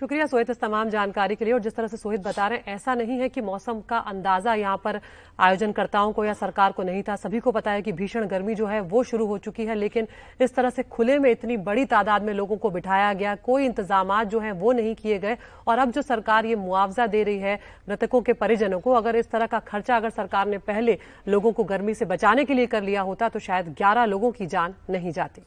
शुक्रिया 0.00 0.26
सोहित 0.26 0.50
इस 0.50 0.60
तमाम 0.60 0.90
जानकारी 0.90 1.34
के 1.34 1.44
लिए। 1.44 1.54
और 1.54 1.60
जिस 1.60 1.74
तरह 1.76 1.86
से 1.86 1.96
सोहित 1.96 2.20
बता 2.22 2.46
रहे 2.48 2.58
हैं, 2.58 2.74
ऐसा 2.74 2.94
नहीं 2.94 3.18
है 3.20 3.28
कि 3.28 3.40
मौसम 3.40 3.80
का 3.80 3.98
अंदाज़ा 3.98 4.54
यहाँ 4.54 4.76
पर 4.76 5.00
आयोजनकर्ताओं 5.38 6.12
को 6.12 6.24
या 6.24 6.32
सरकार 6.34 6.72
को 6.72 6.82
नहीं 6.82 7.02
था। 7.02 7.16
सभी 7.16 7.40
को 7.40 7.52
पता 7.52 7.70
है 7.70 7.82
कि 7.82 7.92
भीषण 7.92 8.26
गर्मी 8.26 8.54
जो 8.54 8.66
है, 8.66 8.80
वो 8.82 9.02
शुरू 9.02 9.26
हो 9.26 9.38
चुकी 9.38 9.64
है, 9.66 9.74
लेकिन 9.74 10.06
इस 10.40 10.54
तरह 10.54 10.70
से 10.70 10.82
खुले 10.84 11.18
में 11.18 11.30
इतनी 11.30 11.56
बड़ी 11.58 11.84
तादाद 11.86 12.22
में 12.22 12.32
लोगों 12.34 12.56
को 12.56 12.70
बिठाया 12.70 13.12
गया, 13.14 13.34
कोई 13.36 13.64
इंतज़ाम 13.64 14.22
जो 14.24 14.40
है, 14.40 14.52
वो 14.52 14.72
नहीं 14.72 14.94
किए 14.94 15.18
गए। 15.18 15.36
और 15.66 15.78
अब 15.78 15.90
जो 15.90 16.02
सरकार 16.04 16.46
ये 16.46 16.56
मुआवजा 16.56 17.06
दे 17.08 17.22
रही 17.22 17.38
है 17.38 17.58
मृतकों 17.88 18.22
के 18.22 18.32
परिजनों 18.34 18.80
को, 18.80 18.92
अगर 18.92 19.16
इस 19.16 19.30
तरह 19.30 19.46
का 19.46 19.58
खर्चा 19.60 19.96
अगर 19.96 20.10
सरकार 20.12 20.46
ने 20.46 20.58
पहले 20.60 20.98
लोगों 21.28 21.52
को 21.52 21.64
गर्मी 21.66 21.94
से 21.94 22.04
बचाने 22.06 22.44
के 22.44 22.54
लिए 22.54 22.66
कर 22.68 22.82
लिया 22.82 23.02
होता 23.02 23.28
तो 23.28 23.38
शायद 23.40 23.74
ग्यारह 23.78 24.04
लोगों 24.06 24.32
की 24.32 24.46
जान 24.46 24.74
नहीं 24.90 25.12
जाती। 25.12 25.42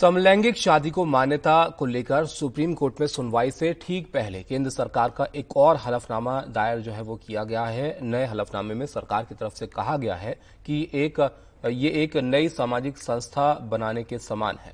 समलैंगिक 0.00 0.56
शादी 0.56 0.90
को 0.90 1.04
मान्यता 1.04 1.64
को 1.78 1.86
लेकर 1.86 2.26
सुप्रीम 2.26 2.74
कोर्ट 2.74 3.00
में 3.00 3.06
सुनवाई 3.06 3.50
से 3.50 3.72
ठीक 3.82 4.06
पहले 4.12 4.42
केंद्र 4.42 4.70
सरकार 4.70 5.10
का 5.10 5.26
एक 5.34 5.56
और 5.56 5.76
हलफनामा 5.76 6.40
दायर 6.48 6.78
जो 6.78 6.92
है 6.92 7.02
वो 7.02 7.16
किया 7.16 7.44
गया 7.44 7.64
है। 7.64 7.98
नए 8.02 8.26
हलफनामे 8.26 8.74
में 8.74 8.86
सरकार 8.86 9.24
की 9.24 9.34
तरफ़ 9.34 9.54
से 9.54 9.66
कहा 9.66 9.96
गया 9.96 10.14
है 10.14 10.32
कि 10.66 10.80
एक, 10.94 11.20
ये 11.66 11.90
एक 12.02 12.16
नई 12.16 12.48
सामाजिक 12.48 12.98
संस्था 12.98 13.52
बनाने 13.70 14.04
के 14.04 14.18
समान 14.18 14.58
है। 14.58 14.72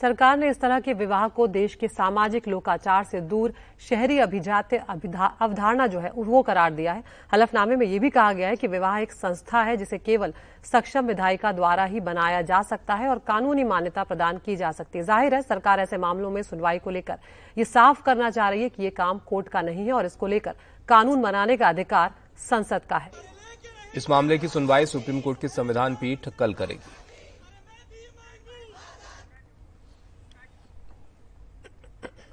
सरकार 0.00 0.36
ने 0.38 0.48
इस 0.50 0.60
तरह 0.60 0.78
के 0.80 0.92
विवाह 0.94 1.26
को 1.28 1.46
देश 1.48 1.74
के 1.74 1.88
सामाजिक 1.88 2.46
लोकाचार 2.48 3.04
से 3.04 3.20
दूर, 3.22 3.52
शहरी 3.80 4.18
अभिजात्य 4.18 4.76
अवधारणा 4.88 5.86
जो 5.86 6.00
है, 6.00 6.10
वो 6.10 6.42
करार 6.42 6.72
दिया 6.72 6.92
है। 6.92 7.02
हलफनामे 7.32 7.76
में 7.76 7.86
ये 7.86 7.98
भी 7.98 8.10
कहा 8.10 8.32
गया 8.32 8.48
है 8.48 8.56
कि 8.56 8.66
विवाह 8.68 8.98
एक 8.98 9.12
संस्था 9.12 9.62
है 9.62 9.76
जिसे 9.76 9.98
केवल 9.98 10.32
सक्षम 10.64 11.06
विधायिका 11.06 11.52
द्वारा 11.52 11.84
ही 11.84 12.00
बनाया 12.00 12.40
जा 12.42 12.62
सकता 12.62 12.94
है 12.94 13.08
और 13.08 13.18
कानूनी 13.26 13.64
मान्यता 13.64 14.04
प्रदान 14.04 14.38
की 14.38 14.56
जा 14.56 14.70
सकती 14.72 14.98
है। 14.98 15.04
ज़ाहिर 15.04 15.34
है, 15.34 15.42
सरकार 15.42 15.80
ऐसे 15.80 15.98
मामलों 15.98 16.30
में 16.30 16.42
सुनवाई 16.42 16.78
को 16.78 16.90
लेकर 16.90 17.18
ये 17.56 17.64
साफ़ 17.66 18.02
करना 18.02 18.30
चाह 18.30 18.48
रही 18.48 18.62
है 18.62 18.68
कि 18.68 18.82
ये 18.82 18.90
काम 18.92 19.18
कोर्ट 19.26 19.48
का 19.48 19.62
नहीं 19.62 19.86
है 19.86 19.92
और 19.92 20.06
इसको 20.06 20.26
लेकर 20.26 20.54
कानून 20.88 21.22
बनाने 21.22 21.56
का 21.56 21.68
अधिकार 21.68 22.14
संसद 22.40 22.82
का 22.90 22.96
है। 22.96 23.10
इस 23.96 24.08
मामले 24.10 24.38
की 24.38 24.48
सुनवाई 24.48 24.86
सुप्रीम 24.86 25.20
कोर्ट 25.20 25.40
की 25.40 25.48
संविधान 25.50 25.94
पीठ 25.94 26.28
कल 26.38 26.52
करेगी। 26.54 26.80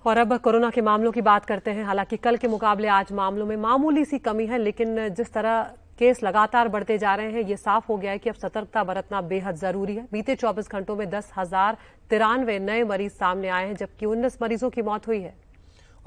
और 0.07 0.17
अब 0.17 0.37
कोरोना 0.37 0.69
के 0.69 0.81
मामलों 0.81 1.11
की 1.11 1.21
बात 1.21 1.45
करते 1.45 1.71
हैं। 1.71 1.83
हालाँकि 1.83 2.17
कल 2.17 2.37
के 2.37 2.47
मुकाबले 2.47 2.87
आज 2.87 3.11
मामलों 3.11 3.45
में 3.45 3.55
मामूली 3.57 4.03
सी 4.05 4.17
कमी 4.19 4.45
है, 4.45 4.57
लेकिन 4.57 5.07
जिस 5.09 5.33
तरह 5.33 5.61
केस 5.99 6.23
लगातार 6.23 6.67
बढ़ते 6.67 6.97
जा 6.97 7.15
रहे 7.15 7.31
हैं, 7.31 7.41
ये 7.41 7.57
साफ़ 7.57 7.87
हो 7.89 7.97
गया 7.97 8.11
है 8.11 8.17
कि 8.17 8.29
अब 8.29 8.35
सतर्कता 8.35 8.83
बरतना 8.83 9.21
बेहद 9.23 9.55
ज़रूरी 9.55 9.95
है। 9.95 10.07
बीते 10.11 10.35
24 10.35 10.71
घंटों 10.71 10.95
में 10.95 11.09
दस 11.09 11.31
हज़ार 11.37 11.77
तिरानवे 12.09 12.57
नए 12.59 12.83
मरीज़ 12.83 13.13
सामने 13.13 13.49
आए 13.49 13.65
हैं, 13.67 13.75
जबकि 13.75 14.05
उन्नीस 14.05 14.37
मरीजों 14.41 14.69
की 14.69 14.81
मौत 14.81 15.07
हुई 15.07 15.19
है। 15.21 15.33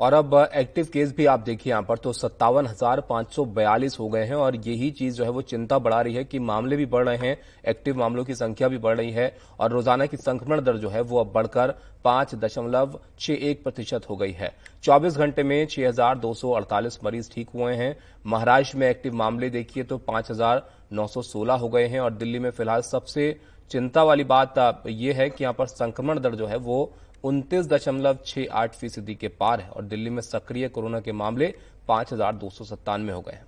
और 0.01 0.13
अब 0.15 0.35
एक्टिव 0.55 0.87
केस 0.93 1.13
भी 1.17 1.25
आप 1.27 1.41
देखिए 1.41 1.71
यहाँ 1.71 1.83
पर 1.83 1.99
तो 1.99 2.13
सत्तावन 2.13 2.67
हज़ार 2.67 3.01
पाँच 3.09 3.33
सौ 3.33 3.45
बयालीस 3.47 3.99
हो 4.01 4.09
गए 4.09 4.25
हैं 4.25 4.35
और 4.35 4.57
यही 4.59 4.91
चीज़ 4.91 5.17
जो 5.17 5.25
है 5.25 5.31
वो 5.31 5.43
चिंता 5.43 5.79
बढ़ा 5.79 6.01
रही 6.01 6.15
है 6.15 6.25
कि 6.25 6.39
मामले 6.41 6.77
भी 6.77 6.87
बढ़ 6.87 7.05
रहे 7.09 7.17
हैं, 7.19 7.37
एक्टिव 7.65 7.99
मामलों 7.99 8.25
की 8.25 8.35
संख्या 8.35 8.69
भी 8.69 8.79
बढ़ 8.79 8.97
रही 8.97 9.11
है 9.13 9.37
और 9.61 9.71
रोज़ाना 9.73 10.07
की 10.07 10.17
संक्रमण 10.17 10.61
दर 10.61 10.77
जो 10.77 10.89
है 10.89 11.01
वो 11.03 11.21
अब 11.21 11.33
बढ़कर 11.35 11.75
पाँच 12.05 12.35
दशमलव 12.35 12.99
छह 13.19 13.47
एक 13.51 13.63
प्रतिशत 13.63 14.09
हो 14.11 14.17
गई 14.17 14.33
है। 14.33 14.53
चौबीस 14.85 15.17
घंटे 15.17 15.43
में 15.43 15.67
छह 15.67 15.89
हज़ार 15.89 16.19
दो 16.19 16.33
सौ 16.35 16.53
अड़तालीस 16.53 16.99
मरीज़ 17.05 17.31
ठीक 17.33 17.51
हुए 17.55 17.75
हैं। 17.75 17.95
महाराष्ट्र 18.27 18.79
में 18.79 18.89
एक्टिव 18.89 19.15
मामले 19.15 19.51
देखिए 19.51 19.85
तो 19.85 19.99
पाँच 20.01 20.31
हज़ार 20.31 20.67
नौ 20.93 21.07
सौ 21.09 21.23
सोलह 21.25 21.55
हो 21.55 21.69
गए 21.69 21.87
हैं 21.87 22.01
और 22.01 22.15
दिल्ली 22.15 22.39
में 22.39 22.51
फ़िलहाल 22.51 22.83
सबसे 22.85 23.35
चिंता 23.71 24.03
वाली 24.05 24.25
बात 24.27 24.83
यह 24.89 25.17
है 25.17 25.29
कि 25.31 25.45
यहाँ 25.45 25.55
पर 25.55 25.67
संक्रमण 25.67 26.21
दर 26.21 26.35
जो 26.35 26.47
है 26.47 26.57
वो 26.59 26.83
उनतीस 27.25 27.67
दशमलव 27.67 28.19
छह 28.27 28.53
आठ 28.53 28.75
फ़ीसदी 28.75 29.15
के 29.15 29.29
पार 29.31 29.61
है 29.61 29.69
और 29.71 29.85
दिल्ली 29.85 30.11
में 30.11 30.23
सक्रिय 30.23 30.69
कोरोना 30.69 31.01
के 31.01 31.13
मामले 31.13 31.55
पाँच 31.89 32.13
हज़ार 32.13 32.35
दो 32.35 32.51
सौ 32.51 32.65
सत्तानवे 32.65 33.13
हो 33.13 33.21
गए 33.21 33.33
हैं। 33.33 33.47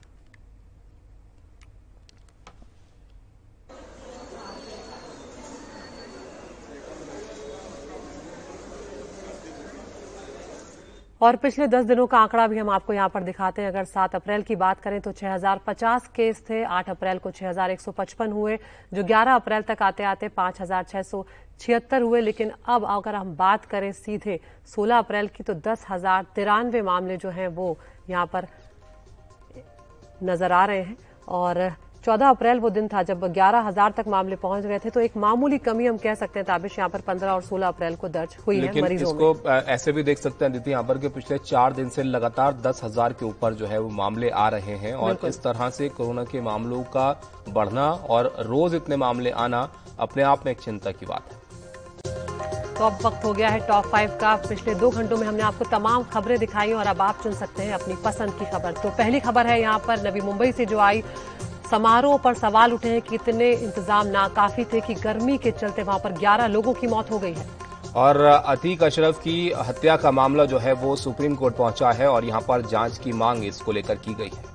और 11.22 11.36
पिछले 11.36 11.66
10 11.68 11.84
दिनों 11.86 12.06
का 12.06 12.18
आंकड़ा 12.18 12.46
भी 12.46 12.58
हम 12.58 12.70
आपको 12.70 12.92
यहाँ 12.92 13.08
पर 13.08 13.22
दिखाते 13.22 13.62
हैं। 13.62 13.68
अगर 13.68 13.84
सात 13.86 14.14
अप्रैल 14.14 14.42
की 14.42 14.56
बात 14.56 14.80
करें 14.80 15.00
तो 15.00 15.12
6050 15.12 16.06
केस 16.14 16.42
थे, 16.48 16.62
आठ 16.64 16.88
अप्रैल 16.90 17.18
को 17.18 17.30
6155 17.30 18.32
हुए, 18.32 18.58
जो 18.92 19.02
11 19.04 19.34
अप्रैल 19.34 19.62
तक 19.62 19.82
आते 19.82 20.02
आते 20.04 20.28
पाँच 20.30 20.60
छिहत्तर 21.60 22.02
हुए। 22.02 22.20
लेकिन 22.20 22.50
अब 22.66 22.84
अगर 22.86 23.14
हम 23.14 23.34
बात 23.36 23.64
करें 23.66 23.90
सीधे 23.92 24.38
16 24.66 24.98
अप्रैल 24.98 25.28
की 25.28 25.42
तो 25.44 25.54
दस 25.62 25.84
हज़ार 25.90 26.26
तिरानवे 26.34 26.82
मामले 26.82 27.16
जो 27.16 27.30
हैं 27.30 27.48
वो 27.50 27.76
यहाँ 28.10 28.26
पर 28.26 28.46
नज़र 30.22 30.52
आ 30.52 30.64
रहे 30.64 30.82
हैं। 30.82 30.96
और 31.30 31.70
14 32.04 32.28
अप्रैल 32.28 32.58
वो 32.60 32.68
दिन 32.70 32.86
था 32.88 33.02
जब 33.02 33.20
11,000 33.32 33.92
तक 33.96 34.04
मामले 34.08 34.36
पहुँच 34.36 34.64
गए 34.64 34.78
थे। 34.78 34.90
तो 34.90 35.00
एक 35.00 35.16
मामूली 35.16 35.58
कमी 35.58 35.86
हम 35.86 35.96
कह 35.98 36.14
सकते 36.14 36.38
हैं 36.38 36.46
ताबिश 36.46 36.78
यहाँ 36.78 36.88
पर 36.90 37.00
15 37.02 37.30
और 37.30 37.42
16 37.42 37.66
अप्रैल 37.66 37.96
को 37.96 38.08
दर्ज 38.08 38.36
हुई 38.46 38.58
है 38.58 38.80
मरीजों 38.82 39.08
इसको। 39.08 39.50
ऐसे 39.50 39.92
भी 39.92 40.02
देख 40.02 40.18
सकते 40.18 40.44
हैं 40.44 40.52
दीदी 40.52 40.70
यहाँ 40.70 40.82
पर 40.84 40.98
के 40.98 41.08
पिछले 41.10 41.38
चार 41.40 41.72
दिन 41.72 41.88
से 41.88 42.02
लगातार 42.02 42.54
दस 42.62 42.80
हज़ार 42.84 43.12
के 43.12 43.24
ऊपर 43.26 43.54
जो 43.54 43.66
है 43.66 43.78
वो 43.78 43.88
मामले 43.92 44.30
आ 44.30 44.48
रहे 44.48 44.76
हैं 44.78 44.94
और 44.94 45.18
इस 45.26 45.42
तरह 45.42 45.70
से 45.70 45.88
कोरोना 45.90 46.24
के 46.24 46.40
मामलों 46.42 46.82
का 46.96 47.08
बढ़ना 47.50 47.88
और 48.10 48.34
रोज 48.46 48.74
इतने 48.74 48.96
मामले 48.98 49.30
आना 49.38 49.68
अपने 50.00 50.22
आप 50.24 50.46
में 50.46 50.52
एक 50.52 50.60
चिंता 50.60 50.90
की 50.92 51.06
बात 51.06 51.32
है। 51.32 51.40
तो 52.74 52.84
अब 52.84 52.98
वक्त 53.04 53.24
हो 53.24 53.32
गया 53.32 53.48
है 53.48 53.66
टॉप 53.66 53.86
फाइव 53.86 54.16
का। 54.20 54.34
पिछले 54.42 54.74
दो 54.74 54.90
घंटों 54.90 55.16
में 55.16 55.26
हमने 55.26 55.42
आपको 55.44 55.64
तमाम 55.70 56.02
खबरें 56.12 56.38
दिखाई 56.38 56.72
और 56.72 56.86
अब 56.86 57.00
आप 57.02 57.22
चुन 57.22 57.32
सकते 57.34 57.62
हैं 57.62 57.74
अपनी 57.74 57.94
पसंद 58.04 58.38
की 58.38 58.50
खबर। 58.52 58.72
तो 58.82 58.90
पहली 58.92 59.20
खबर 59.20 59.46
है 59.46 59.60
यहाँ 59.60 59.78
पर 59.86 60.02
नवी 60.02 60.20
मुंबई 60.22 60.52
से 60.52 60.66
जो 60.66 60.78
आई 60.80 61.02
समारोह 61.72 62.16
पर 62.18 62.34
सवाल 62.36 62.72
उठे 62.72 62.88
हैं 62.88 63.00
कि 63.02 63.14
इतने 63.14 63.50
इंतज़ाम 63.52 64.06
नाकाफी 64.08 64.64
थे 64.72 64.80
कि 64.82 64.94
गर्मी 64.96 65.36
के 65.38 65.50
चलते 65.52 65.82
वहाँ 65.82 65.98
पर 65.98 66.12
11 66.14 66.48
लोगों 66.48 66.72
की 66.74 66.86
मौत 66.86 67.10
हो 67.10 67.18
गई 67.18 67.32
है। 67.32 67.46
और 67.96 68.20
अतीक 68.20 68.82
अशरफ 68.82 69.18
की 69.18 69.36
हत्या 69.60 69.96
का 69.96 70.10
मामला 70.12 70.44
जो 70.44 70.58
है 70.58 70.72
वो 70.82 70.94
सुप्रीम 70.98 71.34
कोर्ट 71.34 71.56
पहुँचा 71.56 71.90
है 71.92 72.08
और 72.08 72.24
यहाँ 72.24 72.40
पर 72.48 72.66
जाँच 72.66 72.98
की 72.98 73.12
मांग 73.14 73.44
इसको 73.44 73.72
लेकर 73.72 73.94
की 73.96 74.14
गई 74.14 74.30
है। 74.34 74.50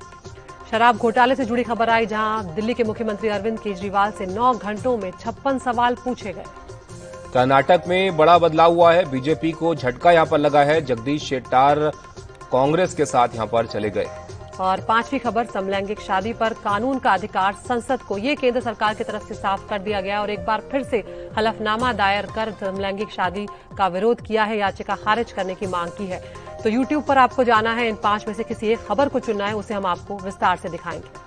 शराब 0.71 0.97
घोटाले 0.97 1.35
से 1.35 1.45
जुड़ी 1.45 1.63
खबर 1.63 1.89
आई 1.89 2.05
जहाँ 2.05 2.53
दिल्ली 2.55 2.73
के 2.73 2.83
मुख्यमंत्री 2.83 3.29
अरविंद 3.29 3.59
केजरीवाल 3.59 4.11
से 4.11 4.25
नौ 4.27 4.53
घंटों 4.53 4.97
में 4.97 5.11
छप्पन 5.19 5.59
सवाल 5.59 5.95
पूछे 5.95 6.33
गए। 6.33 6.45
कर्नाटक 7.33 7.83
में 7.87 8.17
बड़ा 8.17 8.37
बदलाव 8.39 8.73
हुआ 8.73 8.93
है। 8.93 9.03
बीजेपी 9.11 9.51
को 9.53 9.73
झटका 9.75 10.11
यहाँ 10.11 10.25
पर 10.25 10.37
लगा 10.39 10.63
है। 10.63 10.79
जगदीश 10.83 11.23
शेट्टार 11.23 11.79
कांग्रेस 12.51 12.95
के 12.95 13.05
साथ 13.07 13.35
यहाँ 13.35 13.47
पर 13.47 13.65
चले 13.67 13.89
गए। 13.89 14.07
और 14.59 14.81
पांचवी 14.81 15.19
खबर, 15.19 15.45
समलैंगिक 15.45 15.99
शादी 15.99 16.33
पर 16.33 16.53
कानून 16.53 16.99
का 16.99 17.13
अधिकार 17.13 17.53
संसद 17.53 18.01
को। 18.01 18.17
ये 18.17 18.35
केंद्र 18.35 18.61
सरकार 18.61 18.93
की 18.93 19.03
तरफ़ 19.03 19.27
से 19.27 19.33
साफ़ 19.33 19.67
कर 19.69 19.79
दिया 19.79 20.01
गया 20.01 20.21
और 20.21 20.29
एक 20.29 20.45
बार 20.45 20.61
फिर 20.71 20.83
से 20.83 21.31
हलफनामा 21.37 21.93
दायर 21.93 22.25
कर 22.25 22.51
समलैंगिक 22.51 23.09
शादी 23.09 23.47
का 23.77 23.87
विरोध 23.87 24.21
किया 24.21 24.43
है। 24.43 24.57
याचिका 24.57 24.95
खारिज 24.95 25.31
करने 25.31 25.55
की 25.55 25.67
मांग 25.67 25.91
की 25.91 26.07
है। 26.07 26.23
तो 26.63 26.69
यूट्यूब 26.69 27.03
पर 27.03 27.17
आपको 27.17 27.43
जाना 27.43 27.73
है। 27.73 27.87
इन 27.87 27.95
पाँच 27.95 28.27
में 28.27 28.33
से 28.35 28.43
किसी 28.43 28.67
एक 28.67 28.79
खबर 28.79 29.09
को 29.09 29.19
चुनना 29.19 29.47
है, 29.47 29.55
उसे 29.55 29.73
हम 29.73 29.85
आपको 29.85 30.17
विस्तार 30.17 30.57
से 30.57 30.69
दिखाएँगे। 30.69 31.26